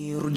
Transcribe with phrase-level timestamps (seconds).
[0.00, 0.32] Ila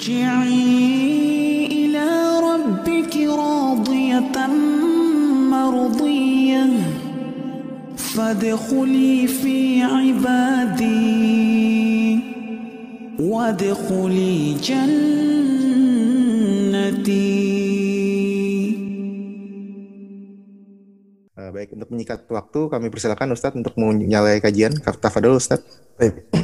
[21.40, 24.76] eh, Baik, untuk menyikat waktu kami persilakan Ustadz untuk menyalai kajian.
[24.76, 25.96] Tafadol Ustadz.
[25.96, 26.43] Baik.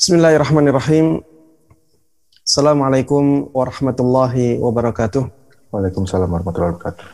[0.00, 1.20] Bismillahirrahmanirrahim.
[2.40, 5.28] Assalamualaikum warahmatullahi wabarakatuh.
[5.68, 7.04] Waalaikumsalam warahmatullahi wabarakatuh.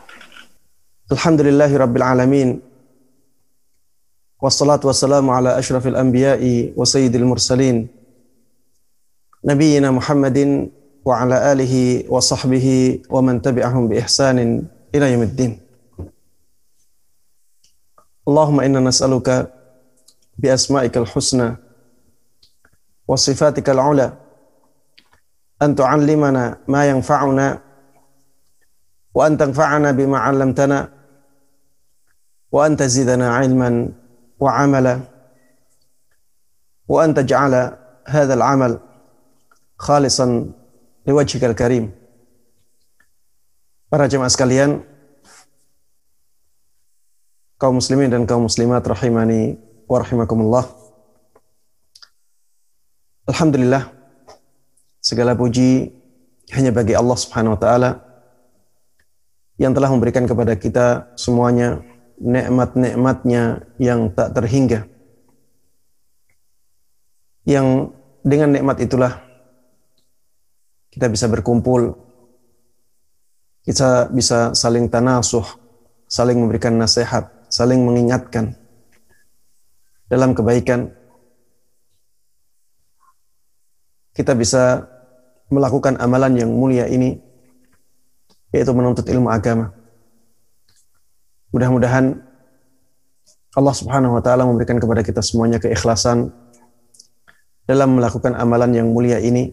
[1.10, 2.48] Alhamdulillahi rabbil alamin.
[4.38, 7.90] Wassalatu wassalamu ala ashrafil anbiya'i wa sayyidil mursalin.
[9.42, 10.70] Nabiyyina Muhammadin
[11.02, 14.62] wa ala alihi wa sahbihi wa man tabi'ahum bi ihsanin
[14.94, 15.58] ila yaumiddin.
[18.30, 19.50] Allahumma inna nas'aluka
[20.38, 21.65] bi asma'ikal husna
[23.06, 24.12] wa sifatikal ula
[25.62, 27.46] an tu'allimana ma yanfa'una
[29.16, 30.78] wa an tanfa'ana bima 'allamtana
[32.52, 33.94] wa an tazidana 'ilman
[34.36, 34.94] wa 'amala
[36.86, 37.62] wa an taj'ala
[38.04, 38.78] hadha al-'amal
[39.80, 40.54] khalisan
[41.54, 41.92] karim.
[43.86, 44.82] Para jemaah sekalian,
[47.56, 49.54] kaum muslimin dan kaum muslimat rahimani
[49.86, 50.85] wa rahimakumullah.
[53.26, 53.90] Alhamdulillah,
[55.02, 55.90] segala puji
[56.54, 57.90] hanya bagi Allah Subhanahu wa taala
[59.58, 61.82] yang telah memberikan kepada kita semuanya
[62.22, 64.86] nikmat-nikmatnya yang tak terhingga.
[67.42, 69.18] Yang dengan nikmat itulah
[70.94, 71.98] kita bisa berkumpul,
[73.66, 75.44] kita bisa saling tanasuh,
[76.06, 78.54] saling memberikan nasihat, saling mengingatkan
[80.08, 80.95] dalam kebaikan.
[84.16, 84.88] Kita bisa
[85.52, 87.20] melakukan amalan yang mulia ini,
[88.50, 89.76] yaitu menuntut ilmu agama.
[91.52, 92.24] Mudah-mudahan
[93.56, 96.32] Allah Subhanahu wa Ta'ala memberikan kepada kita semuanya keikhlasan
[97.68, 99.52] dalam melakukan amalan yang mulia ini,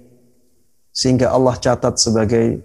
[0.95, 2.63] sehingga Allah catat sebagai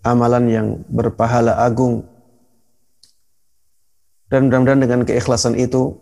[0.00, 2.08] amalan yang berpahala agung.
[4.32, 5.92] Dan mudah-mudahan dengan keikhlasan itu,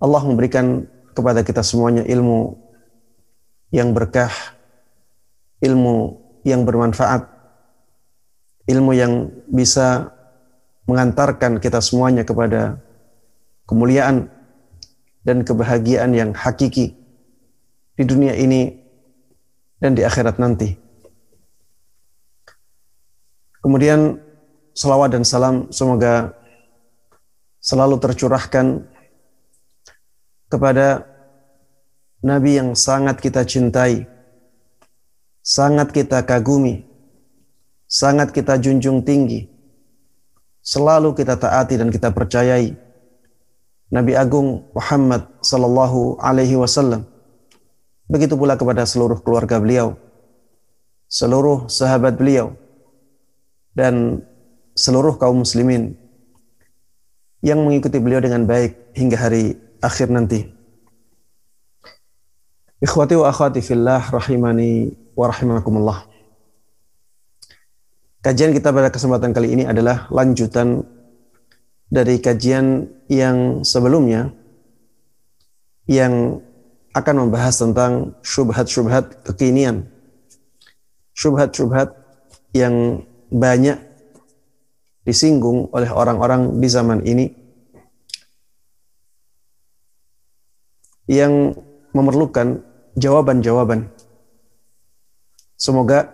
[0.00, 2.65] Allah memberikan kepada kita semuanya ilmu
[3.70, 4.30] yang berkah,
[5.62, 7.26] ilmu yang bermanfaat,
[8.70, 10.14] ilmu yang bisa
[10.86, 12.78] mengantarkan kita semuanya kepada
[13.66, 14.30] kemuliaan
[15.26, 16.94] dan kebahagiaan yang hakiki
[17.98, 18.78] di dunia ini
[19.82, 20.78] dan di akhirat nanti.
[23.58, 24.22] Kemudian
[24.78, 26.30] salawat dan salam semoga
[27.58, 28.86] selalu tercurahkan
[30.46, 31.02] kepada
[32.24, 34.08] Nabi yang sangat kita cintai,
[35.44, 36.88] sangat kita kagumi,
[37.84, 39.44] sangat kita junjung tinggi,
[40.64, 42.72] selalu kita taati dan kita percayai.
[43.86, 47.06] Nabi Agung Muhammad Sallallahu Alaihi Wasallam.
[48.10, 49.94] Begitu pula kepada seluruh keluarga beliau,
[51.06, 52.58] seluruh sahabat beliau,
[53.76, 54.24] dan
[54.74, 55.94] seluruh kaum muslimin
[57.44, 60.55] yang mengikuti beliau dengan baik hingga hari akhir nanti.
[62.76, 66.04] Ikhwati wa akhwati fillah rahimani wa rahimakumullah.
[68.20, 70.84] Kajian kita pada kesempatan kali ini adalah lanjutan
[71.88, 74.28] dari kajian yang sebelumnya
[75.88, 76.44] yang
[76.92, 79.88] akan membahas tentang syubhat-syubhat kekinian.
[81.16, 81.96] Syubhat-syubhat
[82.52, 83.80] yang banyak
[85.08, 87.32] disinggung oleh orang-orang di zaman ini
[91.08, 91.54] yang
[91.96, 92.60] memerlukan
[93.00, 93.88] jawaban-jawaban.
[95.56, 96.12] Semoga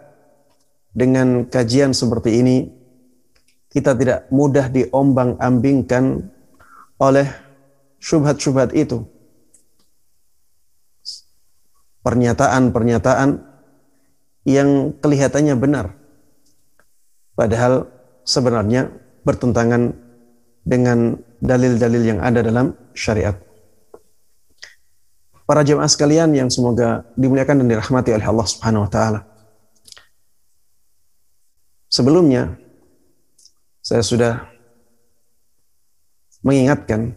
[0.94, 2.56] dengan kajian seperti ini
[3.72, 6.30] kita tidak mudah diombang-ambingkan
[7.02, 7.26] oleh
[7.98, 9.02] syubhat-syubhat itu.
[12.06, 13.30] Pernyataan-pernyataan
[14.46, 15.86] yang kelihatannya benar.
[17.32, 17.88] Padahal
[18.22, 18.90] sebenarnya
[19.22, 19.94] bertentangan
[20.62, 23.34] dengan dalil-dalil yang ada dalam syariat.
[25.52, 29.20] Para jemaah sekalian yang semoga dimuliakan dan dirahmati oleh Allah Subhanahu wa taala.
[31.92, 32.56] Sebelumnya
[33.84, 34.48] saya sudah
[36.40, 37.12] mengingatkan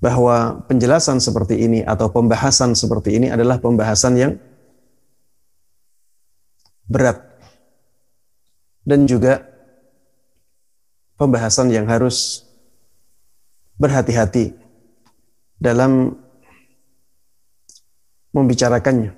[0.00, 4.32] bahwa penjelasan seperti ini atau pembahasan seperti ini adalah pembahasan yang
[6.88, 7.20] berat
[8.88, 9.44] dan juga
[11.20, 12.48] pembahasan yang harus
[13.76, 14.56] berhati-hati
[15.60, 16.21] dalam
[18.32, 19.12] membicarakannya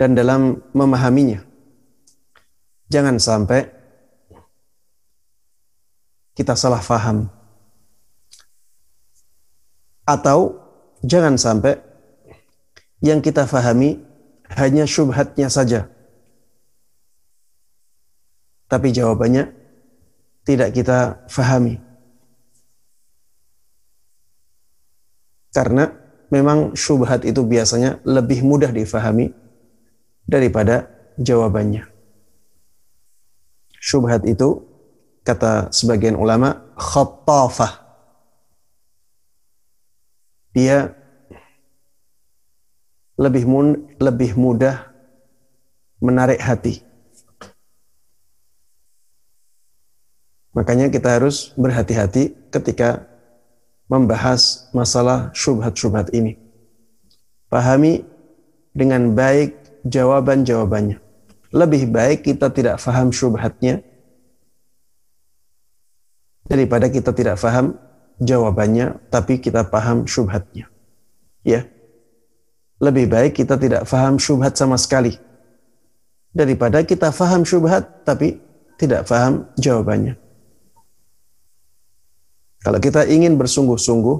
[0.00, 1.44] dan dalam memahaminya.
[2.88, 3.68] Jangan sampai
[6.32, 7.28] kita salah faham.
[10.08, 10.56] Atau
[11.04, 11.76] jangan sampai
[13.04, 14.00] yang kita fahami
[14.56, 15.86] hanya syubhatnya saja.
[18.72, 19.52] Tapi jawabannya
[20.48, 21.76] tidak kita fahami.
[25.52, 25.99] Karena
[26.30, 29.34] memang syubhat itu biasanya lebih mudah difahami
[30.24, 30.86] daripada
[31.18, 31.90] jawabannya.
[33.76, 34.62] Syubhat itu
[35.26, 37.82] kata sebagian ulama khattafah.
[40.54, 40.94] Dia
[43.18, 44.90] lebih mun, lebih mudah
[46.00, 46.80] menarik hati.
[50.50, 53.09] Makanya kita harus berhati-hati ketika
[53.90, 56.38] membahas masalah syubhat-syubhat ini.
[57.50, 58.06] Pahami
[58.70, 61.02] dengan baik jawaban-jawabannya.
[61.50, 63.82] Lebih baik kita tidak faham syubhatnya
[66.46, 67.74] daripada kita tidak faham
[68.22, 70.70] jawabannya tapi kita paham syubhatnya.
[71.42, 71.66] Ya.
[72.78, 75.18] Lebih baik kita tidak faham syubhat sama sekali
[76.30, 78.38] daripada kita faham syubhat tapi
[78.78, 80.19] tidak faham jawabannya.
[82.60, 84.18] Kalau kita ingin bersungguh-sungguh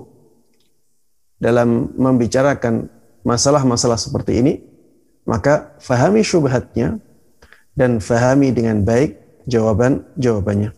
[1.40, 2.88] dalam membicarakan
[3.20, 4.52] masalah-masalah seperti ini,
[5.28, 6.96] maka fahami syubhatnya
[7.76, 10.72] dan fahami dengan baik jawaban-jawabannya.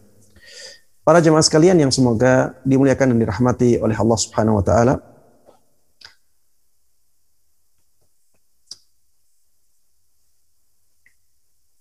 [1.03, 4.95] Para jemaah sekalian yang semoga dimuliakan dan dirahmati oleh Allah Subhanahu wa taala.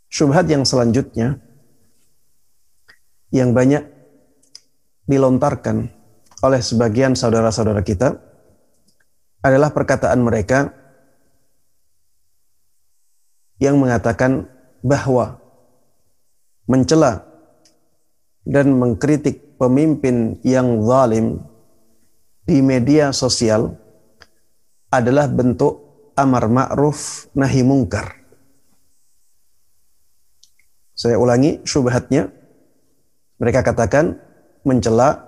[0.10, 1.42] Syubhat yang selanjutnya
[3.34, 4.01] yang banyak
[5.12, 5.92] dilontarkan
[6.42, 8.16] oleh sebagian saudara-saudara kita
[9.44, 10.72] adalah perkataan mereka
[13.60, 14.48] yang mengatakan
[14.82, 15.38] bahwa
[16.66, 17.28] mencela
[18.42, 21.46] dan mengkritik pemimpin yang zalim
[22.48, 23.78] di media sosial
[24.90, 25.78] adalah bentuk
[26.18, 28.18] amar ma'ruf nahi mungkar.
[30.98, 32.30] Saya ulangi syubhatnya.
[33.42, 34.22] Mereka katakan
[34.64, 35.26] mencela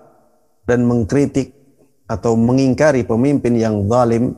[0.64, 1.54] dan mengkritik
[2.08, 4.38] atau mengingkari pemimpin yang zalim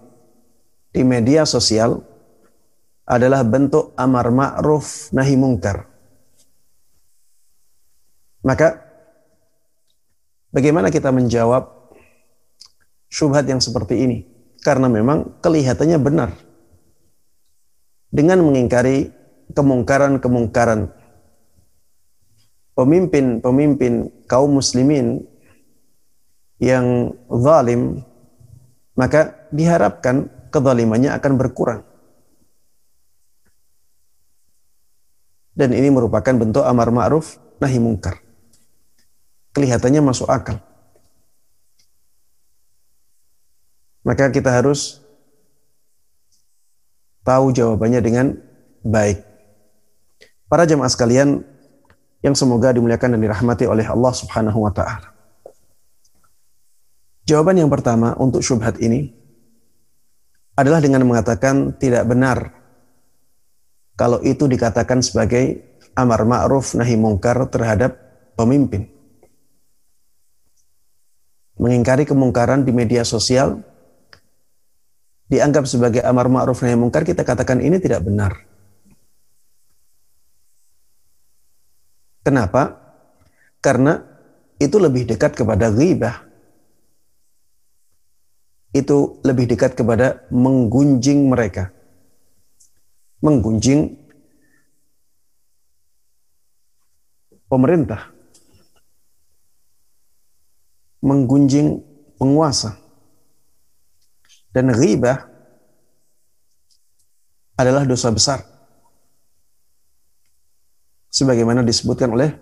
[0.95, 2.00] di media sosial
[3.06, 5.86] adalah bentuk amar ma'ruf nahi mungkar.
[8.45, 8.80] Maka
[10.53, 11.91] bagaimana kita menjawab
[13.12, 14.18] syubhat yang seperti ini?
[14.63, 16.30] Karena memang kelihatannya benar.
[18.09, 19.12] Dengan mengingkari
[19.51, 20.94] kemungkaran-kemungkaran
[22.75, 25.24] pemimpin-pemimpin kaum muslimin
[26.60, 28.04] yang zalim,
[28.95, 31.81] maka diharapkan kezalimannya akan berkurang.
[35.56, 38.19] Dan ini merupakan bentuk amar ma'ruf nahi mungkar.
[39.56, 40.60] Kelihatannya masuk akal.
[44.04, 45.00] Maka kita harus
[47.24, 48.36] tahu jawabannya dengan
[48.83, 49.24] baik.
[50.45, 51.42] Para jemaah sekalian,
[52.23, 55.15] yang semoga dimuliakan dan dirahmati oleh Allah Subhanahu wa taala.
[57.25, 59.09] Jawaban yang pertama untuk syubhat ini
[60.56, 62.53] adalah dengan mengatakan tidak benar
[63.98, 67.98] kalau itu dikatakan sebagai amar ma'ruf nahi mungkar terhadap
[68.36, 68.91] pemimpin.
[71.55, 73.63] Mengingkari kemungkaran di media sosial
[75.31, 78.54] dianggap sebagai amar ma'ruf nahi mungkar kita katakan ini tidak benar.
[82.25, 82.82] Kenapa?
[83.62, 84.01] Karena
[84.58, 86.25] itu lebih dekat kepada ghibah.
[88.74, 91.70] Itu lebih dekat kepada menggunjing mereka.
[93.22, 93.94] Menggunjing
[97.46, 98.10] pemerintah.
[101.05, 101.77] Menggunjing
[102.17, 102.74] penguasa.
[104.50, 105.29] Dan ghibah
[107.53, 108.54] adalah dosa besar
[111.15, 112.36] sebagaimana disebutkan oleh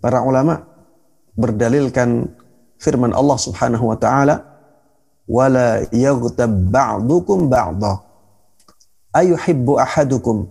[0.00, 0.64] para ulama
[1.36, 2.32] berdalilkan
[2.80, 4.40] firman Allah Subhanahu wa taala
[5.28, 8.00] wala yaghtab ba'dukum ba'dha
[9.12, 10.48] ayuhibbu ahadukum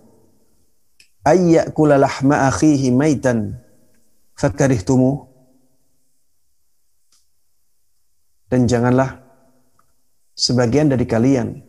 [1.26, 3.58] ay ya'kula lahma akhihi maitan
[4.38, 5.26] fakarihtumu.
[8.46, 9.18] Dan janganlah
[10.38, 11.66] sebagian dari kalian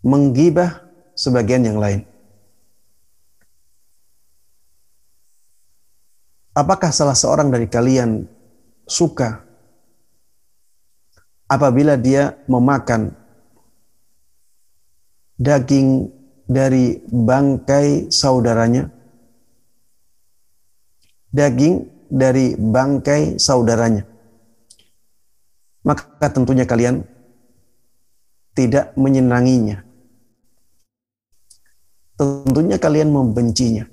[0.00, 0.80] menggibah
[1.12, 2.08] sebagian yang lain
[6.54, 8.30] Apakah salah seorang dari kalian
[8.86, 9.42] suka
[11.50, 13.10] apabila dia memakan
[15.34, 16.14] daging
[16.46, 18.86] dari bangkai saudaranya,
[21.34, 24.06] daging dari bangkai saudaranya,
[25.82, 27.02] maka tentunya kalian
[28.54, 29.82] tidak menyenanginya.
[32.14, 33.90] Tentunya kalian membencinya.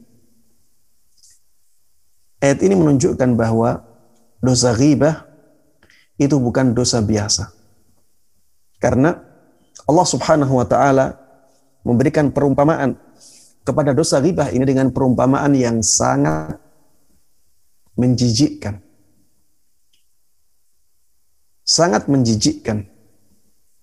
[2.41, 3.85] Ayat ini menunjukkan bahwa
[4.41, 5.29] dosa ghibah
[6.17, 7.53] itu bukan dosa biasa.
[8.81, 9.13] Karena
[9.85, 11.21] Allah Subhanahu wa taala
[11.85, 12.97] memberikan perumpamaan
[13.61, 16.57] kepada dosa ghibah ini dengan perumpamaan yang sangat
[17.93, 18.81] menjijikkan.
[21.61, 22.89] Sangat menjijikkan.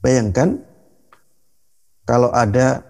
[0.03, 0.59] Bayangkan
[2.03, 2.83] kalau ada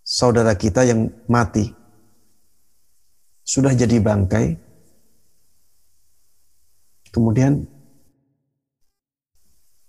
[0.00, 1.81] saudara kita yang mati
[3.42, 4.54] sudah jadi bangkai
[7.12, 7.68] kemudian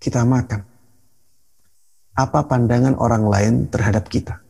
[0.04, 0.68] kita makan.
[2.14, 4.44] Apa pandangan orang lain terhadap kita?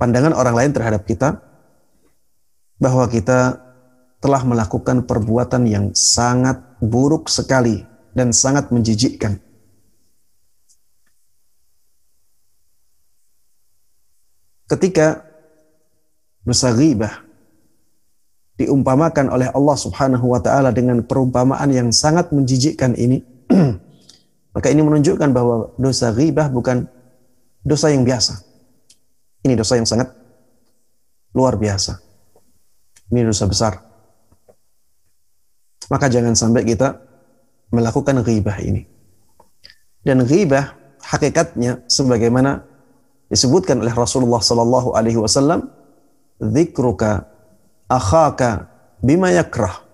[0.00, 1.38] Pandangan orang lain terhadap kita
[2.80, 3.60] bahwa kita
[4.18, 9.38] telah melakukan perbuatan yang sangat buruk sekali dan sangat menjijikkan.
[14.66, 15.27] Ketika
[16.48, 17.28] dosa ghibah
[18.56, 23.20] diumpamakan oleh Allah Subhanahu wa taala dengan perumpamaan yang sangat menjijikkan ini.
[24.56, 26.88] Maka ini menunjukkan bahwa dosa ghibah bukan
[27.60, 28.40] dosa yang biasa.
[29.44, 30.10] Ini dosa yang sangat
[31.36, 32.00] luar biasa.
[33.12, 33.78] Ini dosa besar.
[35.92, 36.98] Maka jangan sampai kita
[37.70, 38.82] melakukan ghibah ini.
[40.02, 40.74] Dan ghibah
[41.04, 42.66] hakikatnya sebagaimana
[43.30, 45.77] disebutkan oleh Rasulullah sallallahu alaihi wasallam
[46.38, 47.26] dzikruka
[47.90, 48.70] akhaka
[49.02, 49.84] bima yakrah.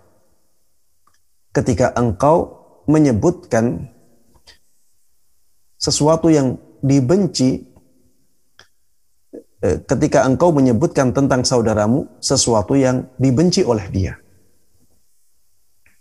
[1.55, 3.89] Ketika engkau menyebutkan
[5.81, 7.65] sesuatu yang dibenci
[9.65, 14.13] eh, ketika engkau menyebutkan tentang saudaramu sesuatu yang dibenci oleh dia.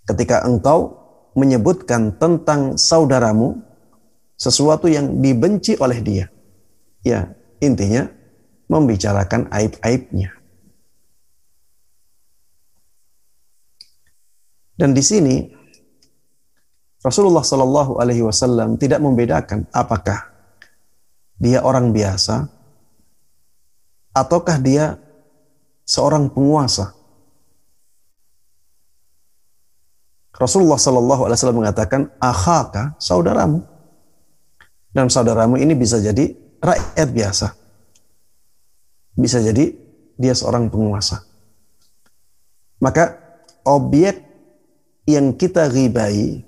[0.03, 0.99] Ketika engkau
[1.39, 3.61] menyebutkan tentang saudaramu
[4.35, 6.25] sesuatu yang dibenci oleh dia.
[7.03, 8.07] Ya, intinya
[8.73, 10.33] membicarakan aib-aibnya.
[14.73, 15.35] Dan di sini
[17.05, 20.33] Rasulullah Shallallahu Alaihi Wasallam tidak membedakan apakah
[21.37, 22.49] dia orang biasa
[24.15, 24.97] ataukah dia
[25.85, 26.95] seorang penguasa.
[30.33, 33.61] Rasulullah Shallallahu Alaihi Wasallam mengatakan, "Akhaka saudaramu."
[34.93, 37.62] Dan saudaramu ini bisa jadi rakyat biasa.
[39.13, 39.73] Bisa jadi
[40.17, 41.21] dia seorang penguasa.
[42.81, 43.17] Maka
[43.63, 44.19] objek
[45.07, 46.43] yang kita ribai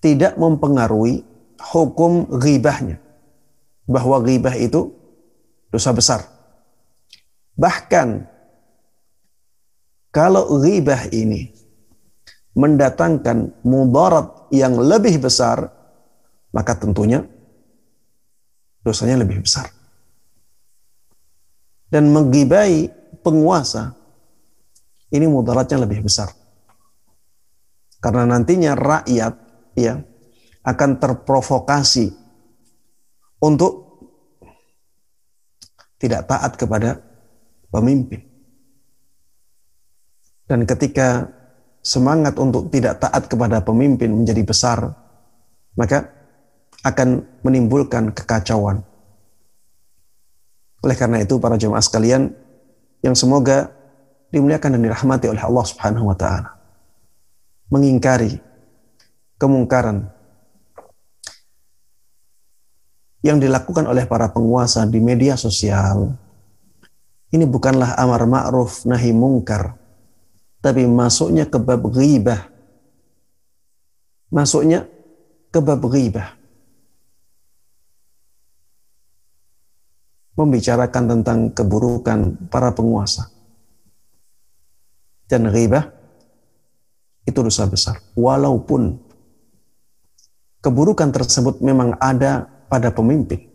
[0.00, 1.22] tidak mempengaruhi
[1.60, 2.98] hukum ribahnya.
[3.90, 4.94] Bahwa ribah itu
[5.70, 6.26] dosa besar.
[7.58, 8.26] Bahkan
[10.10, 11.54] kalau ribah ini
[12.54, 15.70] mendatangkan mudarat yang lebih besar,
[16.50, 17.22] maka tentunya
[18.82, 19.70] dosanya lebih besar.
[21.90, 22.86] Dan menggibai
[23.20, 23.98] penguasa
[25.10, 26.30] ini mudaratnya lebih besar.
[27.98, 29.34] Karena nantinya rakyat
[29.76, 29.98] ya
[30.64, 32.14] akan terprovokasi
[33.42, 33.90] untuk
[36.00, 36.96] tidak taat kepada
[37.68, 38.24] pemimpin.
[40.48, 41.30] Dan ketika
[41.84, 44.78] semangat untuk tidak taat kepada pemimpin menjadi besar,
[45.78, 46.10] maka
[46.82, 48.82] akan menimbulkan kekacauan.
[50.80, 52.32] Oleh karena itu para jemaah sekalian
[53.04, 53.72] yang semoga
[54.32, 56.56] dimuliakan dan dirahmati oleh Allah Subhanahu wa taala.
[57.68, 58.40] Mengingkari
[59.36, 60.08] kemungkaran
[63.20, 66.16] yang dilakukan oleh para penguasa di media sosial
[67.30, 69.76] ini bukanlah amar ma'ruf nahi mungkar
[70.60, 72.48] tapi masuknya ke bab ghibah
[74.32, 74.88] masuknya
[75.52, 76.39] ke bab ghibah
[80.34, 83.30] membicarakan tentang keburukan para penguasa.
[85.30, 85.90] Dan ghibah
[87.26, 88.02] itu dosa besar.
[88.18, 88.98] Walaupun
[90.60, 93.46] keburukan tersebut memang ada pada pemimpin.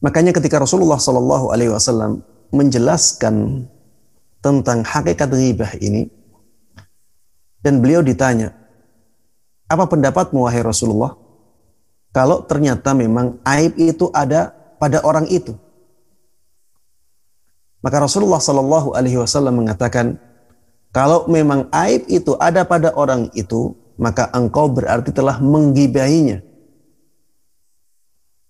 [0.00, 2.20] Makanya ketika Rasulullah Shallallahu Alaihi Wasallam
[2.52, 3.66] menjelaskan
[4.44, 6.06] tentang hakikat ghibah ini,
[7.64, 8.54] dan beliau ditanya,
[9.66, 11.18] apa pendapatmu wahai Rasulullah?
[12.16, 14.48] Kalau ternyata memang aib itu ada
[14.80, 15.52] pada orang itu.
[17.84, 20.16] Maka Rasulullah Shallallahu Alaihi Wasallam mengatakan,
[20.96, 26.40] kalau memang aib itu ada pada orang itu, maka engkau berarti telah menggibahinya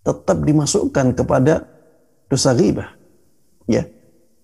[0.07, 1.67] tetap dimasukkan kepada
[2.31, 2.95] dosa ghibah.
[3.67, 3.91] Ya.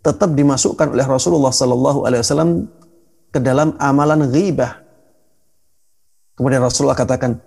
[0.02, 2.66] Tetap dimasukkan oleh Rasulullah sallallahu alaihi wasallam
[3.30, 4.82] ke dalam amalan ghibah.
[6.34, 7.38] Kemudian Rasulullah katakan,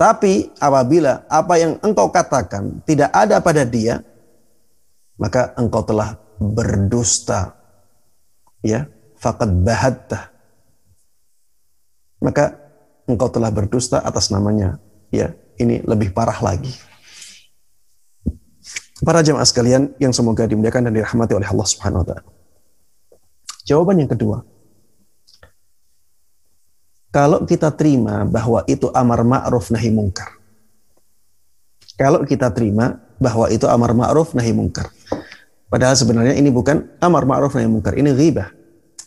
[0.00, 4.00] "Tapi apabila apa yang engkau katakan tidak ada pada dia,
[5.20, 7.52] maka engkau telah berdusta."
[8.64, 8.88] Ya,
[9.20, 10.32] faqad bahatta.
[12.24, 12.56] Maka
[13.04, 14.80] engkau telah berdusta atas namanya.
[15.12, 16.72] Ya, ini lebih parah lagi.
[19.00, 22.28] Para jemaah sekalian yang semoga dimuliakan dan dirahmati oleh Allah Subhanahu wa taala.
[23.64, 24.44] Jawaban yang kedua.
[27.10, 30.38] Kalau kita terima bahwa itu amar ma'ruf nahi mungkar.
[31.98, 34.94] Kalau kita terima bahwa itu amar ma'ruf nahi mungkar.
[35.66, 38.54] Padahal sebenarnya ini bukan amar ma'ruf nahi mungkar, ini ghibah.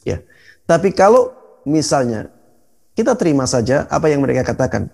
[0.04, 0.20] Ya.
[0.68, 1.32] Tapi kalau
[1.64, 2.28] misalnya
[2.92, 4.92] kita terima saja apa yang mereka katakan,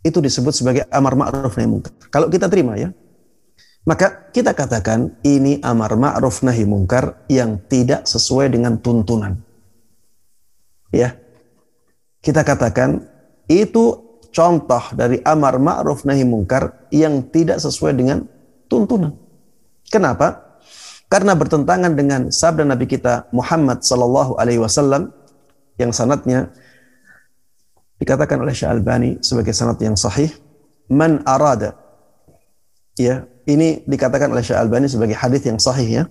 [0.00, 1.92] itu disebut sebagai amar ma'ruf nahi mungkar.
[2.08, 2.88] Kalau kita terima ya,
[3.84, 9.36] maka kita katakan ini amar ma'ruf nahi mungkar yang tidak sesuai dengan tuntunan.
[10.88, 11.25] Ya.
[12.26, 13.06] Kita katakan
[13.46, 14.02] itu
[14.34, 18.26] contoh dari amar ma'ruf nahi mungkar yang tidak sesuai dengan
[18.66, 19.14] tuntunan.
[19.86, 20.58] Kenapa?
[21.06, 25.14] Karena bertentangan dengan sabda Nabi kita Muhammad sallallahu alaihi wasallam
[25.78, 26.50] yang sanatnya
[28.02, 30.34] dikatakan oleh Syekh Albani sebagai sanad yang sahih,
[30.90, 31.78] man arada
[32.98, 36.04] ya ini dikatakan oleh Syekh Albani sebagai hadis yang sahih ya.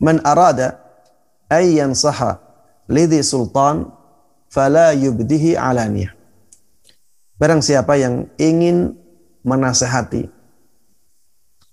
[0.00, 0.80] Man arada
[1.52, 2.40] ay yansaha
[2.88, 3.92] lidhi sultan
[4.50, 6.12] fala yubdihi alaniyah.
[7.40, 8.98] Barang siapa yang ingin
[9.46, 10.28] menasehati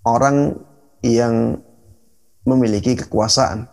[0.08, 0.56] orang
[1.04, 1.60] yang
[2.48, 3.68] memiliki kekuasaan.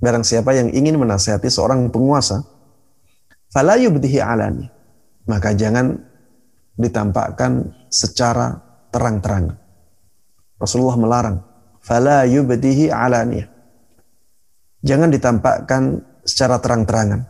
[0.00, 2.46] Barang siapa yang ingin menasehati seorang penguasa,
[3.52, 4.70] fala yubdihi alani.
[5.28, 5.98] Maka jangan
[6.78, 8.56] ditampakkan secara
[8.88, 9.60] terang-terang.
[10.56, 11.36] Rasulullah melarang,
[11.84, 13.59] fala yubdihi alaniyah.
[14.80, 17.26] Jangan ditampakkan secara terang-terangan.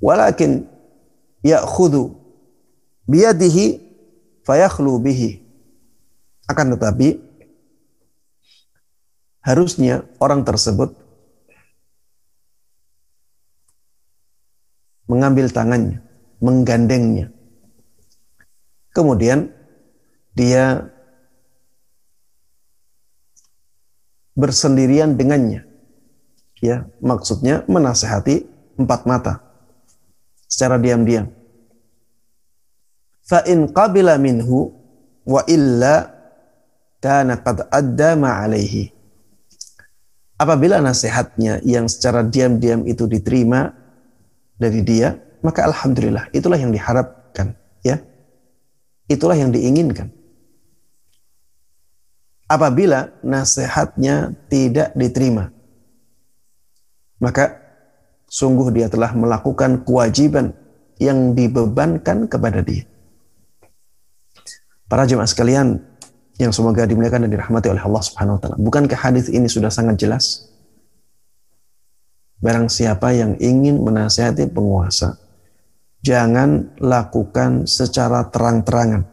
[0.00, 0.68] Walakin
[1.40, 2.16] ya'khudhu
[3.08, 3.80] biyadihi
[4.44, 5.40] fayakhlu bihi.
[6.50, 7.20] Akan tetapi
[9.40, 10.92] harusnya orang tersebut
[15.08, 16.02] mengambil tangannya,
[16.42, 17.32] menggandengnya,
[18.90, 19.54] Kemudian
[20.34, 20.90] dia
[24.34, 25.69] bersendirian dengannya.
[26.60, 28.44] Ya, maksudnya menasehati
[28.76, 29.40] empat mata
[30.44, 31.32] secara diam-diam.
[33.24, 34.68] Fa in qabila minhu
[35.24, 36.12] wa illa
[37.00, 38.92] kana qad adda ma alaihi.
[40.40, 43.72] Apabila nasihatnya yang secara diam-diam itu diterima
[44.56, 48.00] dari dia, maka alhamdulillah itulah yang diharapkan, ya.
[49.08, 50.12] Itulah yang diinginkan.
[52.48, 55.52] Apabila nasihatnya tidak diterima,
[57.20, 57.60] maka
[58.26, 60.56] sungguh dia telah melakukan kewajiban
[60.96, 62.88] yang dibebankan kepada dia.
[64.90, 65.78] Para jemaah sekalian
[66.40, 68.56] yang semoga dimuliakan dan dirahmati oleh Allah Subhanahu wa taala.
[68.58, 70.50] Bukankah hadis ini sudah sangat jelas?
[72.40, 75.20] Barang siapa yang ingin menasihati penguasa,
[76.00, 79.04] jangan lakukan secara terang-terangan.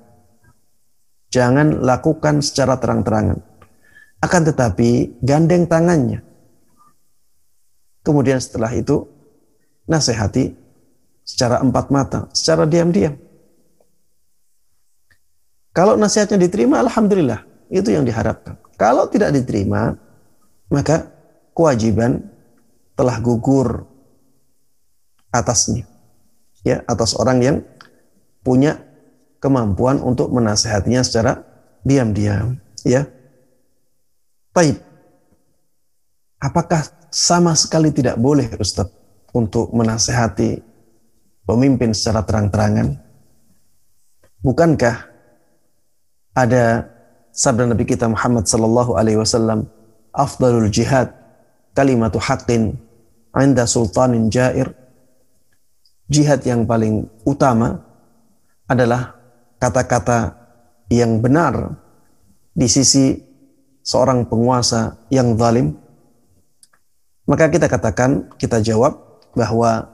[1.28, 3.44] Jangan lakukan secara terang-terangan.
[4.24, 6.24] Akan tetapi gandeng tangannya.
[8.08, 9.04] Kemudian setelah itu
[9.84, 10.56] nasihati
[11.28, 13.20] secara empat mata, secara diam-diam.
[15.76, 18.56] Kalau nasihatnya diterima, alhamdulillah, itu yang diharapkan.
[18.80, 20.00] Kalau tidak diterima,
[20.72, 21.12] maka
[21.52, 22.24] kewajiban
[22.96, 23.86] telah gugur
[25.30, 25.86] atasnya
[26.66, 27.58] ya atas orang yang
[28.42, 28.82] punya
[29.38, 31.46] kemampuan untuk menasehatinya secara
[31.86, 33.06] diam-diam ya
[34.52, 34.82] Taib
[36.42, 38.92] apakah sama sekali tidak boleh Ustaz
[39.32, 40.60] untuk menasehati
[41.48, 43.00] pemimpin secara terang-terangan.
[44.44, 44.96] Bukankah
[46.38, 46.86] ada
[47.34, 49.66] sabda Nabi kita Muhammad sallallahu alaihi wasallam
[50.14, 51.14] afdalul jihad
[51.74, 52.78] kalimatu haqqin
[53.38, 54.74] anda sultanin jair.
[56.08, 57.84] Jihad yang paling utama
[58.66, 59.14] adalah
[59.60, 60.34] kata-kata
[60.88, 61.78] yang benar
[62.56, 63.20] di sisi
[63.84, 65.76] seorang penguasa yang zalim,
[67.28, 68.96] maka kita katakan, kita jawab
[69.36, 69.92] bahwa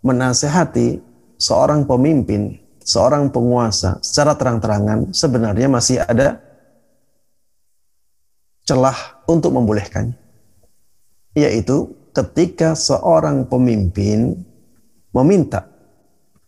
[0.00, 1.04] menasehati
[1.36, 6.40] seorang pemimpin, seorang penguasa secara terang-terangan sebenarnya masih ada
[8.64, 10.16] celah untuk membolehkannya.
[11.36, 14.40] Yaitu ketika seorang pemimpin
[15.12, 15.68] meminta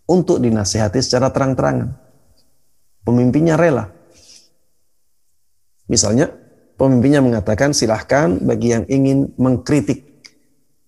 [0.08, 2.00] untuk dinasihati secara terang-terangan.
[3.04, 3.92] Pemimpinnya rela.
[5.84, 6.32] Misalnya,
[6.80, 10.13] pemimpinnya mengatakan silahkan bagi yang ingin mengkritik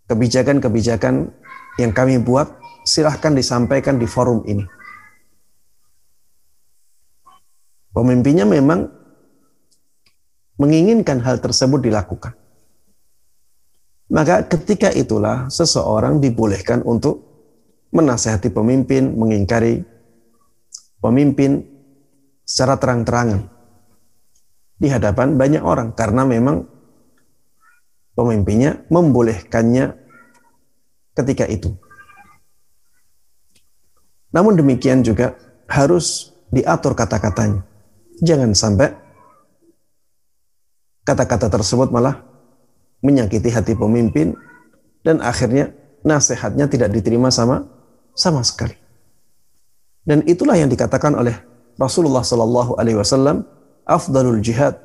[0.07, 1.31] kebijakan-kebijakan
[1.79, 2.51] yang kami buat,
[2.87, 4.65] silahkan disampaikan di forum ini.
[7.91, 8.87] Pemimpinnya memang
[10.61, 12.37] menginginkan hal tersebut dilakukan.
[14.07, 17.27] Maka ketika itulah seseorang dibolehkan untuk
[17.91, 19.83] menasehati pemimpin, mengingkari
[21.03, 21.65] pemimpin
[22.47, 23.51] secara terang-terangan
[24.77, 26.69] di hadapan banyak orang karena memang
[28.17, 29.95] pemimpinnya membolehkannya
[31.13, 31.77] ketika itu.
[34.33, 35.37] Namun demikian juga
[35.69, 37.63] harus diatur kata-katanya.
[38.25, 38.97] Jangan sampai
[41.05, 42.25] kata-kata tersebut malah
[43.05, 44.35] menyakiti hati pemimpin
[45.05, 45.71] dan akhirnya
[46.03, 47.69] nasihatnya tidak diterima sama
[48.17, 48.75] sama sekali.
[50.07, 51.35] Dan itulah yang dikatakan oleh
[51.77, 53.45] Rasulullah Sallallahu Alaihi Wasallam,
[53.85, 54.79] afdalul jihad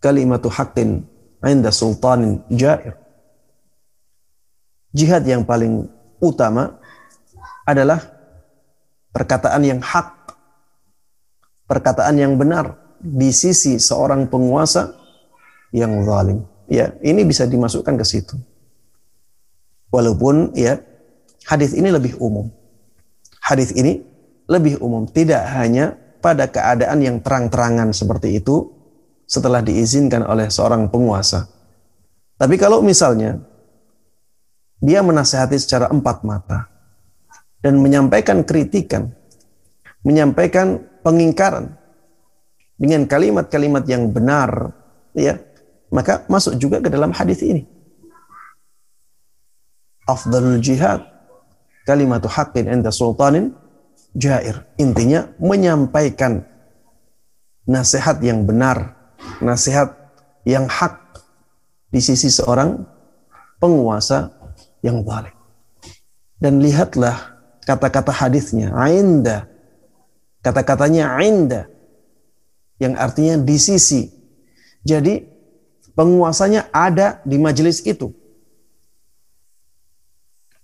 [0.00, 1.04] kalimatu haqqin
[1.48, 2.96] inda sultanin jair.
[4.92, 5.88] Jihad yang paling
[6.20, 6.76] utama
[7.64, 8.02] adalah
[9.14, 10.34] perkataan yang hak,
[11.64, 14.92] perkataan yang benar di sisi seorang penguasa
[15.72, 16.44] yang zalim.
[16.70, 18.36] Ya, ini bisa dimasukkan ke situ.
[19.90, 20.78] Walaupun ya
[21.46, 22.50] hadis ini lebih umum.
[23.40, 24.06] Hadis ini
[24.50, 28.79] lebih umum, tidak hanya pada keadaan yang terang-terangan seperti itu
[29.30, 31.46] setelah diizinkan oleh seorang penguasa.
[32.34, 33.38] Tapi kalau misalnya
[34.82, 36.66] dia menasehati secara empat mata,
[37.60, 39.12] dan menyampaikan kritikan,
[40.00, 41.76] menyampaikan pengingkaran
[42.80, 44.72] dengan kalimat-kalimat yang benar,
[45.12, 45.36] ya,
[45.92, 47.68] maka masuk juga ke dalam hadis ini.
[50.08, 51.04] Afdalul jihad
[51.84, 53.52] kalimatu haqqin inda sultanin
[54.16, 54.64] jair.
[54.80, 56.42] Intinya menyampaikan
[57.68, 58.96] nasihat yang benar,
[59.40, 59.96] nasihat
[60.44, 60.96] yang hak
[61.90, 62.86] di sisi seorang
[63.58, 64.32] penguasa
[64.80, 65.34] yang zalim.
[66.40, 67.36] Dan lihatlah
[67.68, 69.44] kata-kata hadisnya ainda.
[70.40, 71.68] Kata-katanya ainda.
[72.80, 74.08] Yang artinya di sisi.
[74.80, 75.20] Jadi
[75.92, 78.08] penguasanya ada di majelis itu.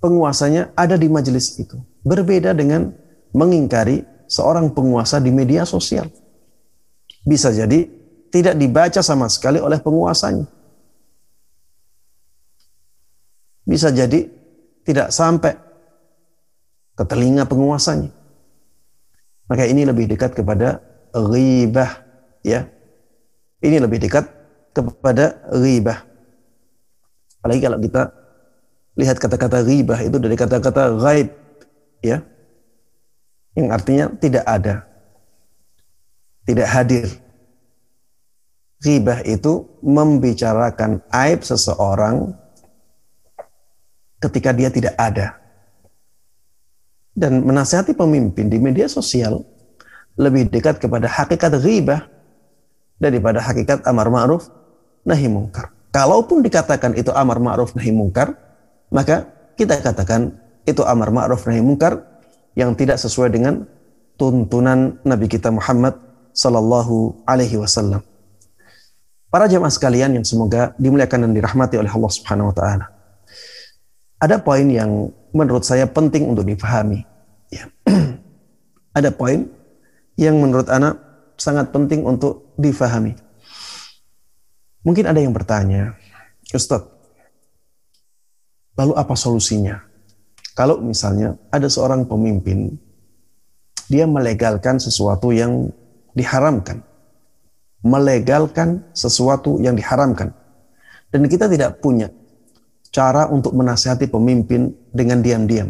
[0.01, 1.77] Penguasanya ada di majelis itu.
[2.01, 2.97] Berbeda dengan
[3.37, 6.09] mengingkari seorang penguasa di media sosial.
[7.27, 7.85] Bisa jadi
[8.31, 10.47] tidak dibaca sama sekali oleh penguasanya
[13.67, 14.31] bisa jadi
[14.87, 15.59] tidak sampai
[16.95, 18.15] ke telinga penguasanya.
[19.51, 22.07] Maka ini lebih dekat kepada ghibah
[22.47, 22.71] ya.
[23.61, 24.31] Ini lebih dekat
[24.71, 26.07] kepada ghibah.
[27.43, 28.03] Apalagi kalau kita
[28.97, 31.29] lihat kata-kata ghibah itu dari kata-kata ghaib
[32.01, 32.23] ya.
[33.59, 34.75] Yang artinya tidak ada.
[36.47, 37.07] Tidak hadir.
[38.77, 42.37] Ghibah itu membicarakan aib seseorang
[44.21, 45.41] ketika dia tidak ada
[47.17, 49.41] dan menasihati pemimpin di media sosial
[50.21, 52.05] lebih dekat kepada hakikat ghibah
[53.01, 54.49] daripada hakikat amar ma'ruf
[55.05, 55.73] nahi mungkar.
[55.93, 58.37] Kalaupun dikatakan itu amar ma'ruf nahi mungkar,
[58.93, 60.37] maka kita katakan
[60.69, 62.05] itu amar ma'ruf nahi mungkar
[62.53, 63.65] yang tidak sesuai dengan
[64.21, 65.97] tuntunan Nabi kita Muhammad
[66.33, 68.05] sallallahu alaihi wasallam.
[69.37, 72.89] Para jemaah sekalian yang semoga dimuliakan dan dirahmati oleh Allah Subhanahu wa taala.
[74.17, 77.05] Ada poin yang menurut saya penting untuk dipahami.
[77.53, 77.69] Ya.
[78.97, 79.45] Ada poin
[80.17, 80.97] yang menurut anak
[81.37, 83.13] sangat penting untuk difahami.
[84.89, 86.01] Mungkin ada yang bertanya,
[86.57, 86.89] Ustadz,
[88.73, 89.85] lalu apa solusinya?
[90.57, 92.73] Kalau misalnya ada seorang pemimpin,
[93.93, 95.69] dia melegalkan sesuatu yang
[96.17, 96.81] diharamkan.
[97.85, 100.33] Melegalkan sesuatu yang diharamkan.
[101.13, 102.13] Dan kita tidak punya
[102.91, 105.69] cara untuk menasihati pemimpin dengan diam-diam.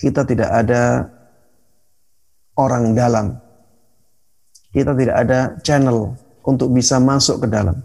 [0.00, 1.10] Kita tidak ada
[2.56, 3.36] orang dalam.
[4.70, 6.14] Kita tidak ada channel
[6.46, 7.82] untuk bisa masuk ke dalam.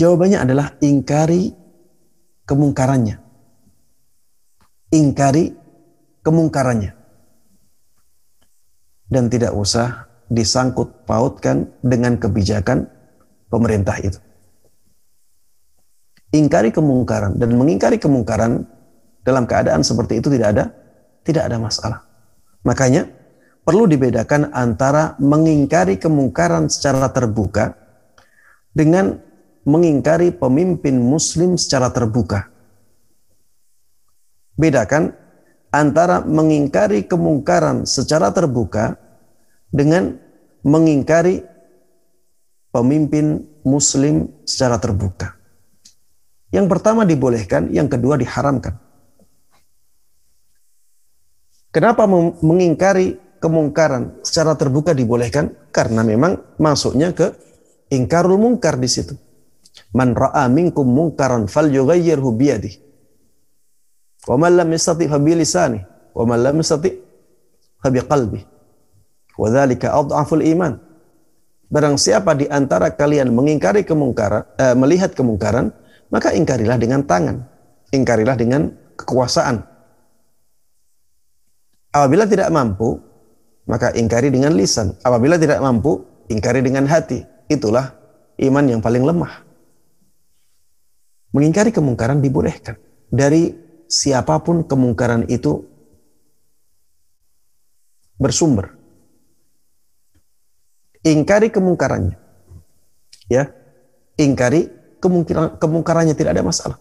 [0.00, 1.52] Jawabannya adalah ingkari
[2.48, 3.20] kemungkarannya.
[4.90, 5.52] Ingkari
[6.24, 7.01] kemungkarannya.
[9.12, 12.88] Dan tidak usah disangkut pautkan dengan kebijakan
[13.52, 14.16] pemerintah itu.
[16.32, 18.64] Ingkari kemungkaran dan mengingkari kemungkaran
[19.20, 20.64] dalam keadaan seperti itu tidak ada
[21.28, 22.00] tidak ada masalah.
[22.64, 23.04] Makanya
[23.68, 27.76] perlu dibedakan antara mengingkari kemungkaran secara terbuka
[28.72, 29.20] dengan
[29.68, 32.48] mengingkari pemimpin muslim secara terbuka.
[34.56, 35.12] Bedakan
[35.68, 39.01] antara mengingkari kemungkaran secara terbuka
[39.72, 40.20] dengan
[40.62, 41.42] mengingkari
[42.70, 45.34] pemimpin muslim secara terbuka.
[46.52, 48.76] Yang pertama dibolehkan, yang kedua diharamkan.
[51.72, 52.04] Kenapa
[52.44, 55.56] mengingkari kemungkaran secara terbuka dibolehkan?
[55.72, 57.32] Karena memang masuknya ke
[57.88, 59.16] ingkarul mungkar di situ.
[59.96, 62.78] Man ra'a minkum mungkaran falyughayyirhu biyadihi.
[64.28, 65.80] Wa man lam yastati fa bi lisani,
[66.12, 66.92] wa man lam yastati
[67.80, 67.88] fa
[69.42, 69.42] qalbi.
[69.42, 70.78] Wa dzalika adhaful iman.
[71.72, 75.72] Barang siapa di antara kalian mengingkari kemungkaran, eh, melihat kemungkaran,
[76.12, 77.48] maka ingkarilah dengan tangan,
[77.90, 79.64] ingkarilah dengan kekuasaan.
[81.92, 83.00] Apabila tidak mampu,
[83.64, 84.92] maka ingkari dengan lisan.
[85.00, 87.24] Apabila tidak mampu, ingkari dengan hati.
[87.48, 87.92] Itulah
[88.40, 89.44] iman yang paling lemah.
[91.32, 92.76] Mengingkari kemungkaran dibolehkan.
[93.08, 93.52] Dari
[93.88, 95.64] siapa pun kemungkaran itu
[98.20, 98.81] bersumber.
[101.02, 102.16] Ingkari kemungkarannya.
[103.26, 103.50] Ya.
[104.14, 104.70] Ingkari
[105.02, 106.78] kemungkiran kemungkarannya tidak ada masalah.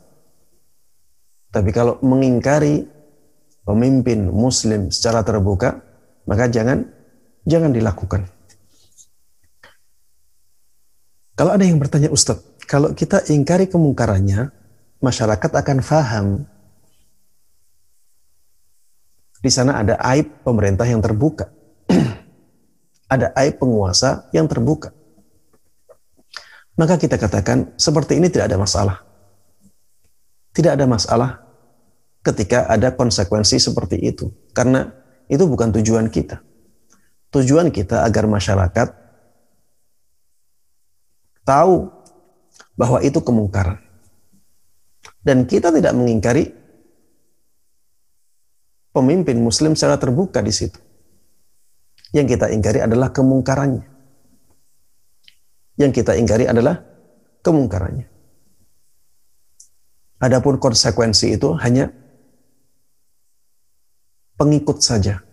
[1.51, 2.85] Tapi kalau mengingkari
[3.65, 5.81] pemimpin muslim secara terbuka,
[6.29, 6.85] maka jangan
[7.43, 8.29] jangan dilakukan.
[11.35, 14.53] Kalau ada yang bertanya Ustadz, kalau kita ingkari kemungkarannya,
[15.01, 16.45] masyarakat akan faham
[19.41, 21.49] di sana ada aib pemerintah yang terbuka.
[23.11, 24.95] ada aib penguasa yang terbuka.
[26.79, 29.03] Maka kita katakan seperti ini tidak ada masalah.
[30.55, 31.43] Tidak ada masalah
[32.23, 34.31] ketika ada konsekuensi seperti itu.
[34.55, 34.87] Karena
[35.27, 36.39] itu bukan tujuan kita.
[37.35, 38.87] Tujuan kita agar masyarakat
[41.43, 41.91] tahu
[42.79, 43.83] bahwa itu kemungkaran.
[45.19, 46.55] Dan kita tidak mengingkari
[48.95, 50.79] pemimpin muslim secara terbuka di situ.
[52.11, 53.87] Yang kita ingkari adalah kemungkarannya.
[55.79, 56.83] Yang kita ingkari adalah
[57.41, 58.07] kemungkarannya.
[60.21, 61.89] Adapun konsekuensi itu hanya
[64.37, 65.25] pengikut saja.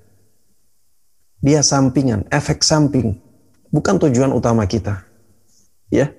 [1.45, 3.21] Dia sampingan, efek samping,
[3.69, 5.05] bukan tujuan utama kita.
[5.93, 6.11] Ya.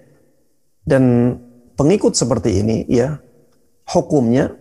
[0.86, 1.36] Dan
[1.74, 3.18] pengikut seperti ini ya
[3.90, 4.54] hukumnya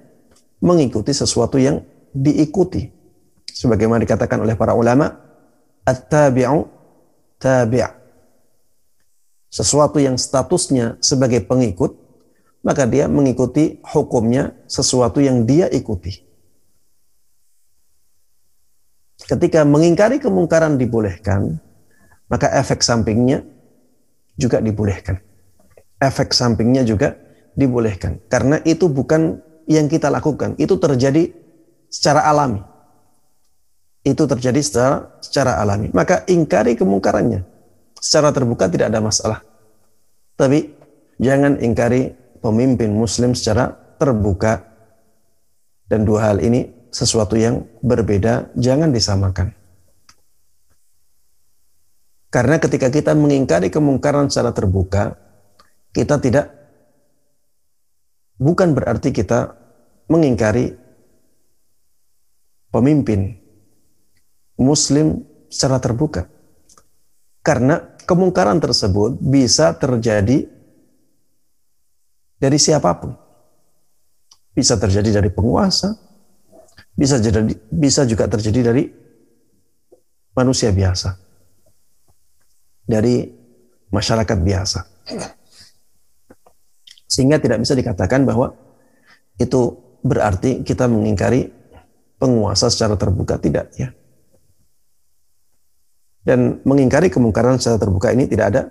[0.64, 1.84] mengikuti sesuatu yang
[2.16, 2.88] diikuti.
[3.48, 5.27] Sebagaimana dikatakan oleh para ulama,
[5.88, 6.68] at-tabi'u
[7.40, 7.98] tabi'
[9.48, 11.96] sesuatu yang statusnya sebagai pengikut,
[12.60, 16.20] maka dia mengikuti hukumnya sesuatu yang dia ikuti.
[19.18, 21.58] Ketika mengingkari kemungkaran dibolehkan,
[22.28, 23.44] maka efek sampingnya
[24.36, 25.18] juga dibolehkan.
[25.98, 27.18] Efek sampingnya juga
[27.58, 28.22] dibolehkan.
[28.30, 30.54] Karena itu bukan yang kita lakukan.
[30.56, 31.34] Itu terjadi
[31.90, 32.62] secara alami.
[34.08, 35.92] Itu terjadi secara secara alami.
[35.92, 37.44] Maka ingkari kemungkarannya.
[38.00, 39.44] Secara terbuka tidak ada masalah.
[40.32, 40.72] Tapi
[41.20, 43.68] jangan ingkari pemimpin muslim secara
[44.00, 44.64] terbuka.
[45.88, 49.52] Dan dua hal ini sesuatu yang berbeda, jangan disamakan.
[52.28, 55.16] Karena ketika kita mengingkari kemungkaran secara terbuka,
[55.96, 56.52] kita tidak
[58.36, 59.56] bukan berarti kita
[60.12, 60.76] mengingkari
[62.68, 63.37] pemimpin
[64.58, 66.26] muslim secara terbuka.
[67.40, 70.44] Karena kemungkaran tersebut bisa terjadi
[72.36, 73.14] dari siapa pun.
[74.52, 75.94] Bisa terjadi dari penguasa,
[76.92, 78.84] bisa jadi bisa juga terjadi dari
[80.34, 81.14] manusia biasa.
[82.82, 83.22] Dari
[83.94, 84.80] masyarakat biasa.
[87.08, 88.52] Sehingga tidak bisa dikatakan bahwa
[89.38, 91.48] itu berarti kita mengingkari
[92.18, 93.94] penguasa secara terbuka tidak ya.
[96.28, 98.62] Dan mengingkari kemungkaran secara terbuka ini tidak ada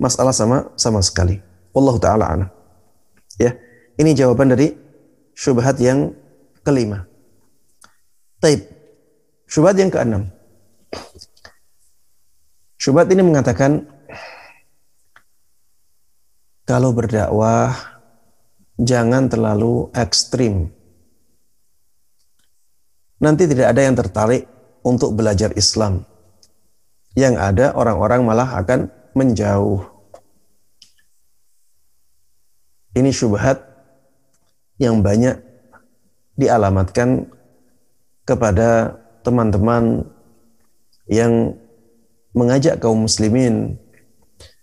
[0.00, 1.36] masalah sama sama sekali.
[1.76, 2.46] Allah taala ana.
[3.36, 3.52] Ya.
[4.00, 4.72] Ini jawaban dari
[5.36, 6.16] syubhat yang
[6.64, 7.04] kelima.
[8.40, 8.64] Taib.
[9.44, 10.32] Syubhat yang keenam.
[12.80, 13.84] Syubhat ini mengatakan
[16.64, 17.76] kalau berdakwah
[18.80, 20.72] jangan terlalu ekstrim
[23.22, 24.50] nanti tidak ada yang tertarik
[24.82, 26.02] untuk belajar Islam.
[27.12, 29.84] Yang ada orang-orang malah akan menjauh.
[32.92, 33.60] Ini syubhat
[34.76, 35.40] yang banyak
[36.36, 37.28] dialamatkan
[38.24, 40.08] kepada teman-teman
[41.08, 41.56] yang
[42.32, 43.76] mengajak kaum muslimin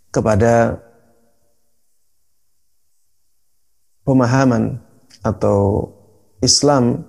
[0.10, 0.82] kepada
[4.06, 4.82] pemahaman
[5.22, 5.90] atau
[6.42, 7.06] Islam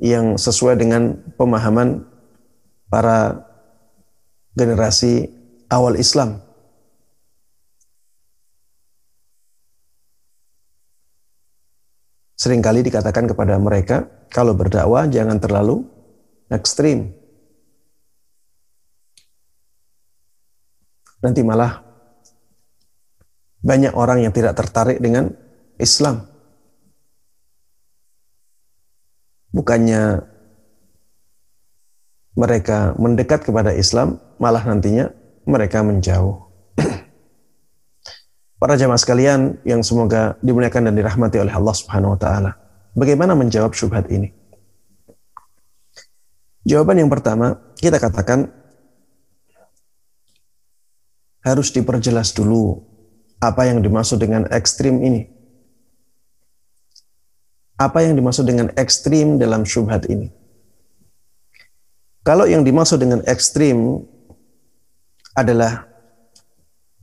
[0.00, 2.08] yang sesuai dengan pemahaman
[2.88, 3.44] para
[4.54, 5.28] generasi
[5.68, 6.38] awal Islam.
[12.34, 15.86] Seringkali dikatakan kepada mereka, kalau berdakwah jangan terlalu
[16.50, 17.14] ekstrim.
[21.24, 21.80] Nanti malah
[23.64, 25.32] banyak orang yang tidak tertarik dengan
[25.80, 26.28] Islam.
[29.54, 30.20] Bukannya
[32.36, 35.08] mereka mendekat kepada Islam, malah nantinya
[35.48, 36.36] mereka menjauh.
[38.60, 42.52] Para jamaah sekalian yang semoga dimuliakan dan dirahmati oleh Allah Subhanahu wa taala.
[42.92, 44.36] Bagaimana menjawab syubhat ini?
[46.68, 48.52] Jawaban yang pertama, kita katakan
[51.44, 52.84] harus diperjelas dulu
[53.40, 55.28] apa yang dimaksud dengan ekstrim ini.
[57.80, 60.30] Apa yang dimaksud dengan ekstrim dalam syubhat ini?
[62.24, 64.08] Kalau yang dimaksud dengan ekstrim
[65.34, 65.84] adalah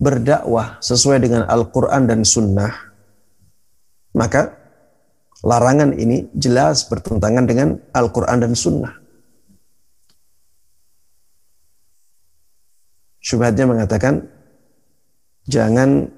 [0.01, 2.73] berdakwah sesuai dengan Al-Quran dan Sunnah,
[4.17, 4.57] maka
[5.45, 8.97] larangan ini jelas bertentangan dengan Al-Quran dan Sunnah.
[13.21, 14.25] Syubhatnya mengatakan,
[15.45, 16.09] jangan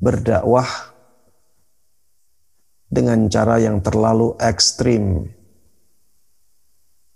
[0.00, 0.96] berdakwah
[2.88, 5.28] dengan cara yang terlalu ekstrim.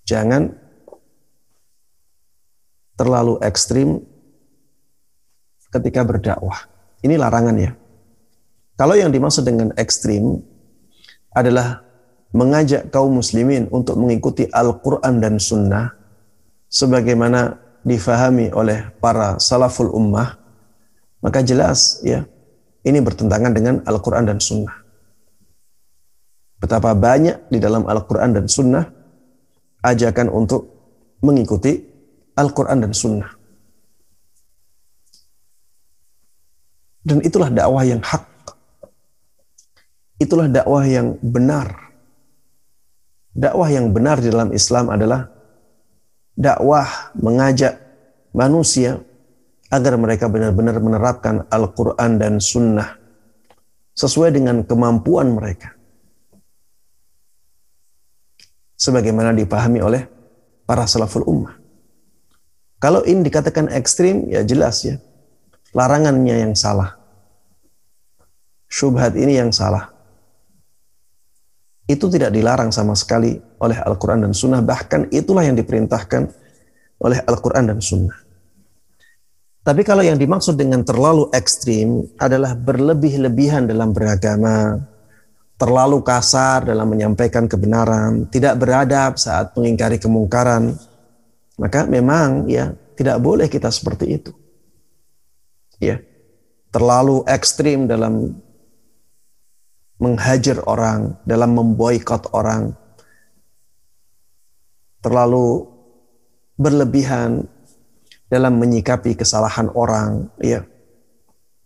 [0.05, 0.60] Jangan
[3.01, 4.05] terlalu ekstrim
[5.73, 6.69] ketika berdakwah.
[7.01, 7.73] Ini larangan ya.
[8.77, 10.45] Kalau yang dimaksud dengan ekstrim
[11.33, 11.81] adalah
[12.37, 15.97] mengajak kaum muslimin untuk mengikuti Al-Quran dan Sunnah
[16.69, 20.37] sebagaimana difahami oleh para salaful ummah,
[21.25, 22.29] maka jelas ya
[22.85, 24.77] ini bertentangan dengan Al-Quran dan Sunnah.
[26.61, 28.85] Betapa banyak di dalam Al-Quran dan Sunnah
[29.81, 30.69] ajakan untuk
[31.25, 31.90] mengikuti
[32.37, 33.31] Al-Quran dan Sunnah.
[37.01, 38.25] Dan itulah dakwah yang hak.
[40.21, 41.91] Itulah dakwah yang benar.
[43.33, 45.25] Dakwah yang benar di dalam Islam adalah
[46.37, 47.81] dakwah mengajak
[48.37, 49.01] manusia
[49.71, 52.99] agar mereka benar-benar menerapkan Al-Quran dan Sunnah
[53.95, 55.77] sesuai dengan kemampuan mereka.
[58.81, 60.03] Sebagaimana dipahami oleh
[60.65, 61.60] para salaful ummah.
[62.81, 64.97] Kalau ini dikatakan ekstrim, ya jelas ya.
[65.77, 66.97] Larangannya yang salah.
[68.73, 69.93] Syubhat ini yang salah.
[71.85, 74.65] Itu tidak dilarang sama sekali oleh Al-Quran dan Sunnah.
[74.65, 76.23] Bahkan itulah yang diperintahkan
[77.05, 78.17] oleh Al-Quran dan Sunnah.
[79.61, 84.81] Tapi kalau yang dimaksud dengan terlalu ekstrim adalah berlebih-lebihan dalam beragama,
[85.61, 90.73] terlalu kasar dalam menyampaikan kebenaran, tidak beradab saat mengingkari kemungkaran,
[91.61, 94.33] maka memang ya tidak boleh kita seperti itu.
[95.77, 96.01] Ya.
[96.73, 98.41] Terlalu ekstrim dalam
[100.01, 102.73] menghajar orang, dalam memboikot orang.
[105.05, 105.69] Terlalu
[106.57, 107.45] berlebihan
[108.33, 110.65] dalam menyikapi kesalahan orang, ya.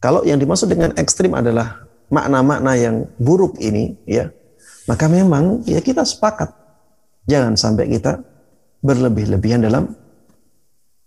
[0.02, 4.30] Kalau yang dimaksud dengan ekstrim adalah makna-makna yang buruk ini, ya,
[4.86, 6.54] maka memang ya kita sepakat.
[7.26, 8.33] Jangan sampai kita
[8.84, 9.88] berlebih-lebihan dalam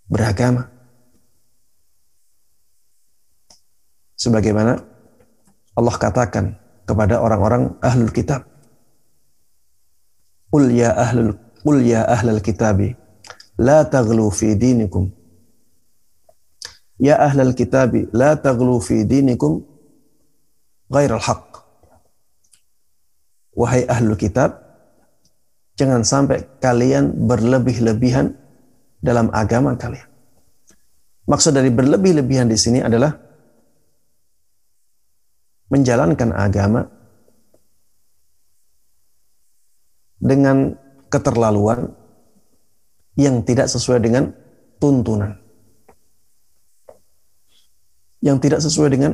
[0.09, 0.65] beragama.
[4.17, 4.81] Sebagaimana
[5.77, 6.57] Allah katakan
[6.89, 8.49] kepada orang-orang ahlul kitab.
[10.49, 12.97] Qul ya ahlul qul ya ahlul kitabi
[13.61, 15.13] la taghlu fi dinikum
[16.97, 19.61] Ya ahlal kitabi, la taglu fi dinikum
[20.89, 21.61] ghairal haq.
[23.53, 24.66] Wahai ahlul kitab,
[25.77, 28.33] jangan sampai kalian berlebih-lebihan
[28.99, 30.09] dalam agama kalian.
[31.27, 33.13] Maksud dari berlebih-lebihan di sini adalah
[35.69, 36.81] menjalankan agama
[40.17, 40.73] dengan
[41.13, 41.93] keterlaluan
[43.19, 44.31] yang tidak sesuai dengan
[44.81, 45.47] tuntunan
[48.21, 49.13] yang tidak sesuai dengan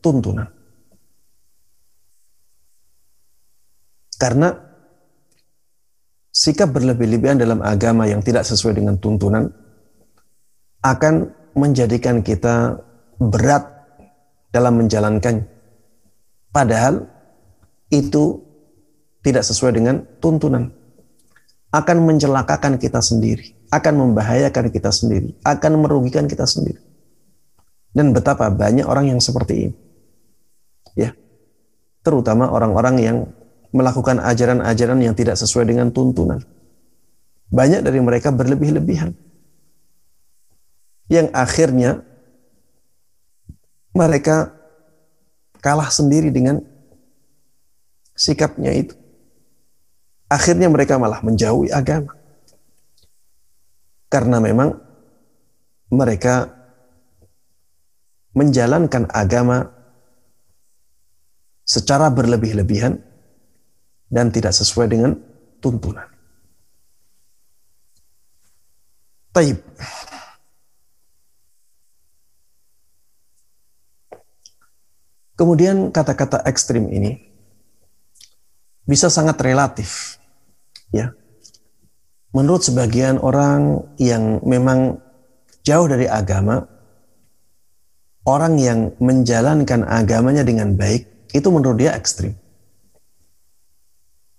[0.00, 0.48] tuntunan.
[4.18, 4.50] Karena
[6.32, 9.50] sikap berlebih-lebihan dalam agama yang tidak sesuai dengan tuntunan
[10.84, 12.78] akan menjadikan kita
[13.18, 13.66] berat
[14.54, 15.44] dalam menjalankan.
[16.54, 17.04] Padahal
[17.90, 18.40] itu
[19.20, 20.70] tidak sesuai dengan tuntunan.
[21.68, 26.80] Akan mencelakakan kita sendiri, akan membahayakan kita sendiri, akan merugikan kita sendiri.
[27.92, 29.76] Dan betapa banyak orang yang seperti ini.
[30.96, 31.12] Ya.
[32.00, 33.16] Terutama orang-orang yang
[33.72, 36.40] melakukan ajaran-ajaran yang tidak sesuai dengan tuntunan.
[37.48, 39.12] Banyak dari mereka berlebih-lebihan.
[41.08, 41.90] Yang akhirnya
[43.96, 44.52] mereka
[45.64, 46.60] kalah sendiri dengan
[48.12, 48.94] sikapnya itu.
[50.28, 52.12] Akhirnya mereka malah menjauhi agama.
[54.12, 54.76] Karena memang
[55.88, 56.52] mereka
[58.36, 59.72] menjalankan agama
[61.64, 63.07] secara berlebih-lebihan
[64.08, 65.12] dan tidak sesuai dengan
[65.60, 66.08] tuntunan.
[69.32, 69.60] Taib.
[75.38, 77.14] Kemudian kata-kata ekstrim ini
[78.82, 80.18] bisa sangat relatif.
[80.90, 81.14] Ya.
[82.34, 84.98] Menurut sebagian orang yang memang
[85.62, 86.64] jauh dari agama,
[88.24, 92.34] orang yang menjalankan agamanya dengan baik, itu menurut dia ekstrim.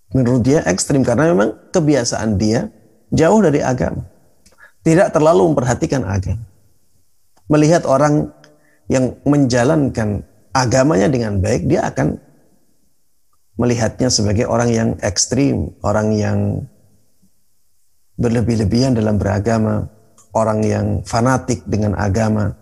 [0.09, 2.69] Menurut dia ekstrim karena memang kebiasaan dia
[3.13, 4.05] jauh dari agama.
[4.81, 6.45] Tidak terlalu memperhatikan agama.
[7.49, 8.33] Melihat orang
[8.89, 12.17] yang menjalankan agamanya dengan baik, dia akan
[13.59, 16.39] melihatnya sebagai orang yang ekstrim, orang yang
[18.17, 19.85] berlebih-lebihan dalam beragama,
[20.33, 22.55] orang yang fanatik dengan agama.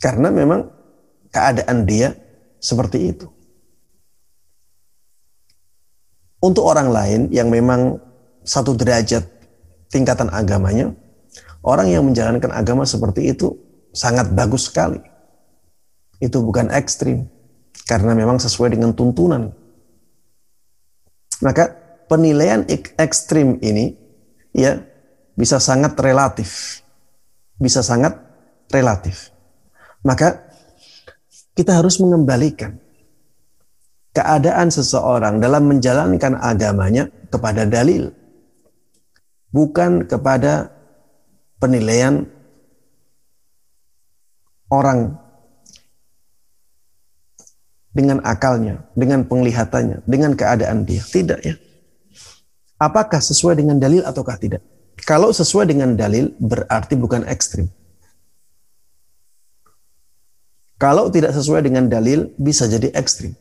[0.00, 0.70] Karena memang
[1.28, 2.14] keadaan dia
[2.62, 3.26] seperti itu.
[6.42, 8.02] Untuk orang lain yang memang
[8.42, 9.22] satu derajat
[9.94, 10.90] tingkatan agamanya,
[11.62, 13.54] orang yang menjalankan agama seperti itu
[13.94, 14.98] sangat bagus sekali
[16.22, 17.26] itu bukan ekstrim
[17.90, 19.50] karena memang sesuai dengan tuntunan.
[21.42, 21.74] Maka
[22.06, 22.62] penilaian
[22.94, 23.98] ekstrim ini
[24.54, 24.78] ya
[25.34, 26.78] bisa sangat relatif.
[27.58, 28.14] Bisa sangat
[28.70, 29.34] relatif.
[30.06, 30.46] Maka
[31.58, 32.78] kita harus mengembalikan
[34.12, 38.12] keadaan seseorang dalam menjalankan agamanya kepada dalil
[39.52, 40.72] bukan kepada
[41.60, 42.24] penilaian
[44.72, 45.20] orang
[47.92, 51.04] dengan akalnya, dengan penglihatannya, dengan keadaan dia.
[51.04, 51.54] Tidak ya.
[52.80, 54.64] Apakah sesuai dengan dalil ataukah tidak?
[55.04, 57.68] Kalau sesuai dengan dalil berarti bukan ekstrim.
[60.80, 63.38] Kalau tidak sesuai dengan dalil bisa jadi ekstrim.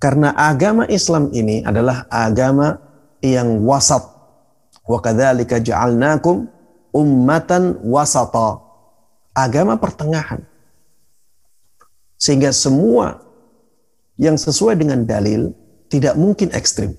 [0.00, 2.80] Karena agama Islam ini adalah agama
[3.20, 4.00] yang wasat.
[4.88, 6.48] Wa kadzalika ja'alnakum
[6.96, 8.64] ummatan wasata
[9.36, 10.40] agama pertengahan.
[12.16, 13.20] Sehingga semua
[14.16, 15.52] yang sesuai dengan dalil
[15.92, 16.96] tidak mungkin ekstrim.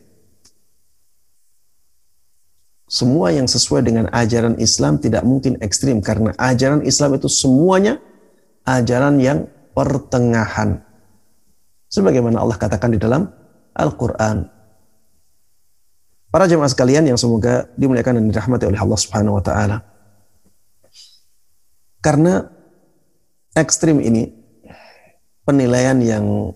[2.91, 7.97] Semua yang sesuai dengan ajaran Islam tidak mungkin ekstrim karena ajaran Islam itu semuanya
[8.67, 10.90] ajaran yang pertengahan.
[11.91, 13.27] Sebagaimana Allah katakan di dalam
[13.75, 14.47] Al-Qur'an.
[16.31, 19.83] Para jemaah sekalian yang semoga dimuliakan dan dirahmati oleh Allah Subhanahu wa taala.
[21.99, 22.47] Karena
[23.51, 24.31] ekstrim ini
[25.43, 26.55] penilaian yang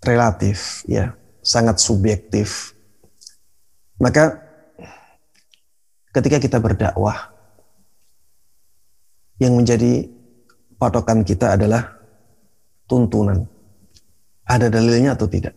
[0.00, 1.12] relatif ya,
[1.44, 2.72] sangat subjektif.
[4.00, 4.40] Maka
[6.16, 7.36] ketika kita berdakwah
[9.36, 10.08] yang menjadi
[10.80, 11.95] patokan kita adalah
[12.86, 13.46] tuntunan.
[14.46, 15.54] Ada dalilnya atau tidak?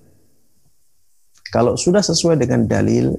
[1.50, 3.14] Kalau sudah sesuai dengan dalil,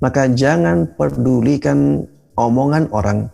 [0.00, 2.04] maka jangan pedulikan
[2.36, 3.28] omongan orang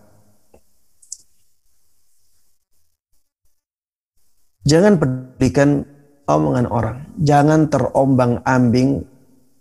[4.70, 5.82] Jangan pedulikan
[6.28, 6.98] omongan orang.
[7.18, 9.02] Jangan terombang-ambing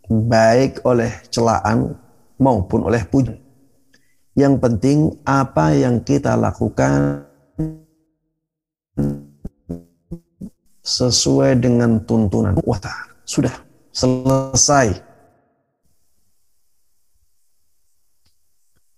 [0.06, 1.96] baik oleh celaan
[2.38, 3.40] maupun oleh pujian.
[4.36, 7.26] Yang penting apa yang kita lakukan
[10.90, 13.54] sesuai dengan tuntunan Allah Sudah
[13.94, 15.06] selesai.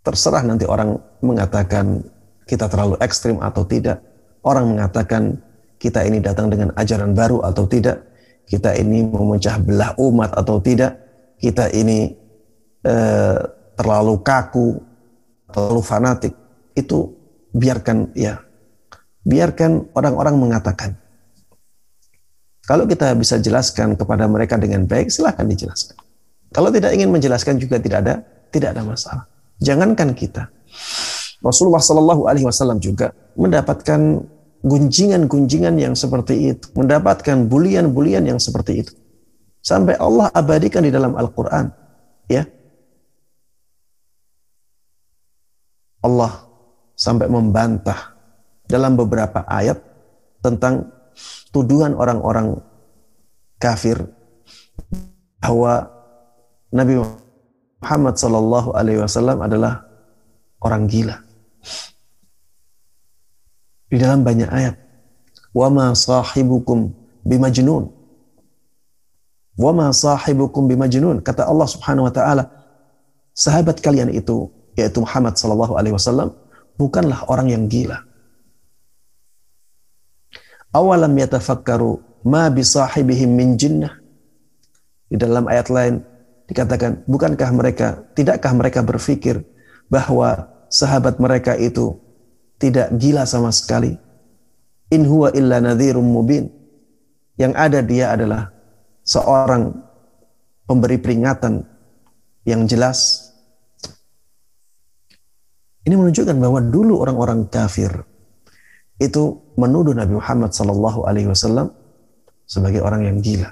[0.02, 2.02] Terserah nanti orang mengatakan
[2.48, 4.02] kita terlalu ekstrim atau tidak.
[4.42, 5.38] Orang mengatakan
[5.78, 8.02] kita ini datang dengan ajaran baru atau tidak,
[8.50, 10.98] kita ini memecah belah umat atau tidak,
[11.38, 12.18] kita ini
[12.82, 13.39] eh,
[13.78, 14.82] terlalu kaku,
[15.54, 16.34] terlalu fanatik,
[16.74, 17.14] itu
[17.54, 18.42] biarkan ya,
[19.22, 21.01] biarkan orang-orang mengatakan.
[22.72, 25.99] Kalau kita bisa jelaskan kepada mereka dengan baik, silahkan dijelaskan.
[26.55, 29.28] Kalau tidak ingin menjelaskan juga tidak ada tidak ada masalah.
[29.59, 30.47] Jangankan kita.
[31.43, 34.24] Rasulullah Shallallahu Alaihi Wasallam juga mendapatkan
[34.63, 38.95] gunjingan-gunjingan yang seperti itu, mendapatkan bulian-bulian yang seperti itu.
[39.59, 41.67] Sampai Allah abadikan di dalam Al-Qur'an,
[42.32, 42.47] ya.
[46.07, 46.47] Allah
[46.95, 48.15] sampai membantah
[48.63, 49.76] dalam beberapa ayat
[50.39, 51.01] tentang
[51.51, 52.59] tuduhan orang-orang
[53.62, 53.97] kafir
[55.41, 55.89] bahwa
[56.72, 57.03] Nabi
[57.82, 59.84] Muhammad Sallallahu Alaihi Wasallam adalah
[60.62, 61.20] orang gila.
[63.91, 64.80] Di dalam banyak ayat,
[65.51, 66.95] wa ma sahibukum
[67.28, 67.91] bimajnun.
[69.59, 71.20] Wa ma sahibukum bimajnun.
[71.20, 72.47] Kata Allah Subhanahu wa taala,
[73.36, 74.47] sahabat kalian itu
[74.80, 76.32] yaitu Muhammad sallallahu alaihi wasallam
[76.80, 77.99] bukanlah orang yang gila.
[80.72, 83.99] Awalam yatafakkaru ma bisahibihim min jinnah.
[85.11, 85.99] Di dalam ayat lain
[86.47, 89.43] dikatakan, bukankah mereka, tidakkah mereka berpikir
[89.91, 91.99] bahwa sahabat mereka itu
[92.55, 93.99] tidak gila sama sekali?
[94.91, 96.47] In huwa illa nadhirum mubin.
[97.36, 98.51] Yang ada dia adalah
[99.03, 99.76] seorang
[100.63, 101.67] pemberi peringatan
[102.47, 103.28] yang jelas.
[105.84, 107.91] Ini menunjukkan bahwa dulu orang-orang kafir
[109.02, 111.74] itu menuduh Nabi Muhammad Sallallahu Alaihi Wasallam
[112.45, 113.49] sebagai orang yang gila.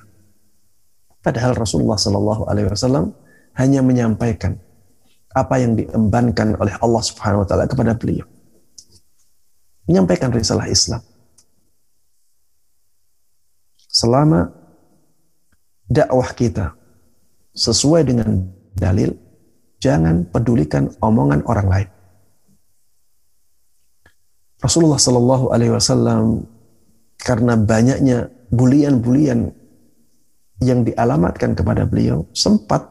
[1.25, 3.17] Padahal Rasulullah Sallallahu Alaihi Wasallam
[3.57, 4.61] hanya menyampaikan
[5.33, 8.29] apa yang diembankan oleh Allah Subhanahu Wa Taala kepada beliau,
[9.89, 11.01] menyampaikan risalah Islam.
[13.89, 14.53] Selama
[15.89, 16.77] dakwah kita
[17.57, 18.45] sesuai dengan
[18.77, 19.17] dalil,
[19.81, 21.89] jangan pedulikan omongan orang lain.
[24.59, 26.43] Rasulullah Shallallahu Alaihi Wasallam
[27.19, 29.55] karena banyaknya bulian-bulian
[30.59, 32.83] yang dialamatkan kepada beliau sempat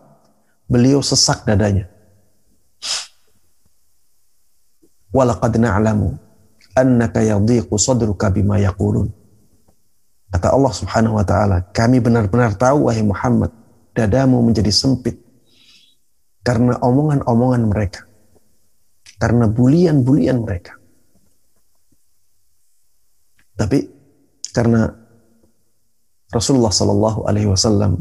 [0.64, 1.88] beliau sesak dadanya.
[5.12, 6.16] Walaqad na'lamu
[6.76, 8.60] annaka yadhiqu sadruka bima.
[10.28, 13.48] Kata Allah Subhanahu wa taala, kami benar-benar tahu wahai Muhammad,
[13.96, 15.16] dadamu menjadi sempit
[16.44, 18.04] karena omongan-omongan mereka.
[19.18, 20.77] Karena bulian-bulian mereka.
[23.58, 23.90] Tapi
[24.54, 24.86] karena
[26.30, 27.98] Rasulullah Shallallahu Alaihi Wasallam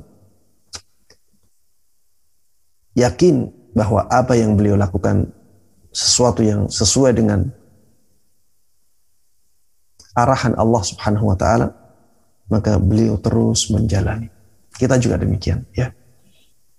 [2.93, 5.33] yakin bahwa apa yang beliau lakukan
[5.89, 7.49] sesuatu yang sesuai dengan
[10.13, 11.67] arahan Allah Subhanahu Wa Taala,
[12.53, 14.29] maka beliau terus menjalani.
[14.77, 15.89] Kita juga demikian, ya.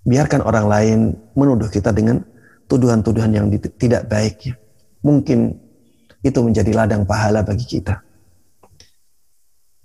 [0.07, 0.99] Biarkan orang lain
[1.35, 2.22] menuduh kita dengan
[2.70, 3.47] tuduhan-tuduhan yang
[3.79, 4.55] tidak baik, ya.
[5.03, 5.55] Mungkin
[6.22, 8.08] itu menjadi ladang pahala bagi kita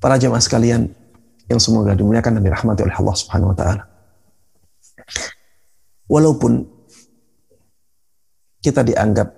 [0.04, 0.91] para jemaah sekalian
[1.47, 3.84] yang semoga dimuliakan dan dirahmati oleh Allah Subhanahu wa taala.
[6.12, 6.68] Walaupun
[8.60, 9.32] kita dianggap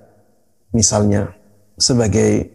[0.73, 1.29] misalnya
[1.77, 2.49] sebagai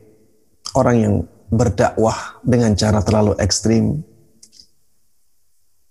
[0.74, 1.14] orang yang
[1.54, 4.02] berdakwah dengan cara terlalu ekstrim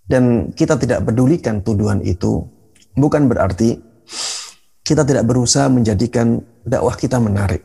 [0.04, 2.44] dan kita tidak pedulikan tuduhan itu
[2.96, 3.80] bukan berarti
[4.84, 7.64] kita tidak berusaha menjadikan dakwah kita menarik.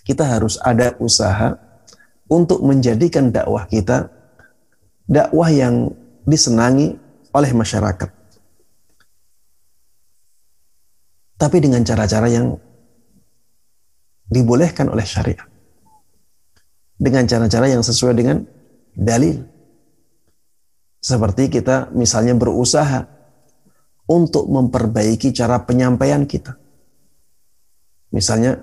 [0.00, 1.69] Kita harus ada usaha
[2.30, 4.08] untuk menjadikan dakwah kita
[5.10, 5.90] dakwah yang
[6.22, 6.94] disenangi
[7.34, 8.10] oleh masyarakat.
[11.34, 12.54] Tapi dengan cara-cara yang
[14.30, 15.48] dibolehkan oleh syariat.
[16.94, 18.44] Dengan cara-cara yang sesuai dengan
[18.94, 19.42] dalil.
[21.00, 23.08] Seperti kita misalnya berusaha
[24.04, 26.60] untuk memperbaiki cara penyampaian kita.
[28.12, 28.60] Misalnya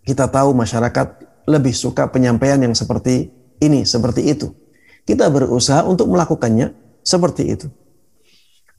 [0.00, 3.28] kita tahu masyarakat lebih suka penyampaian yang seperti
[3.60, 4.52] ini, seperti itu.
[5.04, 6.72] Kita berusaha untuk melakukannya
[7.04, 7.68] seperti itu.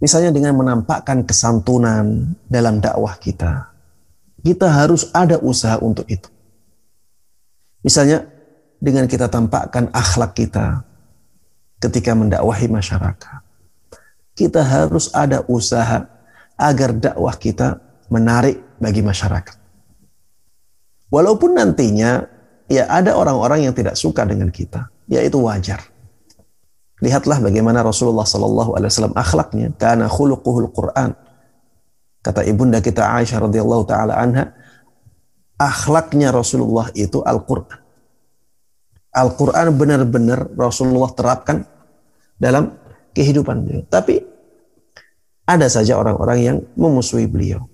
[0.01, 3.71] Misalnya dengan menampakkan kesantunan dalam dakwah kita.
[4.41, 6.29] Kita harus ada usaha untuk itu.
[7.81, 8.25] Misalnya
[8.81, 10.83] dengan kita tampakkan akhlak kita
[11.79, 13.41] ketika mendakwahi masyarakat.
[14.35, 16.05] Kita harus ada usaha
[16.59, 17.79] agar dakwah kita
[18.11, 19.57] menarik bagi masyarakat.
[21.07, 22.34] Walaupun nantinya
[22.71, 24.89] ya ada orang-orang yang tidak suka dengan kita.
[25.05, 25.81] Ya itu wajar.
[27.03, 29.67] Lihatlah bagaimana Rasulullah Sallallahu Alaihi Wasallam akhlaknya.
[29.75, 31.13] Karena khuluquhul Quran.
[32.25, 34.49] Kata ibunda kita Aisyah radhiyallahu taala anha,
[35.61, 37.85] akhlaknya Rasulullah itu Al-Quran.
[39.13, 41.63] Al-Quran benar-benar Rasulullah terapkan
[42.35, 42.73] dalam
[43.13, 43.83] kehidupan beliau.
[43.87, 44.19] Tapi
[45.45, 47.69] ada saja orang-orang yang memusuhi beliau.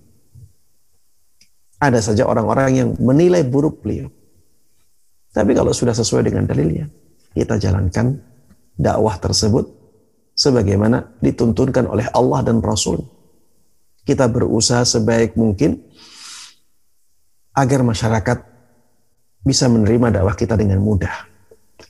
[1.82, 4.12] Ada saja orang-orang yang menilai buruk beliau.
[5.32, 6.84] Tapi kalau sudah sesuai dengan dalilnya,
[7.32, 8.20] kita jalankan
[8.76, 9.64] dakwah tersebut
[10.36, 13.00] sebagaimana dituntunkan oleh Allah dan Rasul.
[14.04, 15.80] Kita berusaha sebaik mungkin
[17.56, 18.38] agar masyarakat
[19.40, 21.12] bisa menerima dakwah kita dengan mudah.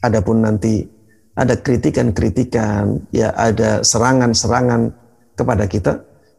[0.02, 0.86] Adapun nanti
[1.32, 4.92] ada kritikan-kritikan, ya ada serangan-serangan
[5.34, 5.92] kepada kita,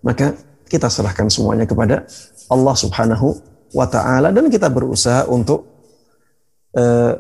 [0.06, 0.38] maka
[0.70, 2.06] kita serahkan semuanya kepada
[2.50, 3.34] Allah Subhanahu
[3.74, 5.73] wa taala dan kita berusaha untuk
[6.78, 7.18] uh,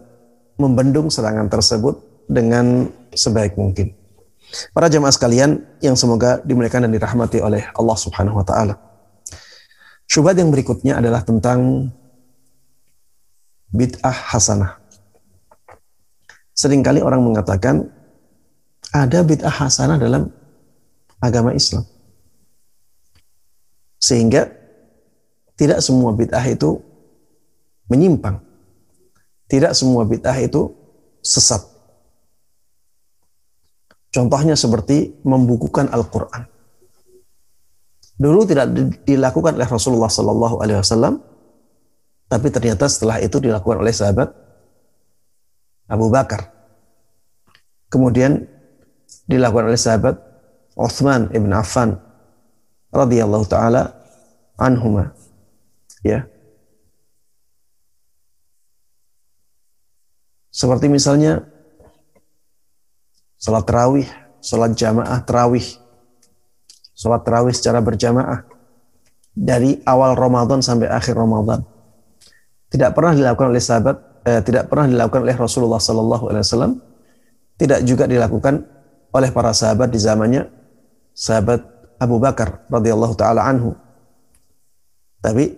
[0.57, 1.97] membendung serangan tersebut
[2.29, 3.93] dengan sebaik mungkin.
[4.69, 8.77] Para jemaah sekalian yang semoga dimuliakan dan dirahmati oleh Allah Subhanahu wa taala.
[10.05, 11.89] Syubhat yang berikutnya adalah tentang
[13.73, 14.77] bid'ah hasanah.
[16.53, 17.89] Seringkali orang mengatakan
[18.93, 20.29] ada bid'ah hasanah dalam
[21.17, 21.81] agama Islam.
[23.97, 24.53] Sehingga
[25.57, 26.77] tidak semua bid'ah itu
[27.89, 28.37] menyimpang.
[29.53, 30.73] Tidak semua bid'ah itu
[31.21, 31.61] sesat.
[34.09, 36.49] Contohnya seperti membukukan Al-Quran.
[38.17, 38.73] Dulu tidak
[39.05, 41.21] dilakukan oleh Rasulullah Sallallahu Alaihi Wasallam,
[42.25, 44.33] tapi ternyata setelah itu dilakukan oleh sahabat
[45.85, 46.49] Abu Bakar.
[47.93, 48.49] Kemudian
[49.29, 50.17] dilakukan oleh sahabat
[50.73, 51.93] Uthman ibn Affan
[52.89, 53.93] radhiyallahu taala
[54.57, 55.13] anhuma.
[56.01, 56.32] Ya.
[60.53, 61.41] Seperti misalnya
[63.43, 64.07] Salat terawih,
[64.39, 65.67] salat jamaah terawih,
[66.95, 68.47] salat terawih secara berjamaah
[69.35, 71.59] dari awal Ramadan sampai akhir Ramadan.
[72.71, 76.79] Tidak pernah dilakukan oleh sahabat, eh, tidak pernah dilakukan oleh Rasulullah Wasallam,
[77.59, 78.63] tidak juga dilakukan
[79.11, 80.47] oleh para sahabat di zamannya
[81.11, 81.67] sahabat
[81.99, 83.75] Abu Bakar radhiyallahu taala anhu.
[85.19, 85.51] Tapi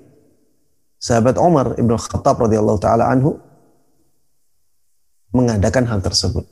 [0.98, 3.38] sahabat Umar ibn Khattab radhiyallahu taala anhu
[5.36, 6.48] mengadakan hal tersebut.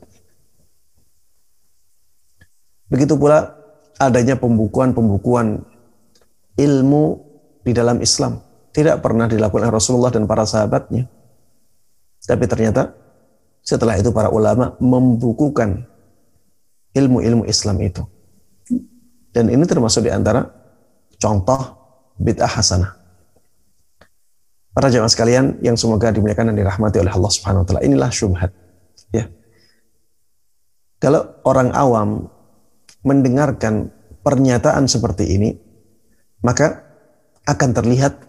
[2.92, 3.56] Begitu pula
[3.96, 5.64] adanya pembukuan-pembukuan
[6.60, 7.04] ilmu
[7.64, 8.44] di dalam Islam.
[8.74, 11.08] Tidak pernah dilakukan oleh Rasulullah dan para sahabatnya.
[12.24, 12.92] Tapi ternyata
[13.64, 15.88] setelah itu para ulama membukukan
[16.92, 18.02] ilmu-ilmu Islam itu.
[19.34, 20.46] Dan ini termasuk di antara
[21.18, 21.60] contoh
[22.20, 22.94] bid'ah hasanah.
[24.74, 27.82] Para jemaah sekalian yang semoga dimuliakan dan dirahmati oleh Allah Subhanahu wa taala.
[27.86, 28.50] Inilah syubhat.
[31.04, 32.32] Kalau orang awam
[33.04, 33.92] mendengarkan
[34.24, 35.52] pernyataan seperti ini,
[36.40, 36.80] maka
[37.44, 38.24] akan terlihat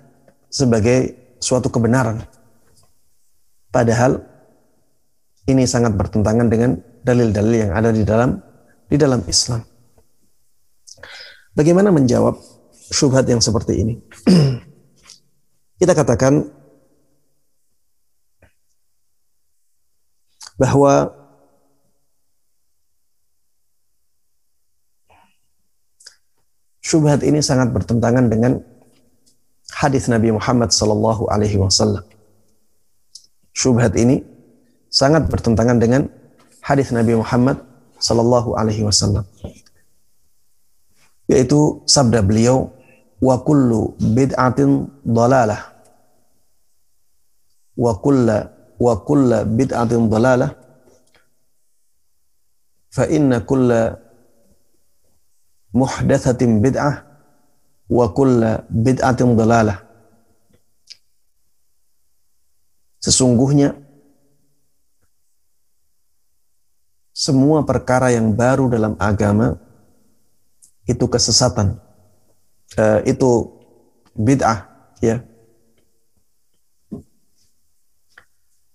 [0.51, 2.27] sebagai suatu kebenaran.
[3.71, 4.19] Padahal
[5.47, 8.43] ini sangat bertentangan dengan dalil-dalil yang ada di dalam
[8.91, 9.63] di dalam Islam.
[11.55, 12.35] Bagaimana menjawab
[12.91, 13.95] syubhat yang seperti ini?
[15.79, 16.43] Kita katakan
[20.59, 21.23] bahwa
[26.85, 28.61] syubhat ini sangat bertentangan dengan
[29.73, 32.05] hadis Nabi Muhammad sallallahu alaihi wasallam.
[33.57, 34.21] Syubhat ini
[34.93, 36.05] sangat bertentangan dengan
[36.61, 37.57] hadis Nabi Muhammad
[37.97, 39.25] sallallahu alaihi wasallam.
[41.25, 42.69] Yaitu sabda beliau
[43.17, 45.73] wa kullu bid'atin dalalah
[47.73, 48.37] wa kullu
[48.77, 50.53] wa kullu bid'atin dalalah
[52.93, 54.04] fa inna kulla
[55.75, 57.03] muhdatsatin bid'ah
[57.91, 59.83] wa kulla bid'atin dalalah.
[63.03, 63.75] Sesungguhnya
[67.11, 69.59] semua perkara yang baru dalam agama
[70.87, 71.77] itu kesesatan.
[72.79, 73.51] Uh, itu
[74.15, 74.71] bid'ah
[75.03, 75.21] ya.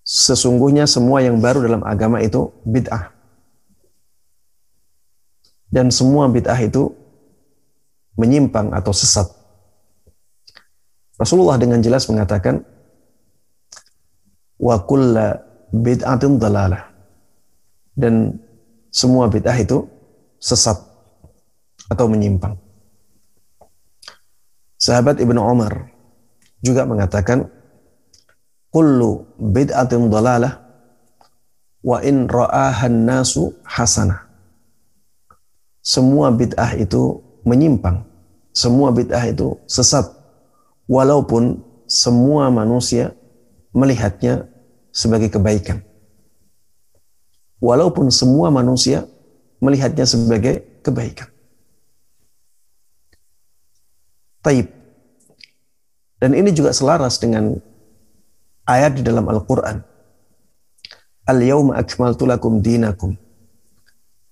[0.05, 3.20] Sesungguhnya semua yang baru dalam agama itu bid'ah
[5.71, 6.91] dan semua bid'ah itu
[8.19, 9.25] menyimpang atau sesat.
[11.15, 12.59] Rasulullah dengan jelas mengatakan
[14.59, 15.39] wa kulla
[15.71, 16.91] bid'atin dalalah
[17.95, 18.35] dan
[18.91, 19.87] semua bid'ah itu
[20.37, 20.75] sesat
[21.87, 22.59] atau menyimpang.
[24.75, 25.87] Sahabat Ibnu Umar
[26.59, 27.47] juga mengatakan
[28.73, 30.59] kullu bid'atin dalalah
[31.81, 34.30] wa in ra'ahan nasu hasanah
[35.81, 38.05] semua bid'ah itu menyimpang.
[38.53, 40.05] Semua bid'ah itu sesat.
[40.85, 43.17] Walaupun semua manusia
[43.73, 44.45] melihatnya
[44.93, 45.81] sebagai kebaikan.
[47.57, 49.09] Walaupun semua manusia
[49.61, 51.29] melihatnya sebagai kebaikan.
[54.41, 54.69] Taib.
[56.21, 57.57] Dan ini juga selaras dengan
[58.65, 59.81] ayat di dalam Al-Quran.
[61.25, 63.17] Al-yawma akmaltu lakum dinakum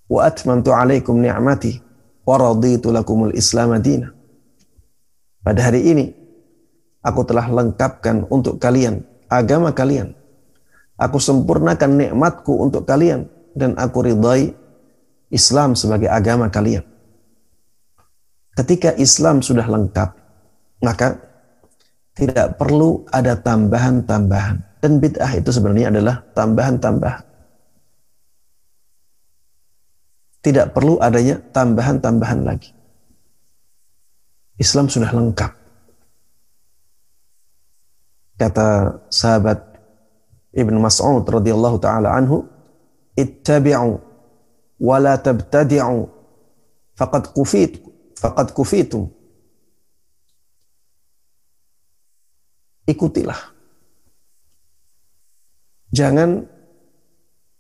[0.10, 1.80] wa atmamtu alaikum ni'mati
[2.26, 4.10] wa raditu lakumul islam madina.
[5.46, 6.06] Pada hari ini
[7.06, 10.18] aku telah lengkapkan untuk kalian agama kalian.
[11.00, 14.52] Aku sempurnakan nikmatku untuk kalian dan aku ridai
[15.32, 16.84] Islam sebagai agama kalian.
[18.58, 20.10] Ketika Islam sudah lengkap,
[20.84, 21.16] maka
[22.18, 24.84] tidak perlu ada tambahan-tambahan.
[24.84, 27.29] Dan bid'ah itu sebenarnya adalah tambahan-tambahan.
[30.40, 32.72] Tidak perlu adanya tambahan-tambahan lagi.
[34.60, 35.52] Islam sudah lengkap.
[38.40, 38.68] Kata
[39.12, 39.60] sahabat
[40.56, 42.48] Ibn Mas'ud radhiyallahu taala anhu,
[43.20, 44.00] "Ittabi'u
[44.80, 46.08] wa la tabtadi'u
[46.96, 47.84] faqad kufit
[48.16, 49.12] faqad kufitum."
[52.88, 53.38] Ikutilah.
[55.92, 56.48] Jangan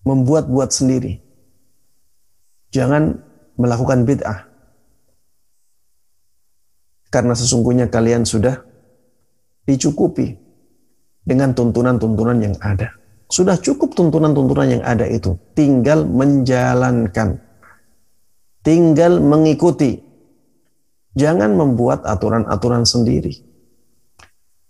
[0.02, 1.29] membuat-buat sendiri.
[2.70, 3.17] Jangan
[3.57, 4.45] melakukan bid'ah.
[7.09, 8.61] Karena sesungguhnya kalian sudah
[9.65, 10.38] dicukupi
[11.26, 12.93] dengan tuntunan-tuntunan yang ada.
[13.30, 15.38] Sudah cukup tuntunan-tuntunan yang ada itu.
[15.53, 17.41] Tinggal menjalankan.
[18.65, 20.01] Tinggal mengikuti.
[21.13, 23.34] Jangan membuat aturan-aturan sendiri.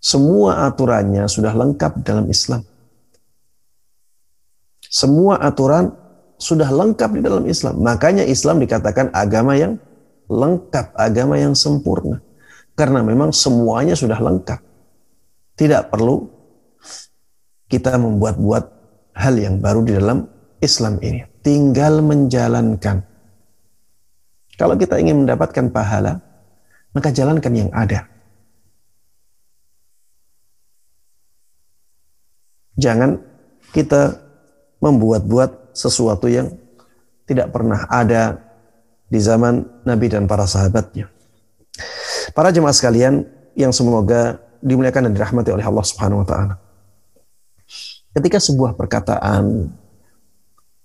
[0.00, 2.64] Semua aturannya sudah lengkap dalam Islam.
[4.80, 5.92] Semua aturan
[6.40, 7.84] sudah lengkap di dalam Islam.
[7.84, 9.76] Makanya Islam dikatakan agama yang
[10.26, 12.24] lengkap, agama yang sempurna.
[12.72, 14.56] Karena memang semuanya sudah lengkap.
[15.60, 16.24] Tidak perlu
[17.68, 18.64] kita membuat-buat
[19.12, 20.24] hal yang baru di dalam
[20.64, 21.28] Islam ini.
[21.44, 23.04] Tinggal menjalankan.
[24.56, 26.24] Kalau kita ingin mendapatkan pahala,
[26.96, 28.08] maka jalankan yang ada.
[32.80, 33.20] Jangan
[33.76, 34.16] kita
[34.80, 36.52] membuat-buat sesuatu yang
[37.24, 38.36] tidak pernah ada
[39.08, 41.08] di zaman Nabi dan para sahabatnya.
[42.36, 43.24] Para jemaah sekalian
[43.56, 46.54] yang semoga dimuliakan dan dirahmati oleh Allah Subhanahu wa taala.
[48.12, 49.70] Ketika sebuah perkataan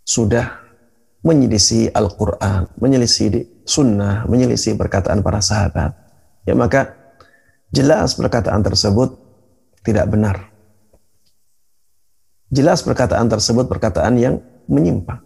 [0.06, 0.62] sudah
[1.26, 5.98] menyelisih Al-Quran, menyelisih sunnah, menyelisih perkataan para sahabat,
[6.46, 6.93] ya maka
[7.74, 9.18] jelas perkataan tersebut
[9.82, 10.54] tidak benar.
[12.54, 14.38] Jelas perkataan tersebut perkataan yang
[14.68, 15.22] menyimpang.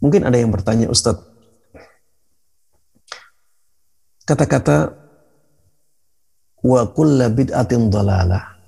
[0.00, 1.24] Mungkin ada yang bertanya, Ustadz,
[4.26, 4.92] kata-kata
[6.66, 8.58] wa kulla bid'atin dalalah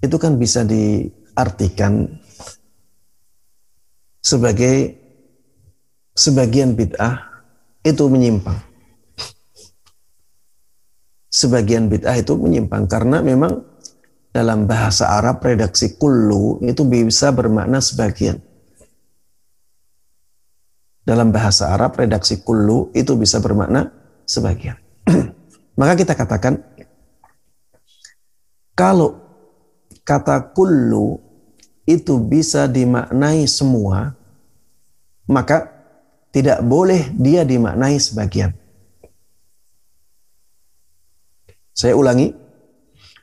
[0.00, 2.08] itu kan bisa diartikan
[4.24, 4.96] sebagai
[6.16, 7.22] sebagian bid'ah
[7.84, 8.58] itu menyimpang.
[11.28, 13.60] Sebagian bid'ah itu menyimpang karena memang
[14.36, 18.36] dalam bahasa Arab redaksi kullu itu bisa bermakna sebagian.
[21.08, 23.88] Dalam bahasa Arab redaksi kullu itu bisa bermakna
[24.28, 24.76] sebagian.
[25.80, 26.60] Maka kita katakan
[28.76, 29.16] kalau
[30.04, 31.16] kata kullu
[31.88, 34.12] itu bisa dimaknai semua,
[35.24, 35.70] maka
[36.34, 38.52] tidak boleh dia dimaknai sebagian.
[41.72, 42.45] Saya ulangi,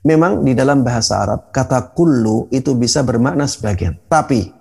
[0.04, 4.52] memang di dalam bahasa Arab kata kullu itu bisa bermakna sebagian, tapi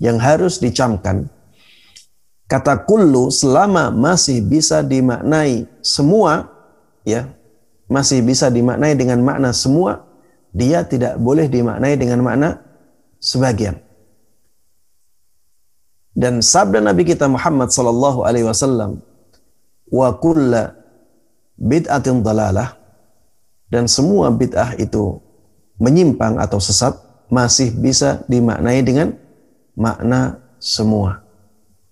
[0.00, 1.28] yang harus dicamkan
[2.48, 6.48] Kata kullu selama masih bisa dimaknai semua,
[7.04, 7.28] ya,
[7.84, 10.08] masih bisa dimaknai dengan makna semua,
[10.56, 12.64] dia tidak boleh dimaknai dengan makna
[13.20, 13.76] sebagian.
[16.16, 19.04] Dan sabda Nabi kita Muhammad sallallahu alaihi wasallam,
[19.92, 20.72] wa kulla
[21.60, 22.77] bid'atin dalalah
[23.68, 25.20] dan semua bid'ah itu
[25.76, 26.96] menyimpang atau sesat
[27.28, 29.14] masih bisa dimaknai dengan
[29.76, 31.22] makna semua.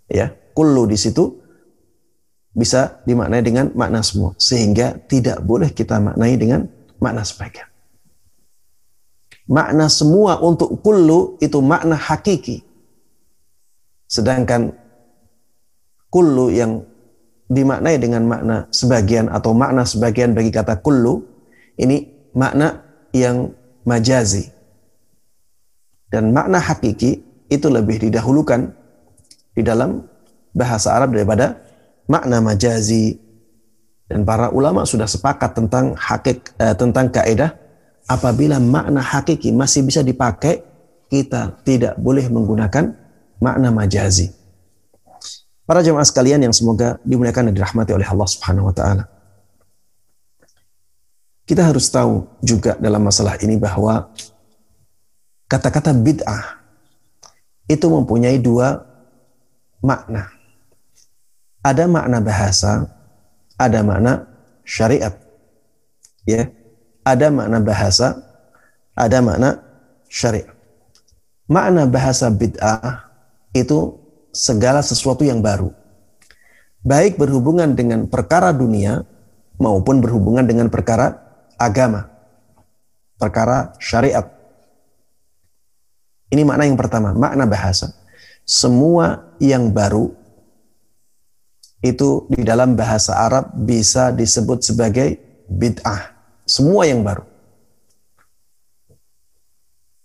[0.09, 1.37] Ya kullu di situ
[2.57, 6.64] bisa dimaknai dengan makna semua sehingga tidak boleh kita maknai dengan
[6.97, 7.68] makna sebagian.
[9.47, 12.66] Makna semua untuk kullu itu makna hakiki.
[14.11, 14.74] Sedangkan
[16.11, 16.83] kullu yang
[17.47, 21.36] dimaknai dengan makna sebagian atau makna sebagian bagi kata kullu
[21.77, 23.53] ini makna yang
[23.85, 24.53] majazi.
[26.11, 28.72] Dan makna hakiki itu lebih didahulukan
[29.55, 30.05] di dalam
[30.57, 31.61] bahasa Arab daripada
[32.09, 33.18] makna majazi
[34.07, 37.51] dan para ulama sudah sepakat tentang hakik eh, tentang kaidah
[38.07, 40.62] apabila makna hakiki masih bisa dipakai
[41.11, 42.95] kita tidak boleh menggunakan
[43.43, 44.31] makna majazi.
[45.66, 49.11] Para jemaah sekalian yang semoga dimuliakan dan dirahmati oleh Allah Subhanahu wa taala.
[51.47, 54.11] Kita harus tahu juga dalam masalah ini bahwa
[55.47, 56.59] kata-kata bid'ah
[57.70, 58.82] itu mempunyai dua
[59.78, 60.36] makna
[61.66, 62.86] ada makna bahasa,
[63.59, 64.22] ada makna
[64.62, 65.18] syariat.
[66.22, 66.55] Ya.
[67.03, 68.18] Ada makna bahasa,
[68.94, 69.62] ada makna
[70.07, 70.55] syariat.
[71.51, 73.11] Makna bahasa bid'ah
[73.51, 73.99] itu
[74.30, 75.74] segala sesuatu yang baru.
[76.86, 79.03] Baik berhubungan dengan perkara dunia
[79.59, 81.26] maupun berhubungan dengan perkara
[81.59, 82.13] agama.
[83.17, 84.29] perkara syariat.
[86.29, 87.97] Ini makna yang pertama, makna bahasa.
[88.45, 90.13] Semua yang baru
[91.81, 95.17] itu di dalam bahasa Arab bisa disebut sebagai
[95.49, 96.13] bid'ah.
[96.45, 97.25] Semua yang baru.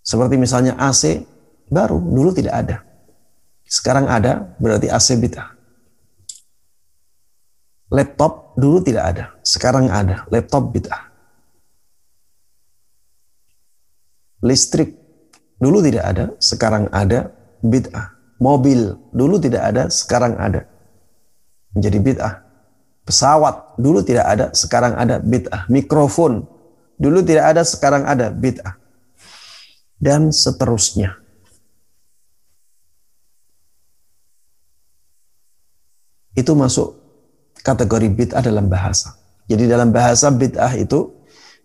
[0.01, 1.21] Seperti misalnya AC
[1.69, 2.77] baru, dulu tidak ada.
[3.67, 5.51] Sekarang ada, berarti AC bid'ah.
[7.91, 10.23] Laptop dulu tidak ada, sekarang ada.
[10.31, 11.10] Laptop bid'ah.
[14.41, 14.97] Listrik
[15.61, 17.29] dulu tidak ada, sekarang ada
[17.61, 18.17] bid'ah.
[18.41, 20.65] Mobil dulu tidak ada, sekarang ada.
[21.77, 22.33] Menjadi bid'ah.
[23.05, 25.69] Pesawat dulu tidak ada, sekarang ada bid'ah.
[25.69, 26.49] Mikrofon
[26.97, 28.81] dulu tidak ada, sekarang ada bid'ah.
[30.01, 31.21] Dan seterusnya.
[36.33, 36.97] Itu masuk
[37.61, 39.13] kategori bid'ah dalam bahasa.
[39.45, 41.13] Jadi dalam bahasa bid'ah itu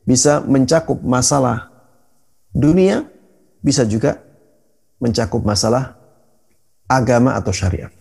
[0.05, 1.76] bisa mencakup masalah
[2.57, 3.05] dunia,
[3.61, 4.25] bisa juga
[4.97, 6.01] mencakup masalah
[6.89, 7.93] agama atau syariat.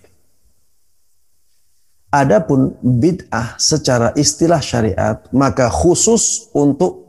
[2.15, 7.03] Adapun bid'ah secara istilah syariat maka khusus untuk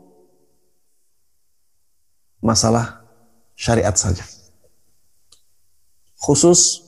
[2.43, 3.07] masalah
[3.55, 4.27] syariat saja.
[6.19, 6.83] Khusus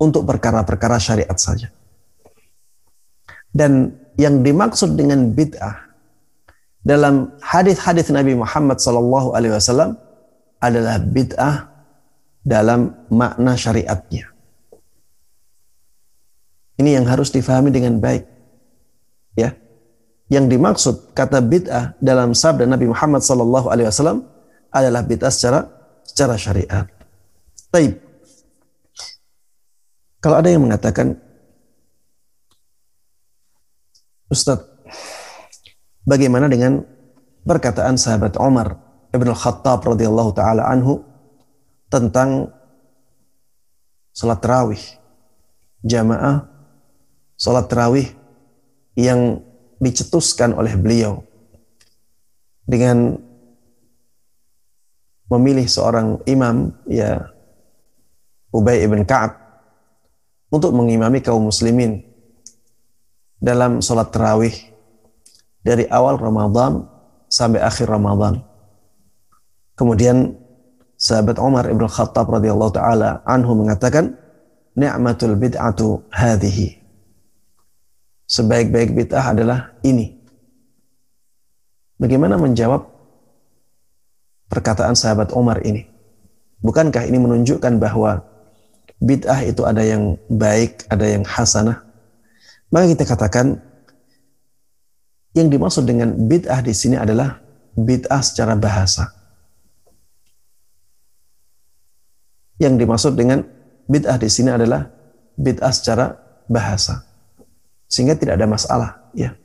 [0.00, 1.68] untuk perkara-perkara syariat saja.
[3.52, 5.85] Dan yang dimaksud dengan bid'ah
[6.86, 9.98] dalam hadis-hadis Nabi Muhammad sallallahu alaihi wasallam
[10.62, 11.66] adalah bid'ah
[12.46, 14.30] dalam makna syariatnya.
[16.78, 18.22] Ini yang harus difahami dengan baik.
[19.34, 19.58] Ya.
[20.30, 24.22] Yang dimaksud kata bid'ah dalam sabda Nabi Muhammad sallallahu alaihi wasallam
[24.70, 25.66] adalah bid'ah secara
[26.06, 26.86] secara syariat.
[27.74, 27.98] Taib.
[30.22, 31.18] Kalau ada yang mengatakan
[34.26, 34.58] Ustaz,
[36.06, 36.86] bagaimana dengan
[37.42, 38.78] perkataan sahabat Umar
[39.10, 41.02] Ibn Khattab radhiyallahu taala anhu
[41.90, 42.54] tentang
[44.14, 44.82] salat tarawih.
[45.86, 46.46] Jamaah
[47.38, 48.08] salat tarawih
[48.96, 49.44] yang
[49.78, 51.20] dicetuskan oleh beliau
[52.64, 53.20] dengan
[55.30, 57.30] memilih seorang imam ya
[58.50, 59.36] Ubay ibn Ka'ab
[60.48, 62.02] untuk mengimami kaum muslimin
[63.36, 64.75] dalam salat tarawih
[65.66, 66.86] dari awal Ramadan
[67.26, 68.38] sampai akhir Ramadan.
[69.74, 70.38] Kemudian
[70.94, 74.14] sahabat Umar Ibn Khattab radhiyallahu taala anhu mengatakan
[74.78, 76.86] ni'matul bid'atu hadhihi
[78.30, 80.14] sebaik-baik bid'ah adalah ini.
[81.96, 82.86] Bagaimana menjawab
[84.52, 85.88] perkataan sahabat Umar ini?
[86.60, 88.20] Bukankah ini menunjukkan bahwa
[89.00, 91.82] bid'ah itu ada yang baik ada yang hasanah?
[92.68, 93.62] Maka kita katakan
[95.36, 97.36] yang dimaksud dengan bid'ah di sini adalah
[97.76, 99.12] bid'ah secara bahasa
[102.56, 103.44] yang dimaksud dengan
[103.84, 104.88] bid'ah di sini adalah
[105.36, 106.16] bid'ah secara
[106.48, 107.04] bahasa.
[107.86, 109.36] Sehingga tidak ada masalah, ya.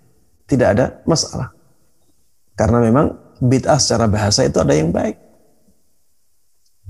[0.47, 1.53] Tidak ada masalah.
[2.55, 5.19] Karena memang bid'ah secara bahasa itu ada yang baik.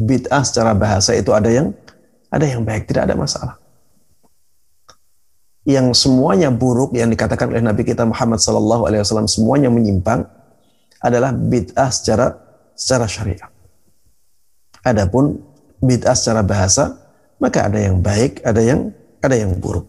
[0.01, 1.73] Bid'ah secara bahasa itu ada yang
[2.31, 3.60] ada yang baik, tidak ada masalah.
[5.61, 10.25] Yang semuanya buruk yang dikatakan oleh Nabi kita Muhammad Sallallahu Alaihi Wasallam semuanya menyimpang
[10.97, 12.33] adalah bid'ah secara
[12.73, 13.49] secara syariat.
[14.81, 15.37] Adapun
[15.77, 16.97] bid'ah secara bahasa,
[17.37, 18.89] maka ada yang baik, ada yang
[19.21, 19.85] ada yang buruk.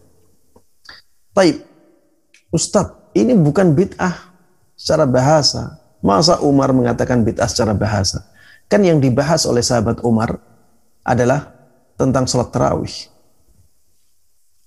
[1.33, 1.65] Baik,
[2.53, 4.13] Ustadz, ini bukan bid'ah
[4.77, 5.81] secara bahasa.
[6.05, 8.29] Masa Umar mengatakan bid'ah secara bahasa?
[8.69, 10.37] Kan yang dibahas oleh sahabat Umar
[11.01, 11.49] adalah
[11.97, 13.09] tentang sholat terawih.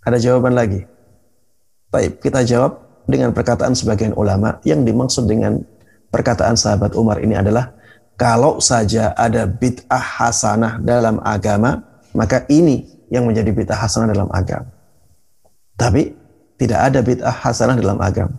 [0.02, 0.95] Ada jawaban lagi.
[1.90, 5.62] Baik, kita jawab dengan perkataan sebagian ulama yang dimaksud dengan
[6.10, 7.72] perkataan sahabat Umar ini adalah
[8.18, 11.84] kalau saja ada bid'ah hasanah dalam agama,
[12.16, 14.72] maka ini yang menjadi bid'ah hasanah dalam agama.
[15.76, 16.16] Tapi
[16.56, 18.34] tidak ada bid'ah hasanah dalam agama.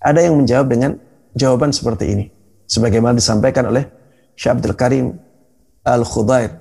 [0.00, 0.96] Ada yang menjawab dengan
[1.36, 2.26] jawaban seperti ini.
[2.66, 3.86] Sebagaimana disampaikan oleh
[4.34, 5.06] Syekh Abdul Karim
[5.86, 6.58] Al-Khudair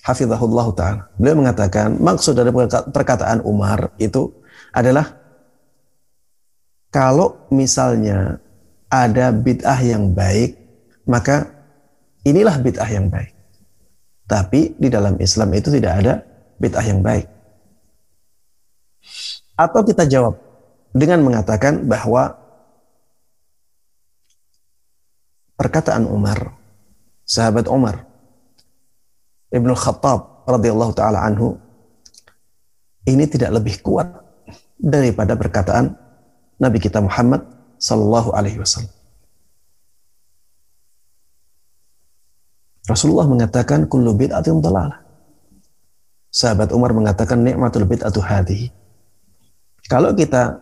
[0.00, 1.02] hafizahullah ta'ala.
[1.20, 2.48] Beliau mengatakan maksud dari
[2.88, 4.39] perkataan Umar itu
[4.70, 5.16] adalah
[6.90, 8.42] kalau misalnya
[8.90, 10.58] ada bid'ah yang baik
[11.06, 11.50] maka
[12.22, 13.34] inilah bid'ah yang baik.
[14.30, 16.22] Tapi di dalam Islam itu tidak ada
[16.62, 17.26] bid'ah yang baik.
[19.58, 20.38] Atau kita jawab
[20.94, 22.38] dengan mengatakan bahwa
[25.58, 26.54] perkataan Umar,
[27.26, 28.06] sahabat Umar,
[29.50, 31.58] Ibnu Khattab radhiyallahu taala anhu
[33.04, 34.06] ini tidak lebih kuat
[34.80, 35.92] daripada perkataan
[36.56, 37.44] Nabi kita Muhammad
[37.76, 38.92] sallallahu alaihi wasallam.
[42.88, 44.98] Rasulullah mengatakan kullu bid'atin dhalalah.
[46.32, 48.72] Sahabat Umar mengatakan nikmatul bid'atu hadhihi.
[49.86, 50.58] Kalau kita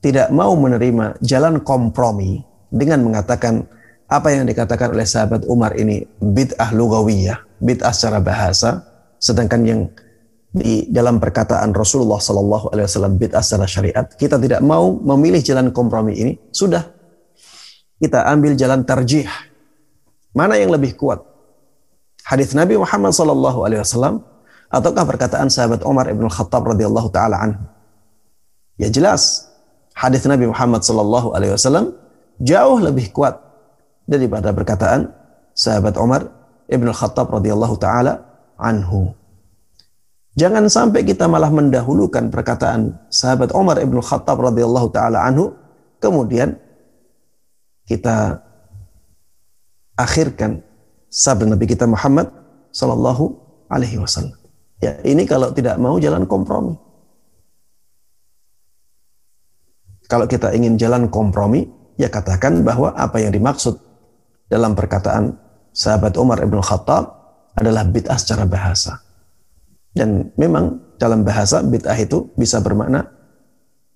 [0.00, 2.40] tidak mau menerima jalan kompromi
[2.72, 3.64] dengan mengatakan
[4.10, 8.82] apa yang dikatakan oleh sahabat Umar ini bid'ah lugawiyah, bid'ah secara bahasa,
[9.20, 9.80] sedangkan yang
[10.50, 15.70] di dalam perkataan Rasulullah Sallallahu Alaihi Wasallam bid'ah secara syariat, kita tidak mau memilih jalan
[15.70, 16.86] kompromi ini, sudah
[18.02, 19.30] kita ambil jalan tarjih.
[20.34, 21.22] Mana yang lebih kuat?
[22.26, 24.22] Hadis Nabi Muhammad Sallallahu Alaihi Wasallam
[24.70, 27.62] ataukah perkataan sahabat Umar ibn Khattab radhiyallahu taala anhu?
[28.80, 29.52] Ya jelas,
[29.92, 31.92] hadis Nabi Muhammad sallallahu alaihi wasallam
[32.40, 33.36] jauh lebih kuat
[34.08, 35.12] daripada perkataan
[35.52, 36.32] sahabat Umar
[36.64, 38.24] Ibn Khattab radhiyallahu taala
[38.56, 39.12] anhu.
[40.38, 45.50] Jangan sampai kita malah mendahulukan perkataan sahabat Umar Ibn Khattab radhiyallahu taala anhu
[45.98, 46.54] kemudian
[47.90, 48.38] kita
[49.98, 50.62] akhirkan
[51.10, 52.30] sabda Nabi kita Muhammad
[52.70, 53.34] sallallahu
[53.66, 54.38] alaihi wasallam.
[54.78, 56.78] Ya, ini kalau tidak mau jalan kompromi.
[60.06, 61.66] Kalau kita ingin jalan kompromi,
[61.98, 63.78] ya katakan bahwa apa yang dimaksud
[64.50, 65.38] dalam perkataan
[65.70, 67.18] sahabat Umar ibn Khattab
[67.54, 69.09] adalah bid'ah secara bahasa.
[69.90, 73.10] Dan memang dalam bahasa bid'ah itu bisa bermakna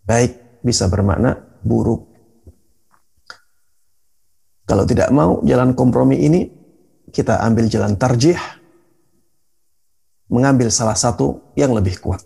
[0.04, 2.10] baik, bisa bermakna buruk.
[4.64, 6.48] Kalau tidak mau jalan kompromi ini,
[7.12, 8.40] kita ambil jalan tarjih,
[10.32, 12.24] mengambil salah satu yang lebih kuat.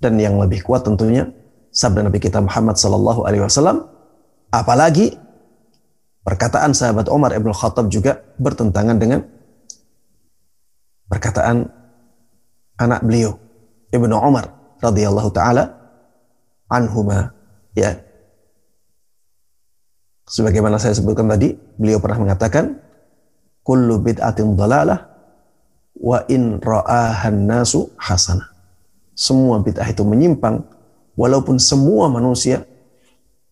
[0.00, 1.28] Dan yang lebih kuat tentunya
[1.70, 3.86] sabda Nabi kita Muhammad sallallahu alaihi wasallam
[4.50, 5.14] apalagi
[6.26, 9.20] perkataan sahabat Umar Ibn Khattab juga bertentangan dengan
[11.06, 11.79] perkataan
[12.80, 13.36] anak beliau
[13.92, 14.48] Ibnu Umar
[14.80, 15.68] radhiyallahu taala
[16.72, 17.36] anhuma
[17.76, 18.00] ya
[20.24, 22.80] sebagaimana saya sebutkan tadi beliau pernah mengatakan
[23.60, 25.06] kullu bid'atin dhalalah
[26.00, 28.48] wa in ra'ahan nasu hasanah
[29.12, 30.64] semua bid'ah itu menyimpang
[31.12, 32.64] walaupun semua manusia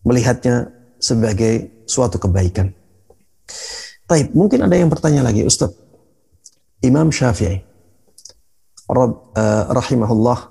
[0.01, 2.73] melihatnya sebagai suatu kebaikan.
[4.09, 5.69] Taib, mungkin ada yang bertanya lagi, Ustaz.
[6.81, 7.68] Imam Syafi'i
[9.69, 10.49] rahimahullah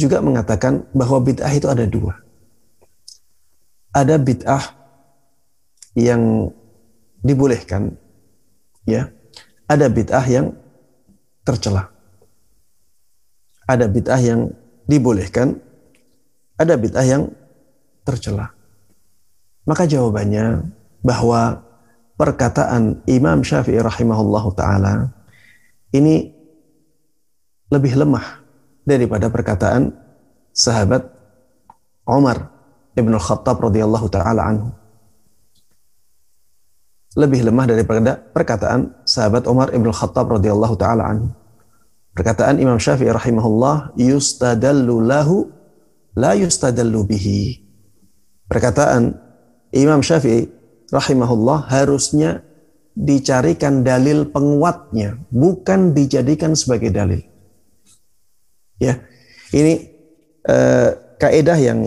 [0.00, 2.16] juga mengatakan bahwa bid'ah itu ada dua.
[3.92, 4.64] Ada bid'ah
[5.92, 6.48] yang
[7.20, 7.92] dibolehkan,
[8.88, 9.12] ya.
[9.68, 10.56] Ada bid'ah yang
[11.44, 11.92] tercela.
[13.68, 14.48] Ada bid'ah yang
[14.88, 15.60] dibolehkan,
[16.56, 17.28] ada bid'ah yang
[18.02, 18.50] tercela.
[19.68, 20.66] Maka jawabannya
[21.04, 21.62] bahwa
[22.18, 25.14] perkataan Imam Syafi'i rahimahullahu taala
[25.94, 26.41] ini
[27.72, 28.44] lebih lemah
[28.84, 29.96] daripada perkataan
[30.52, 31.08] sahabat
[32.04, 32.52] Umar
[32.92, 34.68] Ibn Khattab radhiyallahu taala anhu.
[37.16, 41.28] Lebih lemah daripada perkataan sahabat Umar Ibn Khattab radhiyallahu taala anhu.
[42.12, 45.48] Perkataan Imam Syafi'i rahimahullah yustadallu lahu
[46.12, 47.64] la yustadallu bihi.
[48.52, 49.16] Perkataan
[49.72, 50.44] Imam Syafi'i
[50.92, 52.44] rahimahullah harusnya
[52.92, 57.31] dicarikan dalil penguatnya, bukan dijadikan sebagai dalil.
[58.82, 58.98] Ya,
[59.54, 59.94] ini
[60.42, 60.90] eh,
[61.22, 61.86] kaidah yang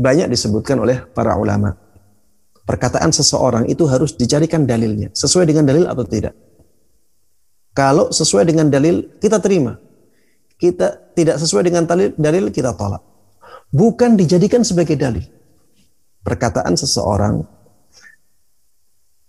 [0.00, 1.76] banyak disebutkan oleh para ulama.
[2.64, 6.32] Perkataan seseorang itu harus dicarikan dalilnya, sesuai dengan dalil atau tidak.
[7.76, 9.76] Kalau sesuai dengan dalil, kita terima.
[10.56, 13.04] Kita tidak sesuai dengan dalil, dalil kita tolak
[13.74, 15.26] bukan dijadikan sebagai dalil.
[16.22, 17.42] Perkataan seseorang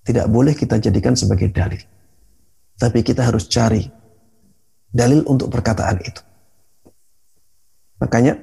[0.06, 1.82] tidak boleh kita jadikan sebagai dalil.
[2.78, 3.82] Tapi kita harus cari
[4.94, 6.22] dalil untuk perkataan itu.
[8.02, 8.36] Makanya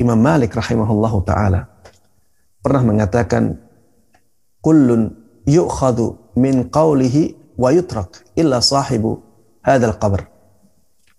[0.00, 1.68] Imam Malik rahimahullahu taala
[2.64, 3.60] pernah mengatakan
[4.64, 5.12] kullun
[5.44, 9.20] yu'khadu min qawlihi wa yutrak illa sahibu
[9.60, 10.24] hadzal qabr.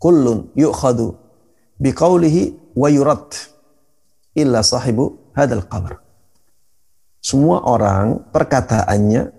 [0.01, 1.13] Kullun yu'khadu
[1.81, 3.33] biqaulihi wa yurad
[4.37, 5.97] illa sahibu hadal qabr.
[7.21, 9.33] Semua orang perkataannya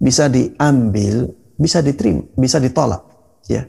[0.00, 3.04] bisa diambil, bisa diterima, bisa ditolak,
[3.48, 3.68] ya.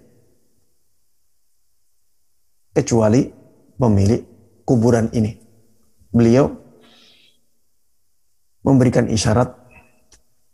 [2.78, 3.25] Kecuali
[3.73, 4.21] pemilik
[4.61, 5.34] kuburan ini.
[6.13, 6.45] Beliau
[8.61, 9.49] memberikan isyarat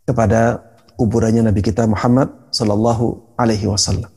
[0.08, 0.64] kepada
[0.96, 4.08] kuburannya Nabi kita Muhammad Sallallahu Alaihi Wasallam.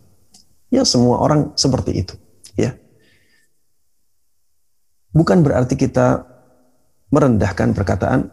[0.72, 2.16] Ya semua orang seperti itu,
[2.60, 2.76] ya
[5.16, 6.28] bukan berarti kita
[7.10, 8.30] merendahkan perkataan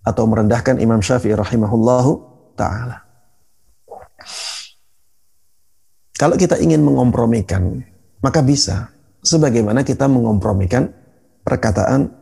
[0.00, 2.10] atau merendahkan Imam Syafi'i rahimahullahu
[2.56, 3.04] taala.
[6.16, 7.82] Kalau kita ingin mengompromikan,
[8.20, 8.92] maka bisa
[9.24, 10.92] sebagaimana kita mengompromikan
[11.44, 12.12] perkataan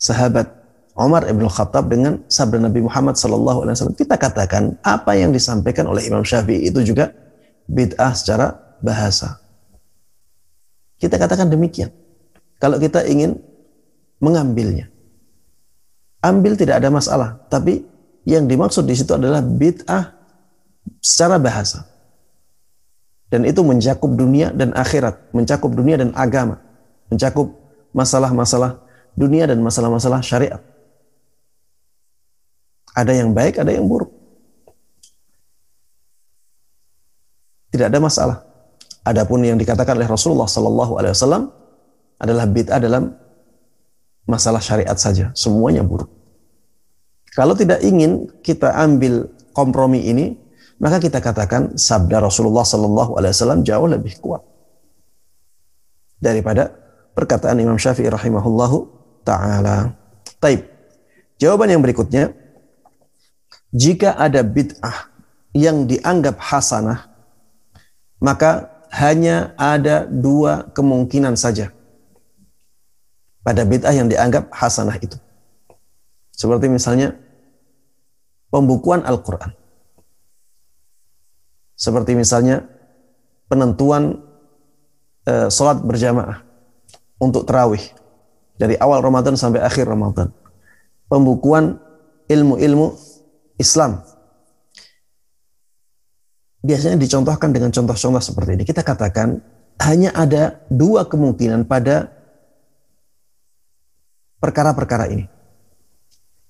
[0.00, 0.50] sahabat
[0.94, 3.98] Umar ibn Khattab dengan sabda Nabi Muhammad wasallam.
[3.98, 7.10] Kita katakan apa yang disampaikan oleh Imam Syafi'i itu juga
[7.66, 9.42] bid'ah secara bahasa.
[11.00, 11.90] Kita katakan demikian.
[12.62, 13.36] Kalau kita ingin
[14.22, 14.88] mengambilnya.
[16.24, 17.84] Ambil tidak ada masalah, tapi
[18.24, 20.16] yang dimaksud di situ adalah bid'ah
[21.02, 21.84] secara bahasa.
[23.34, 26.62] Dan itu mencakup dunia dan akhirat, mencakup dunia dan agama,
[27.10, 27.50] mencakup
[27.90, 28.78] masalah-masalah
[29.18, 30.62] dunia dan masalah-masalah syariat.
[32.94, 34.14] Ada yang baik, ada yang buruk.
[37.74, 38.38] Tidak ada masalah.
[39.02, 41.50] Adapun yang dikatakan oleh Rasulullah Sallallahu Alaihi Wasallam
[42.22, 43.18] adalah bid'ah dalam
[44.30, 45.34] masalah syariat saja.
[45.34, 46.06] Semuanya buruk.
[47.34, 50.38] Kalau tidak ingin kita ambil kompromi ini,
[50.82, 54.42] maka kita katakan sabda Rasulullah Sallallahu Alaihi Wasallam jauh lebih kuat
[56.18, 56.72] daripada
[57.14, 58.76] perkataan Imam Syafi'i rahimahullahu
[59.22, 59.94] taala.
[60.42, 60.66] Taib.
[61.38, 62.34] Jawaban yang berikutnya,
[63.74, 65.10] jika ada bid'ah
[65.54, 67.10] yang dianggap hasanah,
[68.22, 71.74] maka hanya ada dua kemungkinan saja
[73.42, 75.18] pada bid'ah yang dianggap hasanah itu.
[76.34, 77.14] Seperti misalnya
[78.50, 79.63] pembukuan Al-Quran.
[81.84, 82.64] Seperti misalnya
[83.44, 84.24] penentuan
[85.28, 86.40] e, sholat berjamaah
[87.20, 87.84] untuk terawih
[88.56, 90.32] dari awal Ramadan sampai akhir Ramadan.
[91.12, 91.76] Pembukuan
[92.24, 92.96] ilmu-ilmu
[93.60, 94.00] Islam.
[96.64, 98.64] Biasanya dicontohkan dengan contoh-contoh seperti ini.
[98.64, 99.36] Kita katakan
[99.84, 102.08] hanya ada dua kemungkinan pada
[104.40, 105.28] perkara-perkara ini.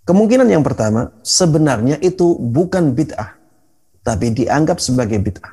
[0.07, 3.35] Kemungkinan yang pertama, sebenarnya itu bukan bid'ah,
[4.05, 5.53] tapi dianggap sebagai bid'ah.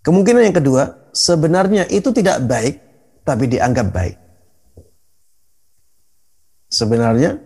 [0.00, 2.80] Kemungkinan yang kedua, sebenarnya itu tidak baik,
[3.20, 4.16] tapi dianggap baik.
[6.72, 7.36] Sebenarnya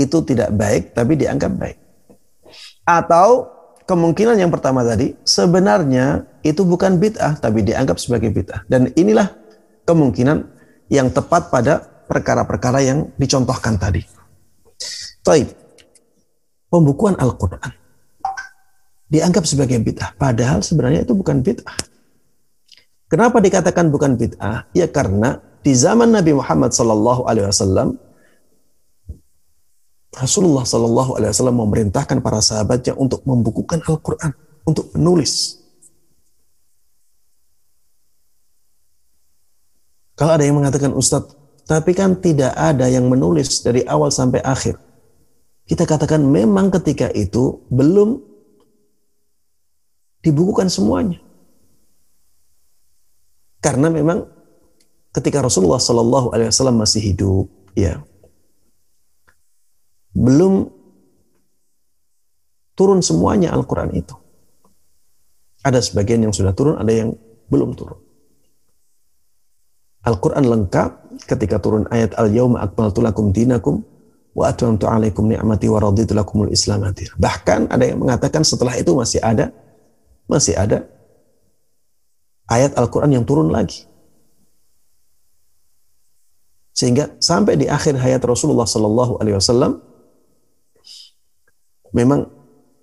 [0.00, 1.78] itu tidak baik, tapi dianggap baik.
[2.88, 3.52] Atau
[3.84, 8.64] kemungkinan yang pertama tadi, sebenarnya itu bukan bid'ah, tapi dianggap sebagai bid'ah.
[8.64, 9.28] Dan inilah
[9.84, 10.40] kemungkinan
[10.88, 14.00] yang tepat pada perkara-perkara yang dicontohkan tadi.
[15.20, 15.63] Taib.
[16.68, 17.84] Pembukuan Al-Quran
[19.08, 20.16] dianggap sebagai bid'ah.
[20.18, 21.78] Padahal sebenarnya itu bukan bid'ah.
[23.06, 24.66] Kenapa dikatakan bukan bid'ah?
[24.74, 27.94] Ya karena di zaman Nabi Muhammad Sallallahu Alaihi Wasallam
[30.14, 34.30] Rasulullah Sallallahu Alaihi Wasallam memerintahkan para sahabatnya untuk membukukan Al-Quran,
[34.66, 35.62] untuk menulis.
[40.14, 41.34] Kalau ada yang mengatakan Ustadz,
[41.66, 44.78] tapi kan tidak ada yang menulis dari awal sampai akhir.
[45.64, 48.20] Kita katakan memang ketika itu belum
[50.20, 51.20] dibukukan semuanya.
[53.64, 54.28] Karena memang
[55.16, 58.04] ketika Rasulullah Shallallahu Alaihi Wasallam masih hidup, ya
[60.12, 60.68] belum
[62.76, 64.12] turun semuanya Al-Quran itu.
[65.64, 67.16] Ada sebagian yang sudah turun, ada yang
[67.48, 68.04] belum turun.
[70.04, 73.80] Al-Quran lengkap ketika turun ayat Al-Yawma akmaltu lakum dinakum
[74.34, 76.82] wa alaikum ni'mati wa raditu lakumul Islam.
[77.16, 79.54] Bahkan ada yang mengatakan setelah itu masih ada
[80.26, 80.84] masih ada
[82.50, 83.86] ayat Al-Quran yang turun lagi.
[86.74, 89.78] Sehingga sampai di akhir hayat Rasulullah Sallallahu Alaihi Wasallam
[91.94, 92.26] memang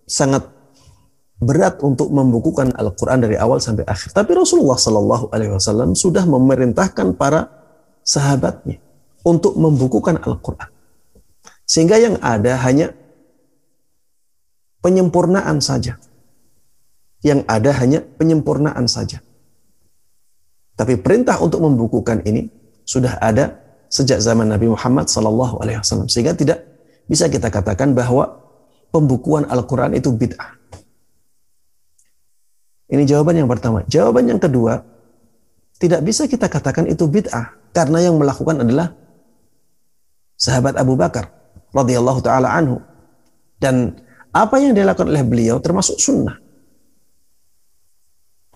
[0.08, 0.48] sangat
[1.44, 4.16] berat untuk membukukan Al-Quran dari awal sampai akhir.
[4.16, 7.52] Tapi Rasulullah Sallallahu Alaihi Wasallam sudah memerintahkan para
[8.08, 8.80] sahabatnya
[9.28, 10.81] untuk membukukan Al-Quran.
[11.72, 12.92] Sehingga yang ada hanya
[14.84, 15.96] penyempurnaan saja.
[17.24, 19.24] Yang ada hanya penyempurnaan saja.
[20.76, 22.52] Tapi perintah untuk membukukan ini
[22.84, 23.56] sudah ada
[23.88, 26.12] sejak zaman Nabi Muhammad Sallallahu Alaihi Wasallam.
[26.12, 26.60] Sehingga tidak
[27.08, 28.28] bisa kita katakan bahwa
[28.92, 30.60] pembukuan Al-Quran itu bid'ah
[32.92, 33.88] ini jawaban yang pertama.
[33.88, 34.84] Jawaban yang kedua,
[35.80, 38.92] tidak bisa kita katakan itu bid'ah karena yang melakukan adalah
[40.36, 41.32] sahabat Abu Bakar
[41.76, 42.80] radhiyallahu taala anhu.
[43.62, 43.96] Dan
[44.32, 46.40] apa yang dilakukan oleh beliau termasuk sunnah.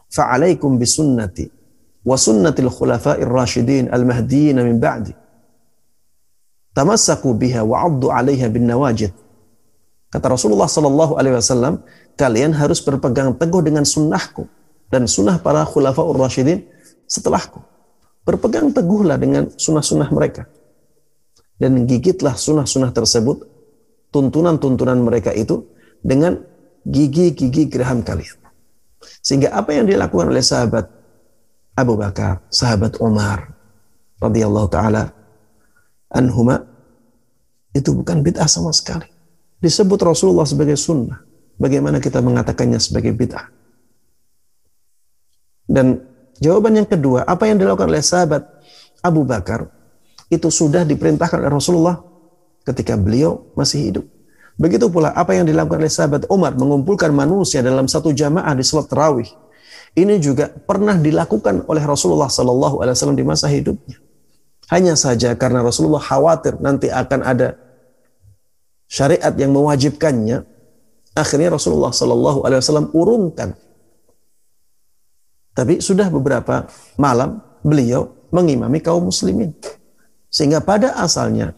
[0.07, 1.51] Fa'alaikum bisunnati
[2.05, 5.11] wa sunnatil khulafa'ir rasyidin al-mahdiyyin min ba'di.
[6.71, 9.11] Tamassaku biha wa 'addu 'alaiha bin nawajid.
[10.11, 11.83] Kata Rasulullah sallallahu alaihi wasallam,
[12.15, 14.47] kalian harus berpegang teguh dengan sunnahku
[14.87, 16.63] dan sunnah para khulafaur rasyidin
[17.03, 17.59] setelahku.
[18.23, 20.47] Berpegang teguhlah dengan sunnah-sunnah mereka.
[21.55, 23.47] Dan gigitlah sunnah-sunnah tersebut,
[24.11, 25.63] tuntunan-tuntunan mereka itu
[26.03, 26.35] dengan
[26.83, 28.37] gigi-gigi geraham kalian.
[29.23, 30.85] Sehingga apa yang dilakukan oleh sahabat
[31.75, 33.51] Abu Bakar, sahabat Umar
[34.21, 35.11] radhiyallahu taala
[36.13, 36.75] anhuma
[37.75, 39.03] Itu bukan bid'ah sama sekali.
[39.59, 41.19] Disebut Rasulullah sebagai sunnah.
[41.59, 43.51] Bagaimana kita mengatakannya sebagai bid'ah?
[45.67, 45.99] Dan
[46.39, 48.47] jawaban yang kedua, apa yang dilakukan oleh sahabat
[49.03, 49.74] Abu Bakar
[50.29, 51.97] itu sudah diperintahkan oleh Rasulullah
[52.65, 54.05] ketika beliau masih hidup.
[54.55, 58.87] Begitu pula apa yang dilakukan oleh sahabat Umar mengumpulkan manusia dalam satu jamaah di salat
[58.87, 59.27] tarawih.
[59.95, 63.99] Ini juga pernah dilakukan oleh Rasulullah Sallallahu Alaihi Wasallam di masa hidupnya.
[64.71, 67.55] Hanya saja karena Rasulullah khawatir nanti akan ada
[68.91, 70.43] syariat yang mewajibkannya,
[71.15, 73.55] akhirnya Rasulullah Sallallahu Alaihi Wasallam urungkan.
[75.55, 76.67] Tapi sudah beberapa
[76.99, 79.55] malam beliau mengimami kaum muslimin.
[80.35, 81.55] Sehingga pada asalnya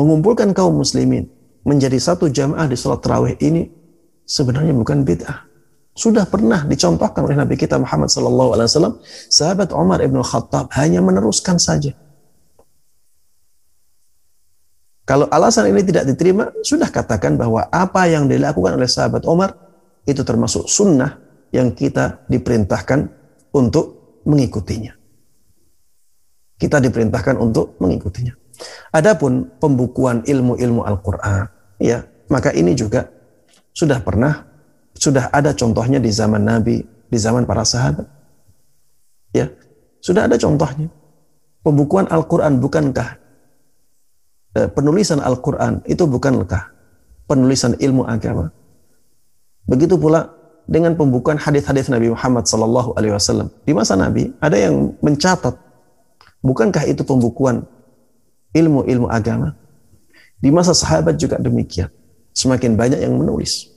[0.00, 1.28] mengumpulkan kaum muslimin
[1.60, 3.68] menjadi satu jamaah di sholat tarawih ini
[4.24, 5.44] sebenarnya bukan bid'ah.
[5.92, 8.94] Sudah pernah dicontohkan oleh Nabi kita Muhammad Sallallahu Alaihi Wasallam,
[9.28, 11.92] sahabat Umar ibn Khattab hanya meneruskan saja.
[15.04, 19.52] Kalau alasan ini tidak diterima, sudah katakan bahwa apa yang dilakukan oleh sahabat Umar
[20.08, 21.20] itu termasuk sunnah
[21.52, 23.04] yang kita diperintahkan
[23.52, 24.95] untuk mengikutinya.
[26.56, 28.32] Kita diperintahkan untuk mengikutinya.
[28.96, 31.44] Adapun pembukuan ilmu-ilmu Al-Quran,
[31.76, 32.00] ya
[32.32, 33.04] maka ini juga
[33.76, 34.48] sudah pernah
[34.96, 36.80] sudah ada contohnya di zaman Nabi
[37.12, 38.08] di zaman para sahabat.
[39.36, 39.52] Ya
[40.00, 40.88] sudah ada contohnya.
[41.60, 43.08] Pembukuan Al-Quran bukankah
[44.56, 46.72] eh, penulisan Al-Quran itu bukankah
[47.28, 48.48] penulisan ilmu agama?
[49.66, 50.30] Begitu pula
[50.70, 53.50] dengan pembukuan hadis-hadis Nabi Muhammad Sallallahu Alaihi Wasallam.
[53.66, 55.65] Di masa Nabi ada yang mencatat
[56.46, 57.66] bukankah itu pembukuan
[58.54, 59.58] ilmu-ilmu agama
[60.38, 61.90] di masa sahabat juga demikian.
[62.36, 63.72] Semakin banyak yang menulis.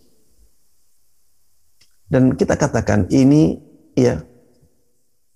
[2.09, 3.57] Dan kita katakan ini
[3.95, 4.21] ya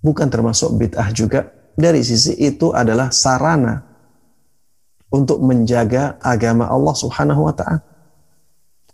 [0.04, 1.50] bukan termasuk bid'ah juga.
[1.74, 3.82] Dari sisi itu adalah sarana
[5.10, 7.82] untuk menjaga agama Allah Subhanahu wa taala.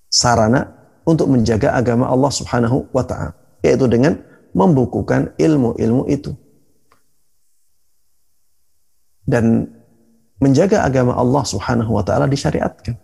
[0.07, 0.67] Sarana
[1.03, 3.35] untuk menjaga agama Allah Subhanahu wa taala,
[3.65, 4.15] yaitu dengan
[4.55, 6.31] membukukan ilmu-ilmu itu.
[9.29, 9.69] Dan
[10.41, 12.97] menjaga agama Allah Subhanahu wa taala disyariatkan.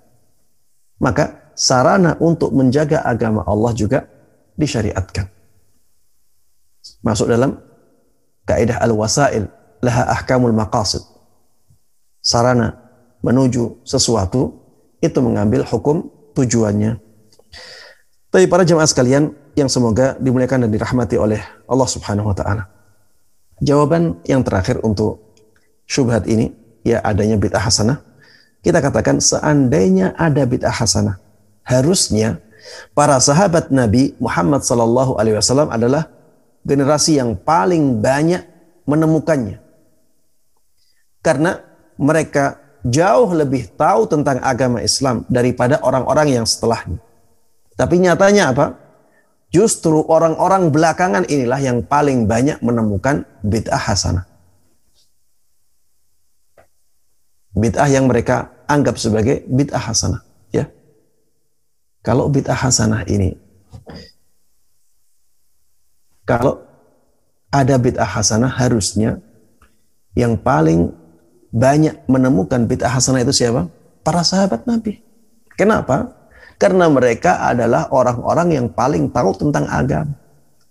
[0.98, 4.10] Maka sarana untuk menjaga agama Allah juga
[4.58, 5.28] disyariatkan.
[7.04, 7.60] Masuk dalam
[8.48, 9.52] kaidah al-wasail
[9.84, 11.04] laha ahkamul maqasid.
[12.24, 12.74] Sarana
[13.22, 14.54] menuju sesuatu
[15.04, 16.98] itu mengambil hukum tujuannya.
[18.32, 21.40] Tapi para jemaah sekalian yang semoga dimuliakan dan dirahmati oleh
[21.70, 22.64] Allah Subhanahu wa taala.
[23.64, 25.25] Jawaban yang terakhir untuk
[25.86, 26.52] syubhat ini
[26.86, 28.02] ya adanya bid'ah hasanah,
[28.66, 31.22] kita katakan seandainya ada bid'ah hasanah,
[31.66, 32.42] harusnya
[32.98, 36.10] para sahabat Nabi Muhammad Sallallahu Alaihi Wasallam adalah
[36.66, 38.42] generasi yang paling banyak
[38.90, 39.62] menemukannya.
[41.22, 41.62] Karena
[41.98, 47.02] mereka jauh lebih tahu tentang agama Islam daripada orang-orang yang setelahnya.
[47.74, 48.66] Tapi nyatanya apa?
[49.50, 54.35] Justru orang-orang belakangan inilah yang paling banyak menemukan bid'ah hasanah.
[57.56, 60.22] Bid'ah yang mereka anggap sebagai bid'ah hasanah
[60.52, 60.68] ya
[62.04, 63.40] kalau bid'ah hasanah ini
[66.26, 66.66] kalau
[67.54, 69.22] ada bid'ah hasanah harusnya
[70.18, 70.92] yang paling
[71.56, 73.72] banyak menemukan bid'ah hasanah itu siapa?
[74.04, 75.00] Para sahabat Nabi.
[75.56, 76.12] Kenapa?
[76.60, 80.12] Karena mereka adalah orang-orang yang paling tahu tentang agama.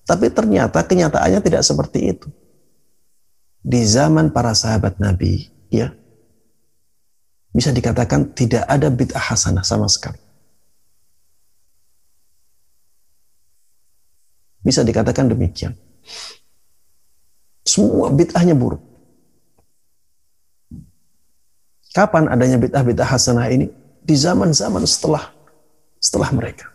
[0.04, 2.28] Tapi ternyata kenyataannya tidak seperti itu.
[3.64, 5.96] Di zaman para sahabat Nabi, ya,
[7.54, 10.18] bisa dikatakan tidak ada bid'ah hasanah sama sekali.
[14.58, 15.78] Bisa dikatakan demikian.
[17.62, 18.82] Semua bid'ahnya buruk.
[21.94, 23.70] Kapan adanya bid'ah-bid'ah hasanah ini?
[24.02, 25.30] Di zaman-zaman setelah
[26.02, 26.74] setelah mereka.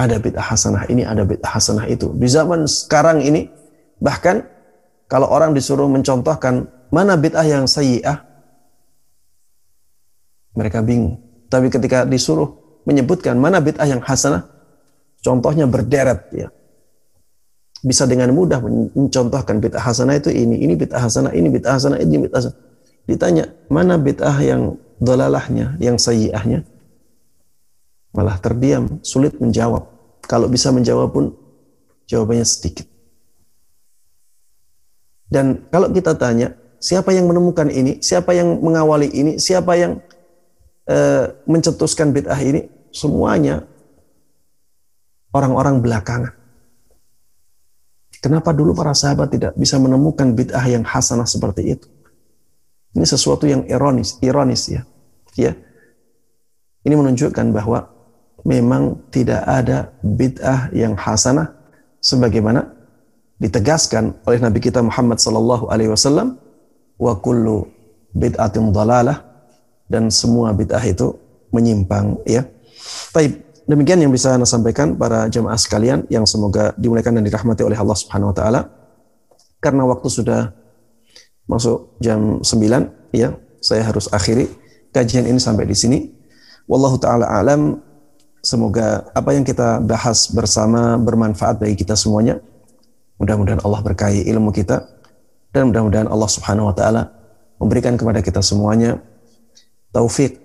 [0.00, 2.08] Ada bid'ah hasanah ini, ada bid'ah hasanah itu.
[2.16, 3.52] Di zaman sekarang ini,
[4.00, 4.48] bahkan
[5.12, 8.31] kalau orang disuruh mencontohkan mana bid'ah yang sayyi'ah,
[10.56, 11.20] mereka bingung.
[11.48, 14.48] Tapi ketika disuruh menyebutkan mana bid'ah yang hasanah,
[15.20, 16.48] contohnya berderet ya.
[17.82, 18.62] Bisa dengan mudah
[18.94, 22.58] mencontohkan bid'ah hasanah itu ini, ini bid'ah hasanah, ini bid'ah hasanah, ini bid'ah hasanah.
[23.10, 26.62] Ditanya, mana bid'ah yang dolalahnya, yang sayyi'ahnya?
[28.14, 29.88] Malah terdiam, sulit menjawab.
[30.22, 31.34] Kalau bisa menjawab pun
[32.06, 32.86] jawabannya sedikit.
[35.32, 39.98] Dan kalau kita tanya, siapa yang menemukan ini, siapa yang mengawali ini, siapa yang
[40.86, 40.96] e,
[41.46, 43.64] mencetuskan bid'ah ini semuanya
[45.32, 46.34] orang-orang belakangan.
[48.22, 51.90] Kenapa dulu para sahabat tidak bisa menemukan bid'ah yang hasanah seperti itu?
[52.94, 54.86] Ini sesuatu yang ironis, ironis ya.
[55.34, 55.58] Ya.
[56.86, 57.88] Ini menunjukkan bahwa
[58.46, 61.50] memang tidak ada bid'ah yang hasanah
[61.98, 62.68] sebagaimana
[63.42, 66.38] ditegaskan oleh Nabi kita Muhammad sallallahu alaihi wasallam
[66.98, 67.66] wa kullu
[68.14, 69.31] bid'atin dalalah
[69.92, 71.12] dan semua bid'ah itu
[71.52, 72.48] menyimpang ya.
[73.12, 77.76] Baik, demikian yang bisa saya sampaikan para jemaah sekalian yang semoga dimuliakan dan dirahmati oleh
[77.76, 78.60] Allah Subhanahu wa taala.
[79.60, 80.40] Karena waktu sudah
[81.44, 84.48] masuk jam 9 ya, saya harus akhiri
[84.96, 85.98] kajian ini sampai di sini.
[86.64, 87.92] Wallahu taala alam
[88.42, 92.42] Semoga apa yang kita bahas bersama bermanfaat bagi kita semuanya.
[93.22, 94.82] Mudah-mudahan Allah berkahi ilmu kita
[95.54, 97.06] dan mudah-mudahan Allah Subhanahu wa taala
[97.62, 98.98] memberikan kepada kita semuanya
[99.92, 100.40] taufik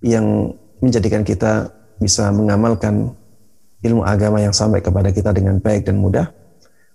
[0.00, 1.68] yang menjadikan kita
[2.00, 3.12] bisa mengamalkan
[3.84, 6.32] ilmu agama yang sampai kepada kita dengan baik dan mudah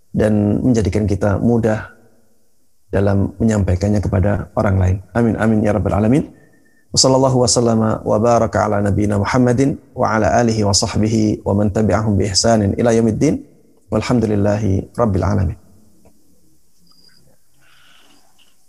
[0.09, 1.93] dan menjadikan kita mudah
[2.89, 4.97] dalam menyampaikannya kepada orang lain.
[5.13, 6.31] Amin amin ya rabbal alamin.
[6.95, 12.15] Wassallallahu wasallam wa baraka ala nabiyyina Muhammadin wa ala alihi wa sahbihi wa man tabi'ahum
[12.15, 13.43] bi ihsanin ila yaumiddin.
[13.91, 15.64] Walhamdulillahi rabbil alamin.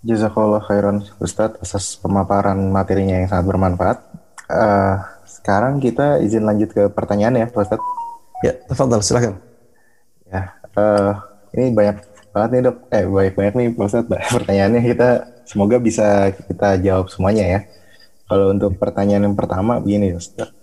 [0.07, 3.99] Jazakallah khairan Ustadz atas pemaparan materinya yang sangat bermanfaat.
[4.47, 7.83] Uh, sekarang kita izin lanjut ke pertanyaan ya Ustadz.
[8.47, 9.43] Ya, tafadhal silakan.
[10.31, 11.19] Ya, uh,
[11.59, 12.77] ini banyak banget nih dok.
[12.95, 15.09] Eh banyak banyak nih Ustadz pertanyaannya kita
[15.43, 17.61] semoga bisa kita jawab semuanya ya.
[18.31, 20.55] Kalau untuk pertanyaan yang pertama begini Ustaz.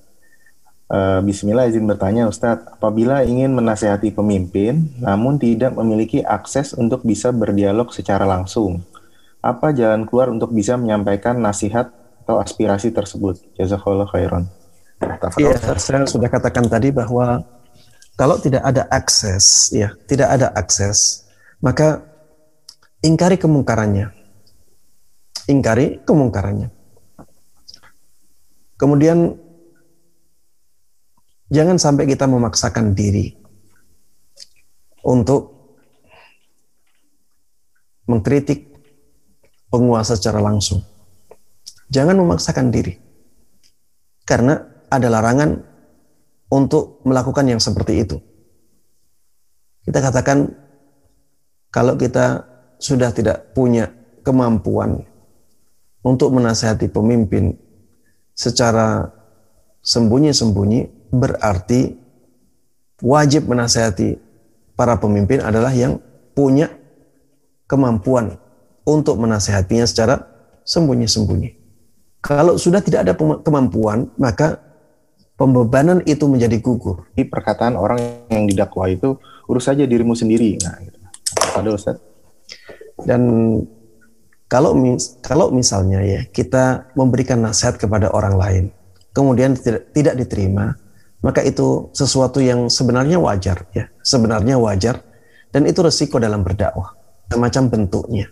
[0.88, 7.34] Uh, Bismillah izin bertanya Ustadz, apabila ingin menasehati pemimpin namun tidak memiliki akses untuk bisa
[7.34, 8.84] berdialog secara langsung,
[9.44, 11.92] apa jalan keluar untuk bisa menyampaikan nasihat
[12.24, 13.44] atau aspirasi tersebut?
[13.60, 14.48] Jazakallah khairan.
[15.36, 17.44] Iya, saya sudah katakan tadi bahwa
[18.16, 21.28] kalau tidak ada akses, ya, tidak ada akses,
[21.60, 22.08] maka
[23.04, 24.16] ingkari kemungkarannya.
[25.52, 26.72] Ingkari kemungkarannya.
[28.80, 29.36] Kemudian
[31.52, 33.36] jangan sampai kita memaksakan diri
[35.04, 35.52] untuk
[38.08, 38.73] mengkritik
[39.74, 40.86] penguasa secara langsung.
[41.90, 42.94] Jangan memaksakan diri.
[44.22, 44.62] Karena
[44.94, 45.58] ada larangan
[46.54, 48.22] untuk melakukan yang seperti itu.
[49.82, 50.54] Kita katakan
[51.74, 52.46] kalau kita
[52.78, 53.90] sudah tidak punya
[54.22, 55.02] kemampuan
[56.06, 57.58] untuk menasihati pemimpin
[58.38, 59.10] secara
[59.82, 61.98] sembunyi-sembunyi berarti
[63.02, 64.16] wajib menasehati
[64.78, 66.00] para pemimpin adalah yang
[66.32, 66.72] punya
[67.68, 68.40] kemampuan
[68.84, 70.24] untuk menasehatinya secara
[70.64, 71.60] sembunyi-sembunyi.
[72.24, 74.64] Kalau sudah tidak ada kemampuan, maka
[75.36, 77.08] pembebanan itu menjadi gugur.
[77.20, 78.00] Ini perkataan orang
[78.32, 79.20] yang didakwa itu
[79.52, 80.56] urus saja dirimu sendiri.
[80.64, 80.98] Nah, gitu.
[81.60, 81.98] Ada Ustaz.
[83.04, 83.22] Dan
[84.48, 88.66] kalau mis kalau misalnya ya kita memberikan nasihat kepada orang lain,
[89.12, 90.78] kemudian tidak, tidak diterima,
[91.26, 95.02] maka itu sesuatu yang sebenarnya wajar ya, sebenarnya wajar
[95.50, 96.94] dan itu resiko dalam berdakwah,
[97.34, 98.28] semacam bentuknya.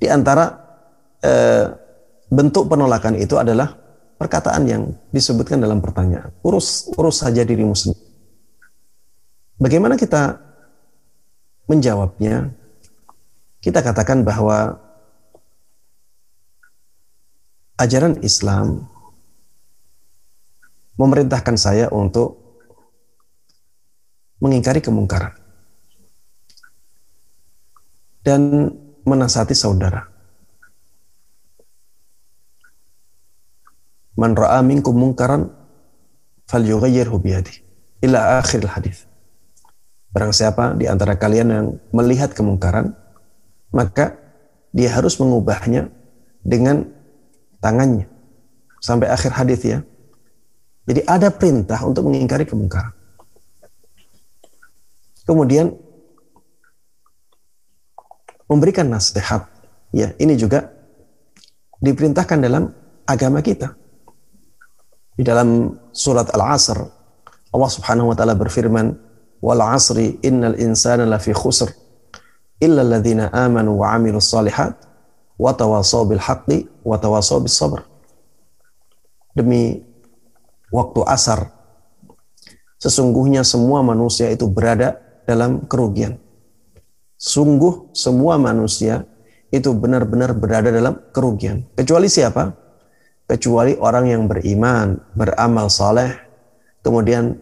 [0.00, 0.48] Di antara
[1.20, 1.68] eh,
[2.32, 3.76] bentuk penolakan itu adalah
[4.16, 4.82] perkataan yang
[5.12, 6.32] disebutkan dalam pertanyaan.
[6.40, 8.08] Urus urus saja dirimu sendiri.
[9.60, 10.40] Bagaimana kita
[11.68, 12.48] menjawabnya?
[13.60, 14.80] Kita katakan bahwa
[17.76, 18.88] ajaran Islam
[20.96, 22.40] memerintahkan saya untuk
[24.40, 25.36] mengingkari kemungkaran
[28.24, 28.72] dan
[29.04, 30.06] menasati saudara.
[34.18, 35.48] Man ra'a minkum mungkaran
[36.50, 37.64] falyughayyirhu biyadi.
[38.04, 39.08] Ila akhir hadis.
[40.10, 42.92] Barang siapa di antara kalian yang melihat kemungkaran,
[43.70, 44.18] maka
[44.74, 45.88] dia harus mengubahnya
[46.42, 46.84] dengan
[47.62, 48.10] tangannya
[48.82, 49.78] sampai akhir hadis ya.
[50.88, 52.90] Jadi ada perintah untuk mengingkari kemungkaran.
[55.22, 55.78] Kemudian
[58.50, 59.46] memberikan nasihat.
[59.94, 60.74] Ya, ini juga
[61.78, 62.74] diperintahkan dalam
[63.06, 63.78] agama kita.
[65.14, 66.78] Di dalam surat Al-Asr,
[67.50, 68.94] Allah Subhanahu wa taala berfirman,
[69.38, 71.70] "Wal 'asri innal insana lafi khusr
[72.58, 74.74] illa alladziina amanu wa 'amilus shalihat
[75.40, 77.80] wa tawasaw bil haqqi wa tawasaw bis sabr.
[79.32, 79.80] Demi
[80.68, 81.48] waktu asar
[82.76, 86.20] sesungguhnya semua manusia itu berada dalam kerugian.
[87.20, 89.04] Sungguh semua manusia
[89.52, 91.68] itu benar-benar berada dalam kerugian.
[91.76, 92.48] Kecuali siapa?
[93.28, 96.16] Kecuali orang yang beriman, beramal saleh,
[96.80, 97.36] kemudian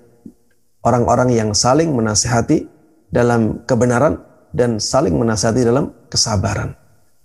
[0.83, 2.67] orang-orang yang saling menasihati
[3.07, 4.19] dalam kebenaran
[4.51, 6.75] dan saling menasihati dalam kesabaran.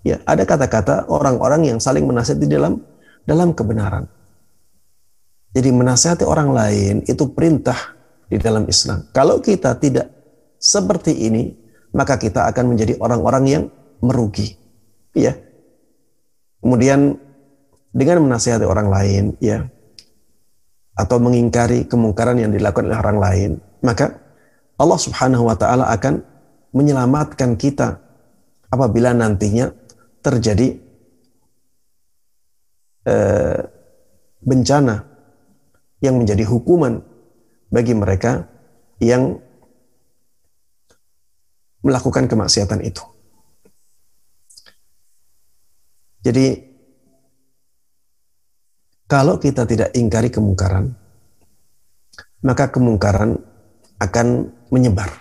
[0.05, 2.85] Ya, ada kata-kata orang-orang yang saling menasihati dalam
[3.25, 4.05] dalam kebenaran.
[5.57, 7.97] Jadi menasihati orang lain itu perintah
[8.29, 9.09] di dalam Islam.
[9.09, 10.11] Kalau kita tidak
[10.61, 11.62] seperti ini,
[11.93, 13.63] maka kita akan menjadi orang-orang yang
[14.01, 14.57] merugi.
[15.13, 15.37] Ya.
[16.59, 17.21] Kemudian
[17.93, 19.69] dengan menasihati orang lain, ya,
[20.97, 23.51] atau mengingkari kemungkaran yang dilakukan oleh orang lain,
[23.85, 24.17] maka
[24.77, 26.25] Allah Subhanahu wa taala akan
[26.73, 28.01] menyelamatkan kita
[28.73, 29.69] apabila nantinya
[30.25, 30.73] terjadi
[33.05, 33.59] eh,
[34.41, 35.05] bencana
[36.01, 37.03] yang menjadi hukuman
[37.69, 38.49] bagi mereka
[38.97, 39.42] yang
[41.83, 43.03] melakukan kemaksiatan itu.
[46.23, 46.73] Jadi
[49.11, 50.95] kalau kita tidak ingkari kemungkaran,
[52.41, 53.35] maka kemungkaran
[53.99, 54.27] akan
[54.71, 55.11] menyebar.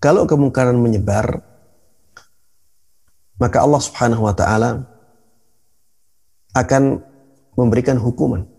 [0.00, 1.44] Kalau kemungkaran menyebar,
[3.36, 4.88] maka Allah Subhanahu wa taala
[6.56, 7.04] akan
[7.52, 8.55] memberikan hukuman.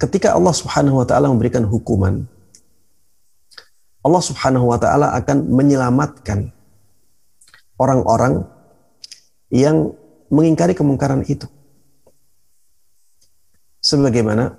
[0.00, 2.24] Ketika Allah Subhanahu wa taala memberikan hukuman,
[4.00, 6.56] Allah Subhanahu wa taala akan menyelamatkan
[7.76, 8.48] orang-orang
[9.52, 9.92] yang
[10.32, 11.44] mengingkari kemungkaran itu.
[13.84, 14.56] Sebagaimana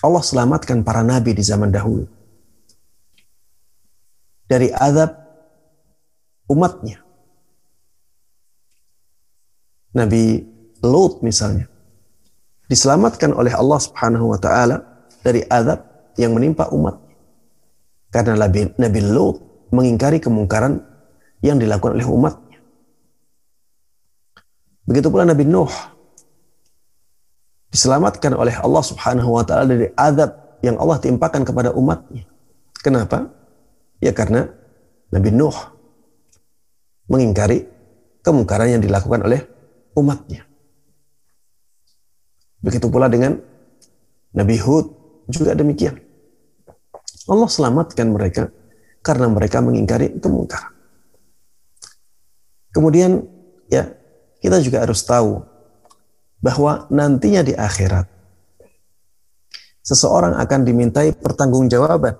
[0.00, 2.08] Allah selamatkan para nabi di zaman dahulu
[4.48, 5.12] dari azab
[6.48, 7.04] umatnya.
[9.92, 10.40] Nabi
[10.80, 11.71] Lut misalnya
[12.72, 14.80] diselamatkan oleh Allah Subhanahu wa taala
[15.20, 15.84] dari azab
[16.16, 16.96] yang menimpa umat.
[18.08, 20.80] Karena Nabi, Nabi Lut mengingkari kemungkaran
[21.44, 22.60] yang dilakukan oleh umatnya.
[24.88, 25.68] Begitu pula Nabi Nuh
[27.68, 32.24] diselamatkan oleh Allah Subhanahu wa taala dari azab yang Allah timpakan kepada umatnya.
[32.80, 33.28] Kenapa?
[34.00, 34.48] Ya karena
[35.12, 35.56] Nabi Nuh
[37.12, 37.68] mengingkari
[38.24, 39.44] kemungkaran yang dilakukan oleh
[39.92, 40.51] umatnya.
[42.62, 43.36] Begitu pula dengan
[44.32, 44.86] Nabi Hud
[45.28, 45.98] juga demikian.
[47.28, 48.50] Allah selamatkan mereka
[49.02, 50.72] karena mereka mengingkari kemungkaran.
[52.72, 53.26] Kemudian
[53.68, 53.92] ya
[54.40, 55.42] kita juga harus tahu
[56.42, 58.08] bahwa nantinya di akhirat
[59.82, 62.16] seseorang akan dimintai pertanggungjawaban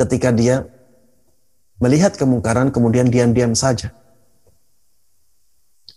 [0.00, 0.66] ketika dia
[1.78, 3.94] melihat kemungkaran kemudian diam-diam saja.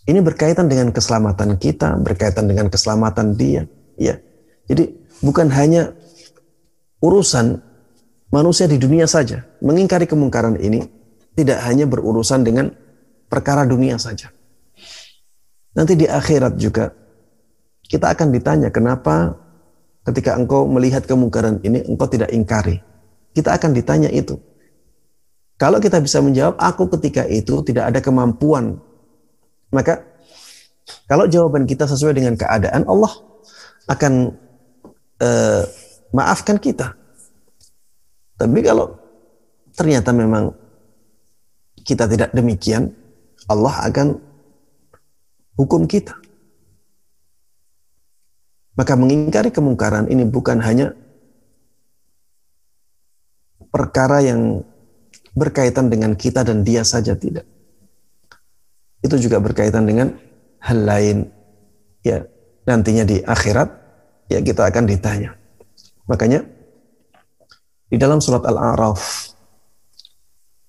[0.06, 3.66] Ini berkaitan dengan keselamatan kita, berkaitan dengan keselamatan dia.
[3.98, 4.22] Ya.
[4.70, 5.98] Jadi bukan hanya
[7.02, 7.58] urusan
[8.30, 9.42] manusia di dunia saja.
[9.58, 10.86] Mengingkari kemungkaran ini
[11.34, 12.70] tidak hanya berurusan dengan
[13.26, 14.30] perkara dunia saja.
[15.74, 16.94] Nanti di akhirat juga
[17.86, 19.36] kita akan ditanya kenapa
[20.06, 22.78] ketika engkau melihat kemungkaran ini engkau tidak ingkari.
[23.34, 24.38] Kita akan ditanya itu.
[25.56, 28.80] Kalau kita bisa menjawab, aku ketika itu tidak ada kemampuan.
[29.70, 30.02] Maka
[31.06, 33.12] kalau jawaban kita sesuai dengan keadaan, Allah
[33.86, 34.34] akan
[35.22, 35.62] uh,
[36.10, 36.94] maafkan kita.
[38.36, 38.94] Tapi kalau
[39.72, 40.52] ternyata memang
[41.86, 42.90] kita tidak demikian,
[43.46, 44.18] Allah akan
[45.54, 46.18] hukum kita.
[48.76, 50.92] Maka mengingkari kemungkaran ini bukan hanya
[53.72, 54.60] perkara yang
[55.32, 57.55] berkaitan dengan kita dan dia saja tidak.
[59.04, 60.16] Itu juga berkaitan dengan
[60.60, 61.18] hal lain.
[62.04, 62.24] Ya,
[62.64, 63.68] nantinya di akhirat
[64.30, 65.34] ya kita akan ditanya.
[66.06, 66.46] Makanya
[67.90, 69.34] di dalam surat Al-A'raf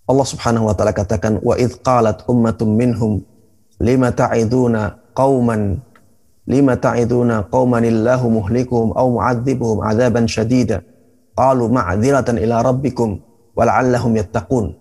[0.07, 3.19] Allah Subhanahu wa taala katakan wa id qalat ummatum minhum
[3.83, 5.83] lima ta'iduna qauman
[6.47, 10.79] lima ta'iduna qauman illahu muhlikuhum aw mu'adzibuhum 'adzaban syadida
[11.35, 13.19] qalu ma'dziratan ila rabbikum
[13.51, 14.79] wala'allahum yattaqun.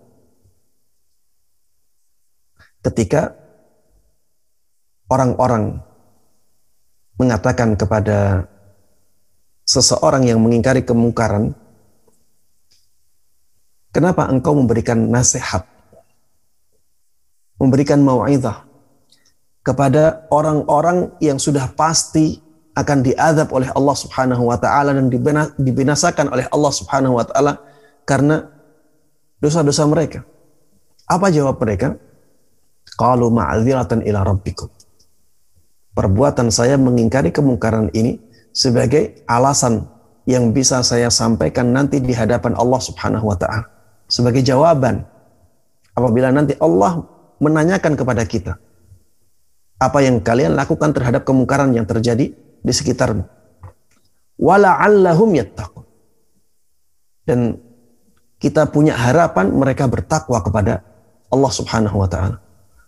[2.87, 3.35] Ketika
[5.11, 5.83] orang-orang
[7.19, 8.47] mengatakan kepada
[9.67, 11.51] seseorang yang mengingkari kemungkaran,
[13.91, 15.67] kenapa engkau memberikan nasihat,
[17.59, 18.63] memberikan mau'izah
[19.67, 22.39] kepada orang-orang yang sudah pasti
[22.71, 25.11] akan diadab oleh Allah Subhanahu wa taala dan
[25.59, 27.59] dibinasakan oleh Allah Subhanahu wa taala
[28.07, 28.47] karena
[29.43, 30.23] dosa-dosa mereka.
[31.03, 31.99] Apa jawab mereka?
[32.95, 34.71] Qalu ma'dziratan ila rabbikum.
[35.97, 38.21] Perbuatan saya mengingkari kemungkaran ini
[38.53, 39.89] sebagai alasan
[40.29, 43.65] yang bisa saya sampaikan nanti di hadapan Allah Subhanahu wa taala
[44.11, 45.07] sebagai jawaban
[45.95, 47.03] apabila nanti Allah
[47.39, 48.59] menanyakan kepada kita
[49.77, 53.23] apa yang kalian lakukan terhadap kemungkaran yang terjadi di sekitarmu.
[54.41, 55.85] Wala'allahum yattaqun.
[57.25, 57.61] Dan
[58.41, 60.81] kita punya harapan mereka bertakwa kepada
[61.29, 62.37] Allah Subhanahu wa taala.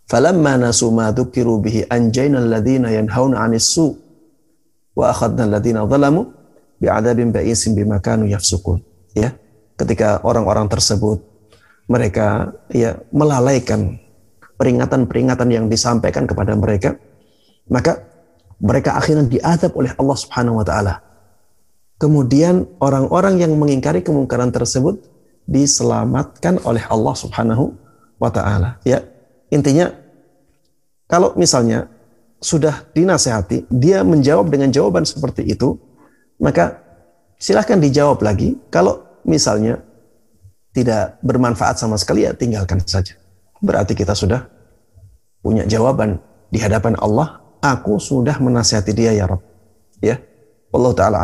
[0.09, 3.93] Falamma nasu ma dzukiru bihi anjayna alladziina yanhauna 'anis su
[4.97, 6.33] wa akhadna alladziina zalamu
[6.81, 8.25] bi'adzabin ba'isin bima kanu.
[9.13, 9.37] Ya,
[9.77, 11.21] ketika orang-orang tersebut
[11.85, 14.01] mereka ya melalaikan
[14.57, 16.97] peringatan-peringatan yang disampaikan kepada mereka,
[17.69, 18.01] maka
[18.57, 21.05] mereka akhirnya diadab oleh Allah Subhanahu wa taala.
[22.01, 25.05] Kemudian orang-orang yang mengingkari kemungkaran tersebut
[25.45, 27.77] diselamatkan oleh Allah Subhanahu
[28.17, 28.81] wa taala.
[28.87, 29.05] Ya,
[29.49, 29.89] Intinya
[31.09, 31.89] kalau misalnya
[32.37, 35.73] sudah dinasehati, dia menjawab dengan jawaban seperti itu,
[36.37, 36.77] maka
[37.41, 38.53] silahkan dijawab lagi.
[38.69, 39.81] Kalau misalnya
[40.69, 43.17] tidak bermanfaat sama sekali, ya tinggalkan saja.
[43.57, 44.45] Berarti kita sudah
[45.41, 46.21] punya jawaban
[46.53, 47.41] di hadapan Allah.
[47.59, 49.43] Aku sudah menasehati dia ya Rabb.
[49.99, 50.21] Ya,
[50.71, 51.19] Allah Taala.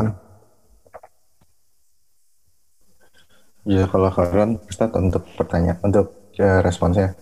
[3.64, 7.16] Ya kalau kalian Ustaz untuk pertanyaan untuk uh, responsnya.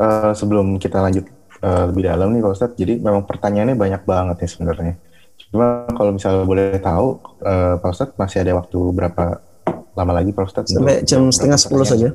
[0.00, 1.28] Uh, sebelum kita lanjut
[1.62, 4.94] uh, lebih dalam nih Pak Ustadz, jadi memang pertanyaannya banyak banget nih sebenarnya.
[5.50, 9.24] Cuma kalau misalnya boleh tahu, uh, Pak Ustadz masih ada waktu berapa
[9.96, 10.70] lama lagi Pak Ustadz?
[10.72, 12.14] Sampai jam setengah sepuluh saja.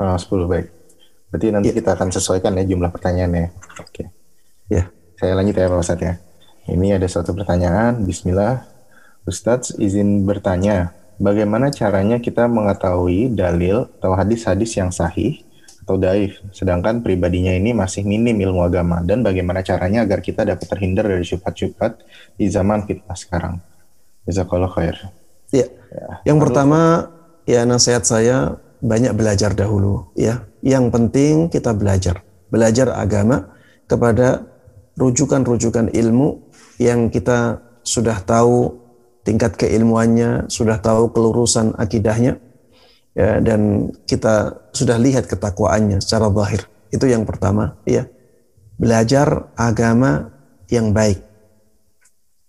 [0.00, 0.66] Uh, 10 baik.
[1.30, 1.76] Berarti nanti ya.
[1.78, 3.54] kita akan sesuaikan ya jumlah pertanyaannya.
[3.80, 3.86] Oke.
[3.86, 4.06] Okay.
[4.72, 4.90] Ya.
[5.16, 6.14] Saya lanjut ya Pak Ustadz ya.
[6.66, 8.02] Ini ada satu pertanyaan.
[8.02, 8.66] Bismillah.
[9.22, 10.90] Ustadz izin bertanya,
[11.22, 15.46] bagaimana caranya kita mengetahui dalil atau hadis-hadis yang sahih
[15.82, 20.62] atau daif, sedangkan pribadinya ini masih minim ilmu agama dan bagaimana caranya agar kita dapat
[20.70, 21.98] terhindar dari syubhat-syubhat
[22.38, 23.58] di zaman fitnah sekarang.
[24.22, 24.94] Jazakallah khair.
[25.50, 25.66] Ya.
[25.66, 26.22] ya.
[26.22, 26.80] Yang Lalu, pertama
[27.50, 30.46] ya nasihat saya banyak belajar dahulu ya.
[30.62, 33.50] Yang penting kita belajar, belajar agama
[33.90, 34.46] kepada
[34.94, 36.46] rujukan-rujukan ilmu
[36.78, 38.78] yang kita sudah tahu
[39.26, 42.38] tingkat keilmuannya, sudah tahu kelurusan akidahnya
[43.12, 46.68] ya dan kita sudah lihat ketakwaannya secara zahir.
[46.92, 48.04] Itu yang pertama, ya.
[48.76, 50.32] Belajar agama
[50.68, 51.20] yang baik.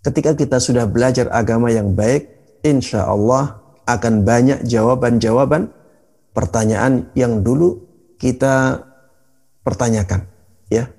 [0.04, 2.28] Ketika kita sudah belajar agama yang baik,
[2.64, 5.72] insya Allah akan banyak jawaban-jawaban
[6.36, 7.80] pertanyaan yang dulu
[8.20, 8.84] kita
[9.64, 10.28] pertanyakan,
[10.68, 10.92] ya.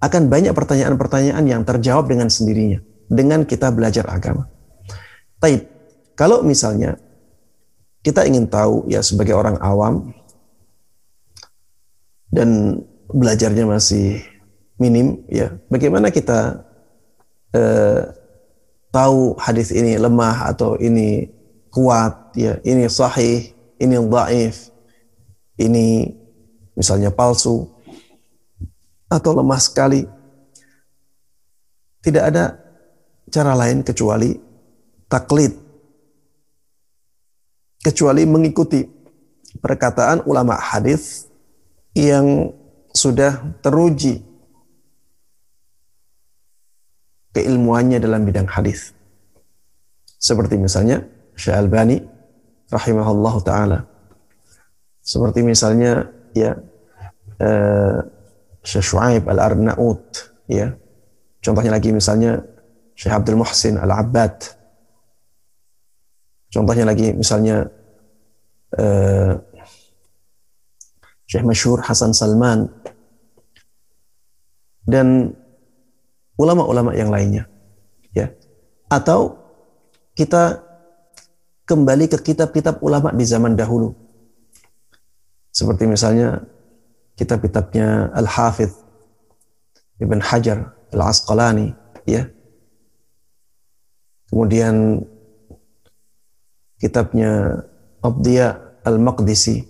[0.00, 4.50] Akan banyak pertanyaan-pertanyaan yang terjawab dengan sendirinya dengan kita belajar agama.
[5.38, 5.62] Taib.
[6.16, 6.96] Kalau misalnya
[8.06, 10.14] kita ingin tahu ya sebagai orang awam
[12.30, 12.78] dan
[13.10, 14.22] belajarnya masih
[14.78, 16.62] minim ya bagaimana kita
[17.50, 18.14] eh,
[18.94, 21.26] tahu hadis ini lemah atau ini
[21.74, 23.50] kuat ya ini sahih
[23.82, 24.70] ini dhaif
[25.58, 26.14] ini
[26.76, 27.76] misalnya palsu
[29.10, 30.04] atau lemah sekali?
[32.02, 32.54] Tidak ada
[33.32, 34.30] cara lain kecuali
[35.10, 35.65] taklid
[37.82, 38.84] kecuali mengikuti
[39.58, 41.26] perkataan ulama hadis
[41.96, 42.52] yang
[42.92, 44.24] sudah teruji
[47.36, 48.96] keilmuannya dalam bidang hadis.
[50.16, 51.04] Seperti misalnya
[51.36, 52.00] Syekh Albani
[52.72, 53.78] rahimahullah taala.
[55.04, 56.56] Seperti misalnya ya
[57.38, 58.00] uh,
[58.64, 60.08] Syekh Shu'aib Al-Arnaut
[60.48, 60.72] ya.
[61.44, 62.40] Contohnya lagi misalnya
[62.96, 64.56] Syekh Abdul Muhsin Al-Abbad.
[66.52, 67.66] Contohnya lagi misalnya
[68.78, 69.32] uh,
[71.26, 72.70] Syekh Masyur Hasan Salman
[74.86, 75.34] dan
[76.38, 77.50] ulama-ulama yang lainnya
[78.14, 78.30] ya.
[78.86, 79.34] Atau
[80.14, 80.62] kita
[81.66, 83.90] kembali ke kitab-kitab ulama di zaman dahulu.
[85.50, 86.46] Seperti misalnya
[87.18, 88.70] kitab-kitabnya Al-Hafidh
[89.98, 91.74] Ibn Hajar Al-Asqalani
[92.06, 92.28] ya.
[94.30, 95.02] Kemudian
[96.86, 97.62] kitabnya
[97.98, 99.66] Abdiya Al-Maqdisi.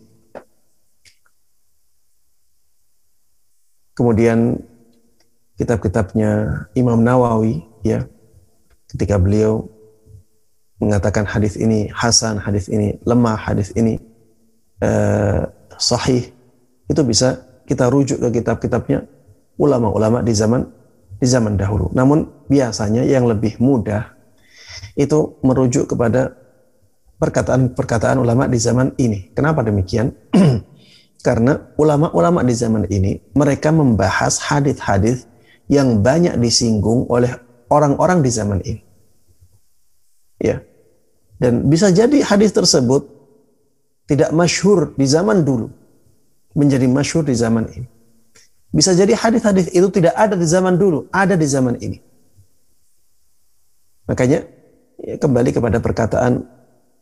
[3.96, 4.60] Kemudian
[5.56, 8.04] kitab-kitabnya Imam Nawawi ya
[8.92, 9.72] ketika beliau
[10.76, 13.96] mengatakan hadis ini hasan, hadis ini lemah, hadis ini
[14.84, 15.48] uh,
[15.80, 16.28] sahih
[16.92, 19.08] itu bisa kita rujuk ke kitab-kitabnya
[19.56, 20.68] ulama-ulama di zaman
[21.16, 21.88] di zaman dahulu.
[21.96, 24.12] Namun biasanya yang lebih mudah
[24.92, 26.36] itu merujuk kepada
[27.16, 29.32] perkataan-perkataan ulama di zaman ini.
[29.32, 30.12] Kenapa demikian?
[31.26, 35.26] Karena ulama-ulama di zaman ini mereka membahas hadis-hadis
[35.66, 37.34] yang banyak disinggung oleh
[37.66, 38.82] orang-orang di zaman ini.
[40.38, 40.62] Ya.
[41.36, 43.10] Dan bisa jadi hadis tersebut
[44.06, 45.68] tidak masyhur di zaman dulu
[46.56, 47.88] menjadi masyhur di zaman ini.
[48.72, 51.98] Bisa jadi hadis-hadis itu tidak ada di zaman dulu, ada di zaman ini.
[54.06, 54.46] Makanya
[55.02, 56.55] ya, kembali kepada perkataan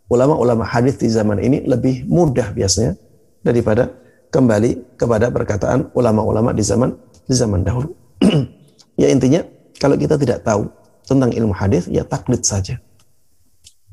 [0.08, 2.96] ulama-ulama hadis di zaman ini lebih mudah biasanya
[3.44, 3.92] daripada
[4.32, 6.90] kembali kepada perkataan ulama-ulama di zaman
[7.24, 7.94] di zaman dahulu.
[9.00, 9.46] ya intinya
[9.78, 10.68] kalau kita tidak tahu
[11.04, 12.80] tentang ilmu hadis ya taklid saja.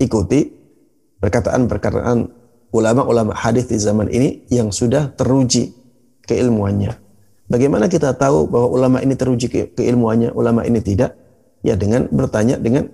[0.01, 0.49] Ikuti
[1.21, 2.17] perkataan-perkataan
[2.73, 5.75] ulama-ulama hadis di zaman ini yang sudah teruji
[6.25, 6.97] keilmuannya.
[7.51, 11.19] Bagaimana kita tahu bahwa ulama ini teruji ke keilmuannya, ulama ini tidak?
[11.61, 12.89] Ya dengan bertanya dengan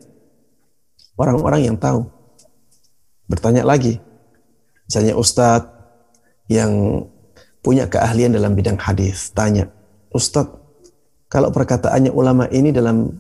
[1.16, 2.10] orang-orang yang tahu.
[3.28, 4.00] Bertanya lagi.
[4.88, 5.68] Misalnya ustadz
[6.48, 7.04] yang
[7.60, 9.68] punya keahlian dalam bidang hadis, tanya,
[10.16, 10.56] Ustadz,
[11.28, 13.12] kalau perkataannya ulama ini dalam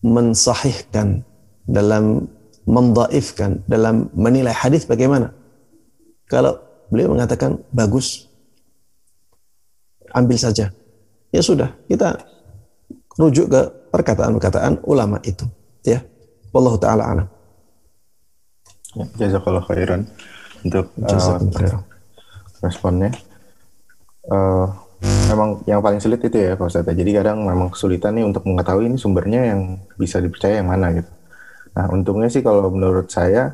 [0.00, 1.20] mensahihkan,
[1.68, 2.24] dalam
[2.64, 5.36] mendaifkan, dalam menilai hadis bagaimana?
[6.26, 6.56] Kalau
[6.88, 8.24] beliau mengatakan bagus,
[10.16, 10.72] ambil saja.
[11.28, 12.16] Ya sudah, kita
[13.20, 13.60] rujuk ke
[13.92, 15.44] perkataan-perkataan ulama itu.
[15.84, 16.00] Ya,
[16.56, 17.28] Wallahu taala alam.
[18.96, 20.08] Ya, jazakallah khairan
[20.64, 21.80] untuk uh,
[22.64, 23.12] responnya.
[24.26, 24.66] Uh,
[25.28, 26.96] memang yang paling sulit itu ya Pak Ustadz.
[26.96, 29.60] Jadi kadang memang kesulitan nih untuk mengetahui ini sumbernya yang
[30.00, 31.12] bisa dipercaya yang mana gitu.
[31.76, 33.52] Nah untungnya sih kalau menurut saya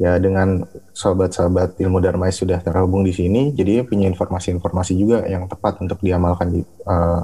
[0.00, 5.78] ya dengan sahabat-sahabat ilmu Dharma sudah terhubung di sini, jadi punya informasi-informasi juga yang tepat
[5.78, 7.22] untuk diamalkan di uh,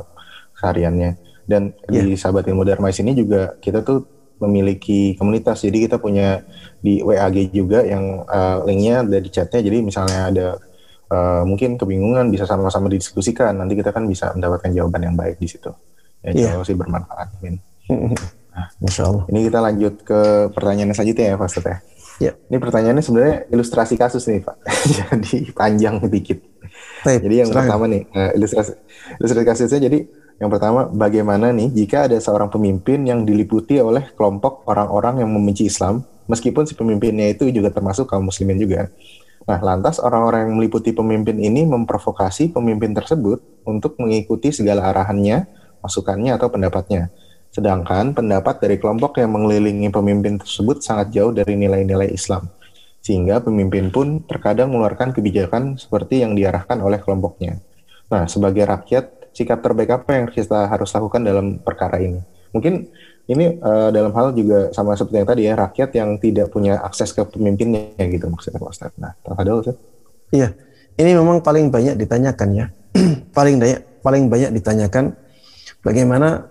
[0.61, 1.19] sehariannya.
[1.47, 2.05] Dan yeah.
[2.07, 6.45] di sahabat ilmu Dharma ini juga kita tuh memiliki komunitas, jadi kita punya
[6.81, 9.61] di WAG juga yang uh, linknya ada di chatnya.
[9.65, 10.47] Jadi misalnya ada
[11.11, 15.49] uh, mungkin kebingungan bisa sama-sama didiskusikan, nanti kita kan bisa mendapatkan jawaban yang baik di
[15.49, 15.73] situ.
[16.27, 16.65] Ya, yeah.
[16.67, 17.39] sih bermanfaat.
[17.41, 17.63] Min.
[17.89, 19.25] Nah, Masya Allah.
[19.31, 21.77] Ini kita lanjut ke pertanyaan selanjutnya ya, Pak Ustadz ya.
[22.17, 22.33] Ya.
[22.49, 24.57] Ini pertanyaannya sebenarnya ilustrasi kasus nih Pak.
[24.97, 26.39] jadi panjang sedikit.
[27.05, 27.69] Jadi yang serahkan.
[27.69, 28.73] pertama nih uh, ilustrasi
[29.21, 29.99] ilustrasi kasusnya jadi
[30.37, 35.73] yang pertama bagaimana nih jika ada seorang pemimpin yang diliputi oleh kelompok orang-orang yang membenci
[35.73, 38.93] Islam meskipun si pemimpinnya itu juga termasuk kaum muslimin juga.
[39.47, 45.47] Nah, lantas orang-orang yang meliputi pemimpin ini memprovokasi pemimpin tersebut untuk mengikuti segala arahannya,
[45.81, 47.15] masukannya atau pendapatnya.
[47.55, 52.51] Sedangkan pendapat dari kelompok yang mengelilingi pemimpin tersebut sangat jauh dari nilai-nilai Islam.
[53.01, 57.63] Sehingga pemimpin pun terkadang mengeluarkan kebijakan seperti yang diarahkan oleh kelompoknya.
[58.11, 62.25] Nah, sebagai rakyat, sikap terbaik apa yang kita harus lakukan dalam perkara ini?
[62.57, 62.89] Mungkin
[63.29, 67.13] ini uh, dalam hal juga sama seperti yang tadi ya, rakyat yang tidak punya akses
[67.13, 68.93] ke pemimpinnya gitu maksudnya Pak Ustaz.
[68.97, 69.77] Nah, tafadhol Ustaz.
[70.33, 70.57] Iya.
[70.97, 72.67] Ini memang paling banyak ditanyakan ya.
[73.37, 75.13] paling banyak paling banyak ditanyakan
[75.85, 76.49] bagaimana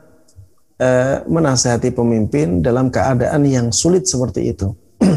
[0.77, 4.69] eh, menasihati pemimpin dalam keadaan yang sulit seperti itu.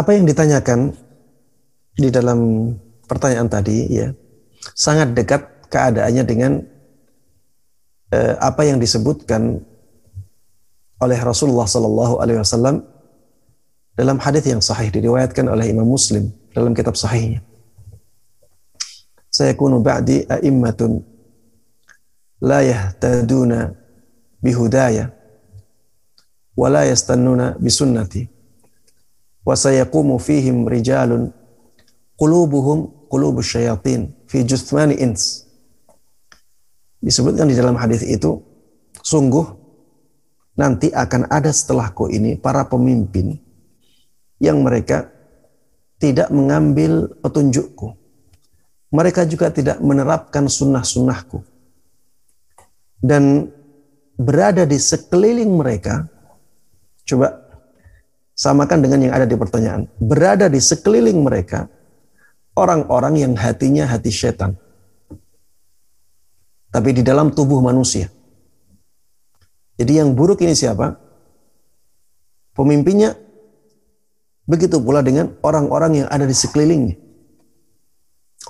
[0.00, 0.92] Apa yang ditanyakan
[1.96, 2.72] di dalam
[3.06, 4.08] pertanyaan tadi ya
[4.70, 6.52] sangat dekat keadaannya dengan
[8.14, 9.58] eh, apa yang disebutkan
[11.02, 12.86] oleh Rasulullah Sallallahu Alaihi Wasallam
[13.98, 17.42] dalam hadis yang sahih diriwayatkan oleh Imam Muslim dalam kitab sahihnya.
[19.32, 21.00] Saya kunu ba'di a'immatun
[22.44, 23.72] la yahtaduna
[24.44, 25.08] bihudaya
[26.52, 28.28] wa la yastannuna bisunnati
[29.42, 29.56] wa
[30.20, 31.32] fihim rijalun
[32.14, 35.44] qulubuhum qulubus syayatin fi juthmani ins.
[37.04, 38.40] Disebutkan di dalam hadis itu
[39.04, 39.44] sungguh
[40.56, 43.36] nanti akan ada setelahku ini para pemimpin
[44.40, 45.12] yang mereka
[46.00, 47.92] tidak mengambil petunjukku.
[48.92, 51.44] Mereka juga tidak menerapkan sunnah-sunnahku.
[53.02, 53.48] Dan
[54.20, 56.06] berada di sekeliling mereka,
[57.08, 57.40] coba
[58.36, 61.66] samakan dengan yang ada di pertanyaan, berada di sekeliling mereka
[62.56, 64.56] orang-orang yang hatinya hati setan.
[66.72, 68.08] Tapi di dalam tubuh manusia.
[69.76, 70.96] Jadi yang buruk ini siapa?
[72.52, 73.16] Pemimpinnya
[74.44, 76.96] begitu pula dengan orang-orang yang ada di sekelilingnya.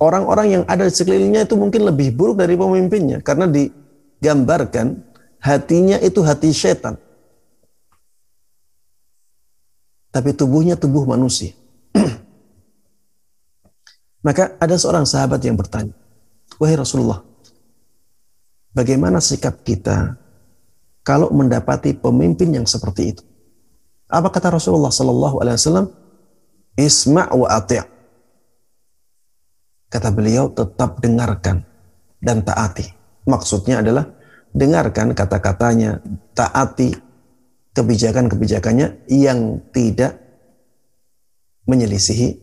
[0.02, 3.70] Orang-orang yang ada di sekelilingnya itu mungkin lebih buruk dari pemimpinnya karena di
[4.22, 4.98] gambarkan
[5.42, 6.98] hatinya itu hati setan.
[10.12, 11.56] Tapi tubuhnya tubuh manusia.
[14.22, 15.94] Maka ada seorang sahabat yang bertanya,
[16.62, 17.26] Wahai Rasulullah,
[18.70, 20.14] bagaimana sikap kita
[21.02, 23.22] kalau mendapati pemimpin yang seperti itu?
[24.06, 25.86] Apa kata Rasulullah Sallallahu Alaihi Wasallam?
[26.78, 27.84] Isma' wa ati'.
[29.92, 31.60] Kata beliau, tetap dengarkan
[32.22, 32.88] dan taati.
[33.28, 34.08] Maksudnya adalah
[34.54, 36.00] dengarkan kata-katanya,
[36.32, 36.96] taati
[37.76, 40.16] kebijakan-kebijakannya yang tidak
[41.68, 42.41] menyelisihi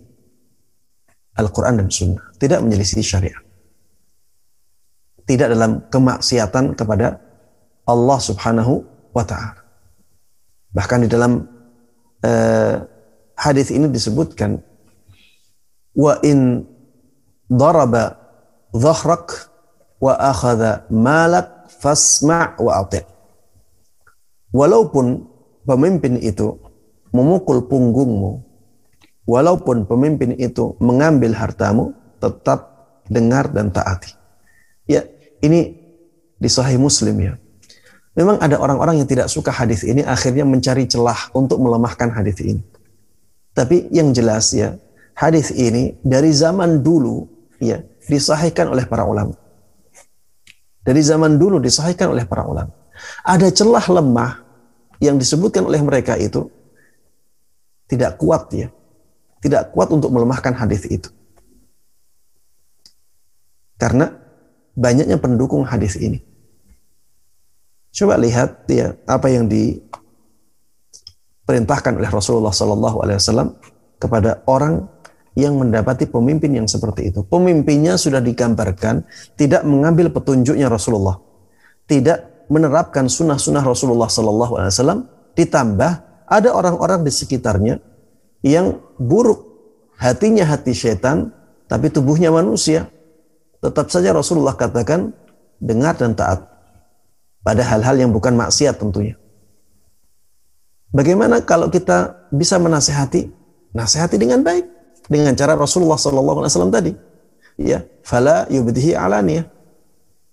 [1.40, 2.36] Al-Quran dan Sunnah.
[2.36, 3.40] Tidak menyelisihi syariat.
[5.24, 7.16] Tidak dalam kemaksiatan kepada
[7.88, 8.84] Allah subhanahu
[9.16, 9.62] wa ta'ala.
[10.76, 11.48] Bahkan di dalam
[12.22, 12.76] eh,
[13.40, 14.60] hadis ini disebutkan
[15.96, 16.68] wa in
[17.50, 18.20] daraba
[18.76, 19.50] dhahrak
[19.98, 23.06] wa akhadha malak fasma' wa ati'.
[24.54, 25.30] Walaupun
[25.66, 26.58] pemimpin itu
[27.14, 28.49] memukul punggungmu,
[29.30, 32.74] walaupun pemimpin itu mengambil hartamu, tetap
[33.06, 34.18] dengar dan taati.
[34.90, 35.06] Ya,
[35.46, 35.78] ini
[36.34, 37.38] di Sahih Muslim ya.
[38.18, 42.60] Memang ada orang-orang yang tidak suka hadis ini akhirnya mencari celah untuk melemahkan hadis ini.
[43.54, 44.74] Tapi yang jelas ya,
[45.14, 47.30] hadis ini dari zaman dulu
[47.62, 49.38] ya disahihkan oleh para ulama.
[50.82, 52.74] Dari zaman dulu disahihkan oleh para ulama.
[53.22, 54.42] Ada celah lemah
[55.00, 56.50] yang disebutkan oleh mereka itu
[57.86, 58.68] tidak kuat ya.
[59.40, 61.10] Tidak kuat untuk melemahkan hadis itu.
[63.80, 64.12] Karena
[64.76, 66.20] banyaknya pendukung hadis ini.
[67.96, 73.56] Coba lihat ya apa yang diperintahkan oleh Rasulullah Sallallahu Alaihi Wasallam
[73.98, 74.86] kepada orang
[75.34, 77.24] yang mendapati pemimpin yang seperti itu.
[77.24, 79.08] Pemimpinnya sudah digambarkan
[79.40, 81.16] tidak mengambil petunjuknya Rasulullah,
[81.88, 85.08] tidak menerapkan sunnah-sunnah Rasulullah Sallallahu Alaihi Wasallam.
[85.40, 85.92] Ditambah
[86.28, 87.80] ada orang-orang di sekitarnya
[88.46, 89.46] yang buruk,
[90.00, 91.32] hatinya hati setan,
[91.68, 92.88] tapi tubuhnya manusia.
[93.60, 95.12] Tetap saja Rasulullah katakan
[95.60, 96.48] dengar dan taat
[97.44, 99.20] pada hal-hal yang bukan maksiat tentunya.
[100.90, 103.30] Bagaimana kalau kita bisa menasehati?
[103.70, 104.66] Nasihati dengan baik
[105.06, 106.94] dengan cara Rasulullah SAW tadi.
[107.60, 109.46] Ya, fala yubdihi alaniyah.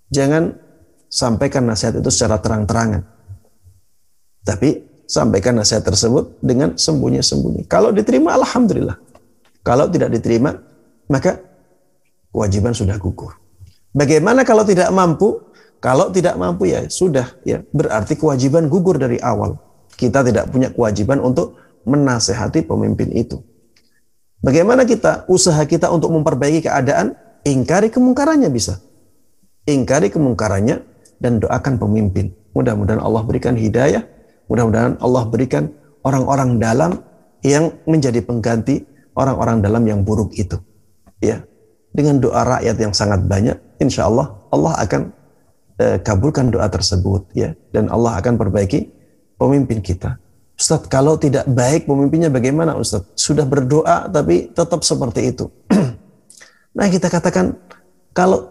[0.08, 0.54] Jangan
[1.10, 3.02] sampaikan nasihat itu secara terang-terangan.
[4.46, 7.70] Tapi sampaikan nasihat tersebut dengan sembunyi-sembunyi.
[7.70, 8.98] Kalau diterima, alhamdulillah.
[9.62, 10.54] Kalau tidak diterima,
[11.10, 11.38] maka
[12.30, 13.34] kewajiban sudah gugur.
[13.96, 15.40] Bagaimana kalau tidak mampu?
[15.80, 19.56] Kalau tidak mampu ya sudah ya berarti kewajiban gugur dari awal.
[19.96, 21.56] Kita tidak punya kewajiban untuk
[21.88, 23.40] menasehati pemimpin itu.
[24.44, 27.16] Bagaimana kita usaha kita untuk memperbaiki keadaan?
[27.46, 28.82] Ingkari kemungkarannya bisa.
[29.64, 30.82] Ingkari kemungkarannya
[31.22, 32.34] dan doakan pemimpin.
[32.52, 34.02] Mudah-mudahan Allah berikan hidayah,
[34.46, 35.70] mudah-mudahan Allah berikan
[36.06, 37.02] orang-orang dalam
[37.42, 38.82] yang menjadi pengganti
[39.14, 40.58] orang-orang dalam yang buruk itu.
[41.22, 41.42] Ya,
[41.96, 45.02] dengan doa rakyat yang sangat banyak, insya Allah Allah akan
[45.80, 48.92] eh, kabulkan doa tersebut ya dan Allah akan perbaiki
[49.40, 50.20] pemimpin kita.
[50.56, 53.04] Ustaz, kalau tidak baik pemimpinnya bagaimana Ustaz?
[53.12, 55.52] Sudah berdoa tapi tetap seperti itu.
[56.76, 57.56] nah kita katakan
[58.16, 58.48] kalau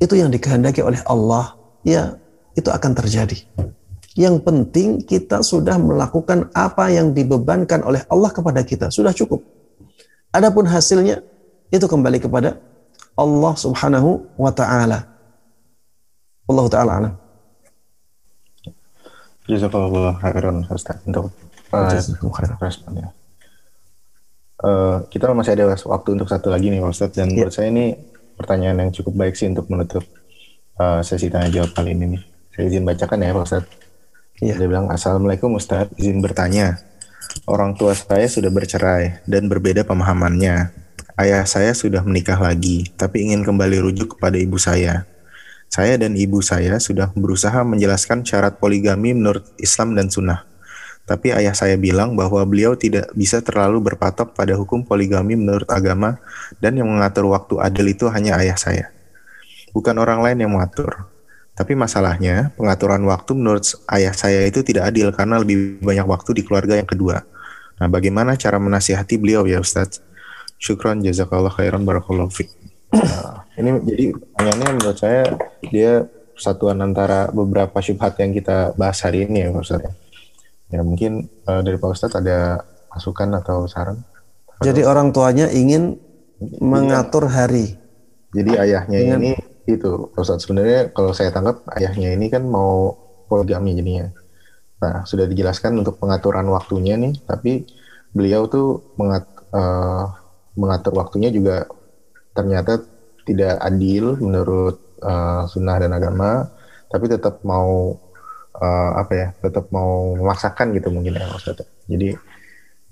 [0.00, 1.52] itu yang dikehendaki oleh Allah,
[1.84, 2.16] ya
[2.56, 3.36] itu akan terjadi.
[4.14, 8.86] Yang penting kita sudah melakukan apa yang dibebankan oleh Allah kepada kita.
[8.94, 9.42] Sudah cukup.
[10.30, 11.22] Adapun hasilnya
[11.74, 12.62] itu kembali kepada
[13.18, 15.06] Allah Subhanahu wa taala.
[16.46, 17.14] Allah taala alam.
[19.44, 21.34] Jazakallah khairan Ustaz untuk
[21.74, 21.90] uh,
[22.62, 23.10] responnya.
[24.62, 27.44] Uh, kita masih ada waktu untuk satu lagi nih Ustaz dan yeah.
[27.44, 27.98] menurut saya ini
[28.38, 30.06] pertanyaan yang cukup baik sih untuk menutup
[30.80, 32.22] uh, sesi tanya jawab kali ini nih.
[32.54, 33.64] Saya izin bacakan ya Pak Ustaz.
[34.44, 34.60] Yeah.
[34.60, 36.76] Dia bilang Assalamualaikum Ustaz, izin bertanya.
[37.48, 40.68] Orang tua saya sudah bercerai dan berbeda pemahamannya.
[41.16, 45.08] Ayah saya sudah menikah lagi, tapi ingin kembali rujuk kepada ibu saya.
[45.72, 50.44] Saya dan ibu saya sudah berusaha menjelaskan syarat poligami menurut Islam dan Sunnah.
[51.08, 56.20] Tapi ayah saya bilang bahwa beliau tidak bisa terlalu berpatok pada hukum poligami menurut agama
[56.60, 58.92] dan yang mengatur waktu adil itu hanya ayah saya.
[59.72, 61.13] Bukan orang lain yang mengatur.
[61.54, 63.62] Tapi masalahnya, pengaturan waktu menurut
[63.94, 67.22] ayah saya itu tidak adil karena lebih banyak waktu di keluarga yang kedua.
[67.78, 70.02] Nah, bagaimana cara menasihati beliau ya Ustadz?
[70.58, 72.50] Syukron jazakallah khairan barakallahu fiqh.
[72.94, 75.22] Nah, ini jadi pertanyaannya menurut saya
[75.70, 79.86] dia persatuan antara beberapa syubhat yang kita bahas hari ini ya Pak Ustaz.
[80.74, 84.02] Ya mungkin uh, dari Pak Ustadz ada masukan atau saran?
[84.62, 85.98] Jadi orang tuanya ingin
[86.58, 87.78] mengatur hari.
[88.34, 89.18] Jadi ayahnya ingin...
[89.22, 89.32] ini
[89.64, 92.92] itu Pak Ustadz sebenarnya kalau saya tangkap ayahnya ini kan mau
[93.28, 94.12] poligami jadinya.
[94.84, 97.64] Nah sudah dijelaskan untuk pengaturan waktunya nih, tapi
[98.12, 99.24] beliau tuh mengat,
[99.56, 100.12] uh,
[100.54, 101.64] mengatur waktunya juga
[102.36, 102.84] ternyata
[103.24, 106.52] tidak adil menurut uh, sunnah dan agama,
[106.92, 107.96] tapi tetap mau
[108.60, 111.64] uh, apa ya, tetap mau memaksakan gitu mungkin ya maksudnya.
[111.88, 112.08] Jadi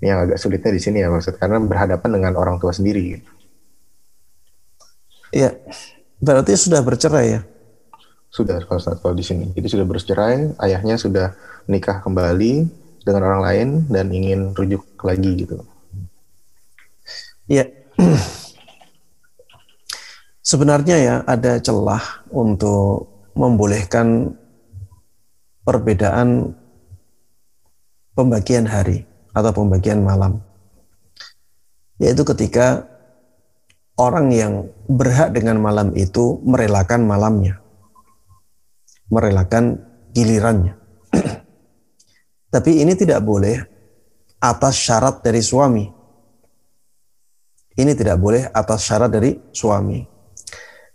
[0.03, 3.21] yang agak sulitnya di sini ya maksud karena berhadapan dengan orang tua sendiri.
[5.33, 5.49] Iya,
[6.23, 7.41] berarti sudah bercerai ya?
[8.31, 9.51] Sudah kalau kalau di sini.
[9.53, 11.35] Jadi sudah bercerai, ayahnya sudah
[11.67, 12.65] menikah kembali
[13.03, 15.59] dengan orang lain dan ingin rujuk lagi gitu.
[17.51, 17.67] Iya.
[20.43, 24.35] Sebenarnya ya ada celah untuk membolehkan
[25.63, 26.51] perbedaan
[28.13, 30.43] pembagian hari atau pembagian malam.
[31.97, 32.85] Yaitu ketika
[33.97, 34.53] orang yang
[34.89, 37.61] berhak dengan malam itu merelakan malamnya.
[39.13, 39.77] Merelakan
[40.13, 40.73] gilirannya.
[42.53, 43.61] Tapi ini tidak boleh
[44.41, 45.85] atas syarat dari suami.
[47.73, 50.05] Ini tidak boleh atas syarat dari suami.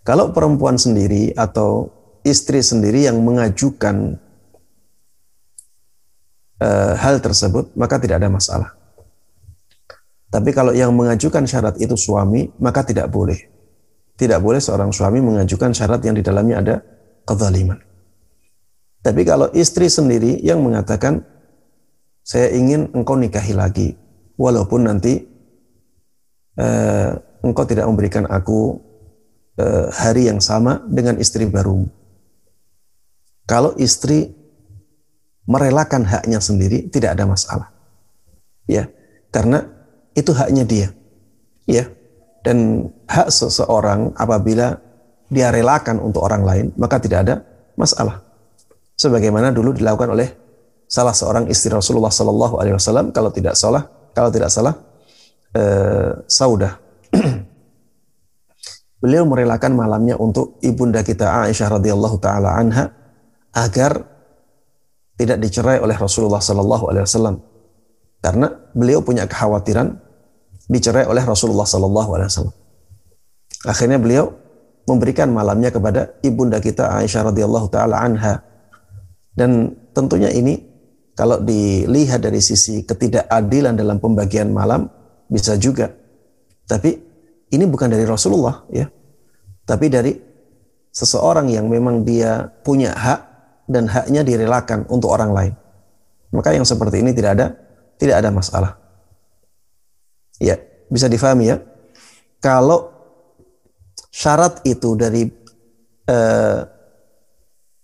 [0.07, 1.91] Kalau perempuan sendiri atau
[2.23, 4.17] istri sendiri yang mengajukan
[6.63, 8.78] uh, hal tersebut, maka tidak ada masalah.
[10.29, 13.39] Tapi kalau yang mengajukan syarat itu suami, maka tidak boleh.
[14.19, 16.75] Tidak boleh seorang suami mengajukan syarat yang di dalamnya ada
[17.25, 17.81] kezaliman.
[19.01, 21.25] Tapi kalau istri sendiri yang mengatakan,
[22.21, 23.89] saya ingin engkau nikahi lagi,
[24.37, 25.25] walaupun nanti
[26.61, 28.83] uh, engkau tidak memberikan aku
[29.57, 31.87] eh, hari yang sama dengan istri baru.
[33.49, 34.29] Kalau istri
[35.49, 37.69] merelakan haknya sendiri tidak ada masalah.
[38.69, 38.93] Ya,
[39.33, 39.78] karena
[40.19, 40.89] itu haknya dia.
[41.71, 41.87] Ya.
[42.43, 44.75] Dan hak seseorang apabila
[45.31, 47.35] dia relakan untuk orang lain, maka tidak ada
[47.79, 48.25] masalah.
[48.99, 50.29] Sebagaimana dulu dilakukan oleh
[50.91, 53.85] salah seorang istri Rasulullah Sallallahu Alaihi Wasallam, kalau tidak salah,
[54.17, 54.75] kalau tidak salah,
[55.55, 56.73] eh, Saudah
[59.03, 62.91] beliau merelakan malamnya untuk ibunda kita Aisyah radhiyallahu taala anha
[63.55, 64.05] agar
[65.19, 67.37] tidak dicerai oleh Rasulullah sallallahu alaihi wasallam
[68.23, 69.95] karena beliau punya kekhawatiran
[70.69, 72.57] dicerai oleh Rasulullah sallallahu alaihi wasallam.
[73.67, 74.31] Akhirnya beliau
[74.87, 78.45] memberikan malamnya kepada ibunda kita Aisyah radhiyallahu taala anha.
[79.33, 80.61] Dan tentunya ini
[81.19, 84.87] kalau dilihat dari sisi ketidakadilan dalam pembagian malam
[85.27, 85.91] bisa juga.
[86.69, 86.95] Tapi
[87.51, 88.87] ini bukan dari Rasulullah ya.
[89.69, 90.13] Tapi dari
[90.93, 93.21] seseorang yang memang dia punya hak
[93.69, 95.55] dan haknya direlakan untuk orang lain.
[96.33, 97.47] Maka yang seperti ini tidak ada
[98.01, 98.73] tidak ada masalah.
[100.39, 101.57] Ya, bisa difahami ya.
[102.39, 102.95] Kalau
[104.15, 105.27] syarat itu dari
[106.07, 106.61] eh,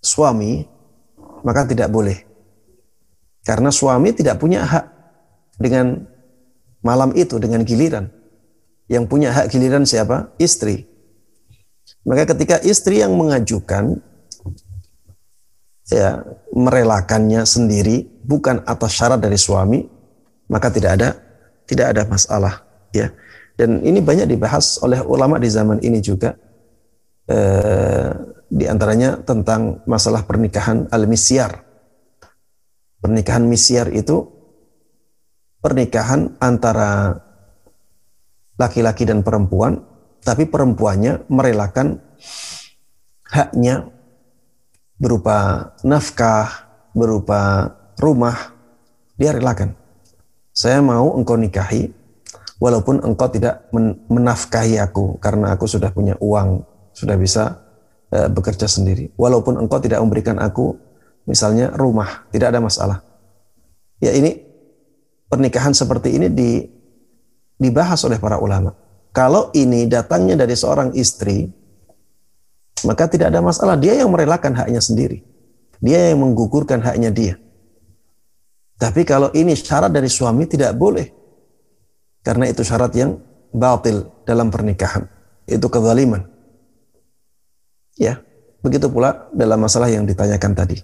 [0.00, 0.64] suami
[1.44, 2.18] maka tidak boleh.
[3.44, 4.84] Karena suami tidak punya hak
[5.60, 6.08] dengan
[6.80, 8.08] malam itu dengan giliran.
[8.88, 10.32] Yang punya hak giliran siapa?
[10.40, 10.88] Istri.
[12.08, 14.00] Maka ketika istri yang mengajukan
[15.88, 19.84] ya merelakannya sendiri bukan atas syarat dari suami,
[20.48, 21.08] maka tidak ada
[21.64, 22.64] tidak ada masalah
[22.94, 23.12] ya.
[23.54, 26.34] Dan ini banyak dibahas oleh ulama di zaman ini juga.
[27.24, 28.10] Eh,
[28.50, 31.62] di antaranya tentang masalah pernikahan al-misyar.
[33.00, 34.26] Pernikahan misyar itu
[35.62, 37.16] pernikahan antara
[38.60, 39.80] laki-laki dan perempuan,
[40.22, 41.98] tapi perempuannya merelakan
[43.26, 43.88] haknya
[44.98, 46.48] berupa nafkah,
[46.94, 48.54] berupa rumah,
[49.18, 49.83] dia relakan.
[50.54, 51.90] Saya mau engkau nikahi,
[52.62, 53.66] walaupun engkau tidak
[54.06, 56.62] menafkahi aku, karena aku sudah punya uang,
[56.94, 57.58] sudah bisa
[58.06, 59.10] e, bekerja sendiri.
[59.18, 60.78] Walaupun engkau tidak memberikan aku,
[61.26, 63.02] misalnya rumah, tidak ada masalah.
[63.98, 64.46] Ya ini,
[65.26, 66.62] pernikahan seperti ini di
[67.58, 68.78] dibahas oleh para ulama.
[69.10, 71.50] Kalau ini datangnya dari seorang istri,
[72.86, 73.74] maka tidak ada masalah.
[73.74, 75.22] Dia yang merelakan haknya sendiri.
[75.82, 77.34] Dia yang menggugurkan haknya dia.
[78.74, 81.06] Tapi kalau ini syarat dari suami tidak boleh.
[82.24, 83.16] Karena itu syarat yang
[83.54, 85.06] batil dalam pernikahan.
[85.46, 86.24] Itu kezaliman.
[87.94, 88.18] Ya,
[88.64, 90.82] begitu pula dalam masalah yang ditanyakan tadi.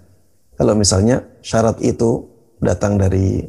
[0.55, 2.29] Kalau misalnya syarat itu
[2.61, 3.43] datang dari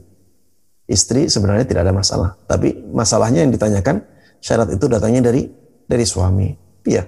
[0.88, 2.34] istri sebenarnya tidak ada masalah.
[2.48, 4.02] Tapi masalahnya yang ditanyakan
[4.42, 5.46] syarat itu datangnya dari
[5.86, 6.50] dari suami.
[6.82, 7.06] Iya.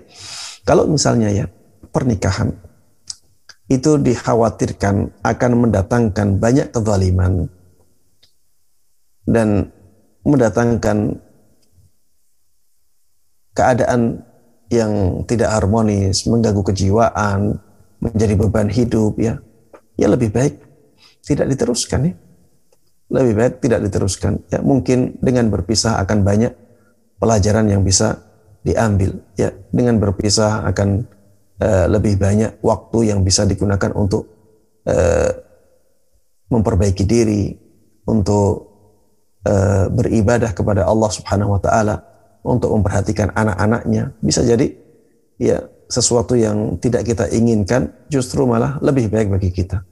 [0.62, 1.48] Kalau misalnya ya
[1.90, 2.54] pernikahan
[3.70, 7.48] itu dikhawatirkan akan mendatangkan banyak kezaliman
[9.24, 9.72] dan
[10.24, 11.20] mendatangkan
[13.56, 14.20] keadaan
[14.68, 17.60] yang tidak harmonis, mengganggu kejiwaan,
[18.00, 19.40] menjadi beban hidup ya.
[19.94, 20.58] Ya lebih baik
[21.22, 22.14] tidak diteruskan ya
[23.14, 24.42] lebih baik tidak diteruskan.
[24.48, 26.52] Ya, mungkin dengan berpisah akan banyak
[27.22, 28.18] pelajaran yang bisa
[28.66, 29.20] diambil.
[29.36, 31.06] Ya, dengan berpisah akan
[31.60, 34.26] uh, lebih banyak waktu yang bisa digunakan untuk
[34.88, 35.30] uh,
[36.50, 37.54] memperbaiki diri,
[38.06, 38.54] untuk
[39.46, 41.96] uh, beribadah kepada Allah Subhanahu wa taala,
[42.44, 44.14] untuk memperhatikan anak-anaknya.
[44.20, 44.70] Bisa jadi
[45.40, 49.82] ya sesuatu yang tidak kita inginkan justru malah lebih baik bagi kita.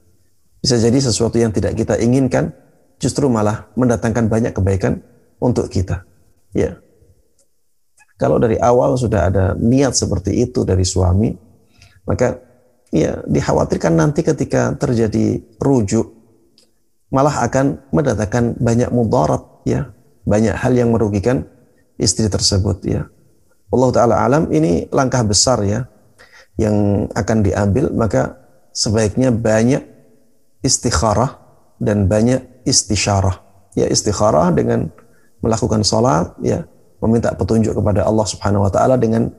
[0.62, 2.55] Bisa jadi sesuatu yang tidak kita inginkan
[3.02, 5.02] justru malah mendatangkan banyak kebaikan
[5.43, 6.06] untuk kita.
[6.55, 6.78] Ya.
[8.14, 11.34] Kalau dari awal sudah ada niat seperti itu dari suami,
[12.09, 12.43] maka
[12.93, 16.12] ya dikhawatirkan nanti ketika terjadi rujuk,
[17.12, 19.91] malah akan mendatangkan banyak mudarat ya,
[20.24, 21.47] banyak hal yang merugikan
[21.97, 23.09] istri tersebut ya.
[23.73, 25.89] Allah taala alam ini langkah besar ya
[26.61, 28.37] yang akan diambil maka
[28.77, 29.81] sebaiknya banyak
[30.61, 31.41] istikharah
[31.81, 33.41] dan banyak istisyarah.
[33.73, 34.93] Ya istikharah dengan
[35.41, 36.69] melakukan salat ya,
[37.03, 39.33] meminta petunjuk kepada Allah Subhanahu wa taala dengan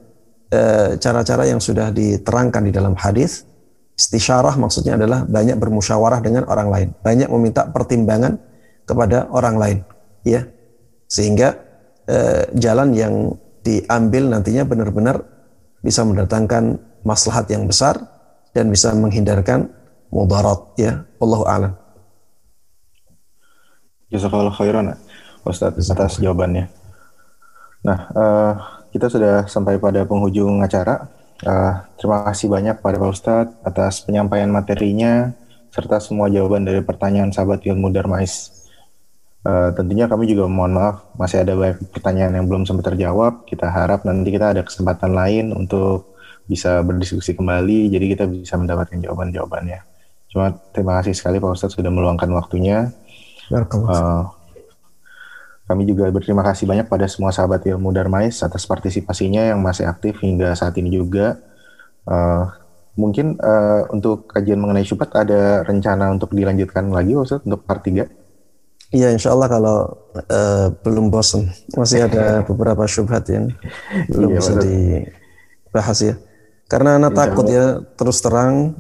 [1.02, 3.48] cara-cara yang sudah diterangkan di dalam hadis
[3.94, 8.42] Istisyarah maksudnya adalah banyak bermusyawarah dengan orang lain, banyak meminta pertimbangan
[8.90, 9.78] kepada orang lain,
[10.26, 10.50] ya.
[11.06, 11.54] Sehingga
[12.10, 15.22] eh, jalan yang diambil nantinya benar-benar
[15.86, 18.02] bisa mendatangkan maslahat yang besar
[18.58, 19.70] dan bisa menghindarkan
[20.10, 21.06] mudarat, ya.
[21.22, 21.78] Wallahu a'lam.
[24.10, 24.98] Jazakallah khairan
[25.46, 26.66] Ustaz atas jawabannya.
[27.86, 28.54] Nah, uh,
[28.94, 31.10] kita sudah sampai pada penghujung acara.
[31.42, 35.34] Uh, terima kasih banyak pada Pak Ustadz atas penyampaian materinya
[35.74, 38.54] serta semua jawaban dari pertanyaan sahabat ilmu Darmais.
[39.44, 43.50] Uh, tentunya kami juga mohon maaf masih ada banyak pertanyaan yang belum sempat terjawab.
[43.50, 46.14] Kita harap nanti kita ada kesempatan lain untuk
[46.46, 49.84] bisa berdiskusi kembali, jadi kita bisa mendapatkan jawaban-jawabannya.
[50.32, 52.94] Cuma terima kasih sekali Pak Ustadz sudah meluangkan waktunya.
[53.52, 54.24] Uh,
[55.64, 60.20] kami juga berterima kasih banyak pada semua sahabat ilmu Darmais atas partisipasinya yang masih aktif
[60.20, 61.40] hingga saat ini juga.
[62.04, 62.52] Uh,
[63.00, 68.06] mungkin uh, untuk kajian mengenai syubhat ada rencana untuk dilanjutkan lagi Ustaz untuk part 3?
[68.94, 69.78] Iya insya Allah kalau
[70.14, 73.50] uh, belum bosan masih ada beberapa syubhat yang
[74.12, 76.16] belum iya, bisa dibahas ya.
[76.68, 78.76] Karena anak takut ya terus terang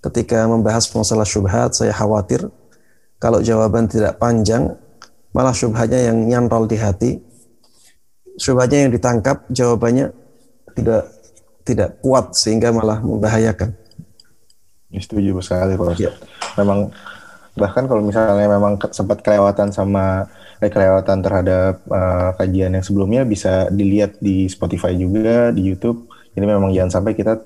[0.00, 2.48] ketika membahas masalah syubhat saya khawatir
[3.20, 4.76] kalau jawaban tidak panjang
[5.34, 7.10] malah syubhatnya yang nyantol di hati,
[8.38, 10.14] syubhatnya yang ditangkap, jawabannya
[10.78, 11.10] tidak
[11.66, 13.74] tidak kuat sehingga malah membahayakan.
[14.94, 16.14] Setuju sekali Pak Ya.
[16.54, 16.94] Memang
[17.58, 20.26] bahkan kalau misalnya memang sempat kelewatan sama
[20.62, 26.06] eh, kelewatan terhadap uh, kajian yang sebelumnya bisa dilihat di Spotify juga di YouTube.
[26.34, 27.42] Jadi memang jangan sampai kita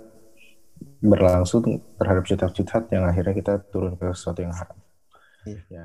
[0.98, 1.62] berlangsung
[1.96, 4.76] terhadap cutat-cutat yang akhirnya kita turun ke sesuatu yang haram.
[5.46, 5.60] Iya.
[5.72, 5.84] Ya.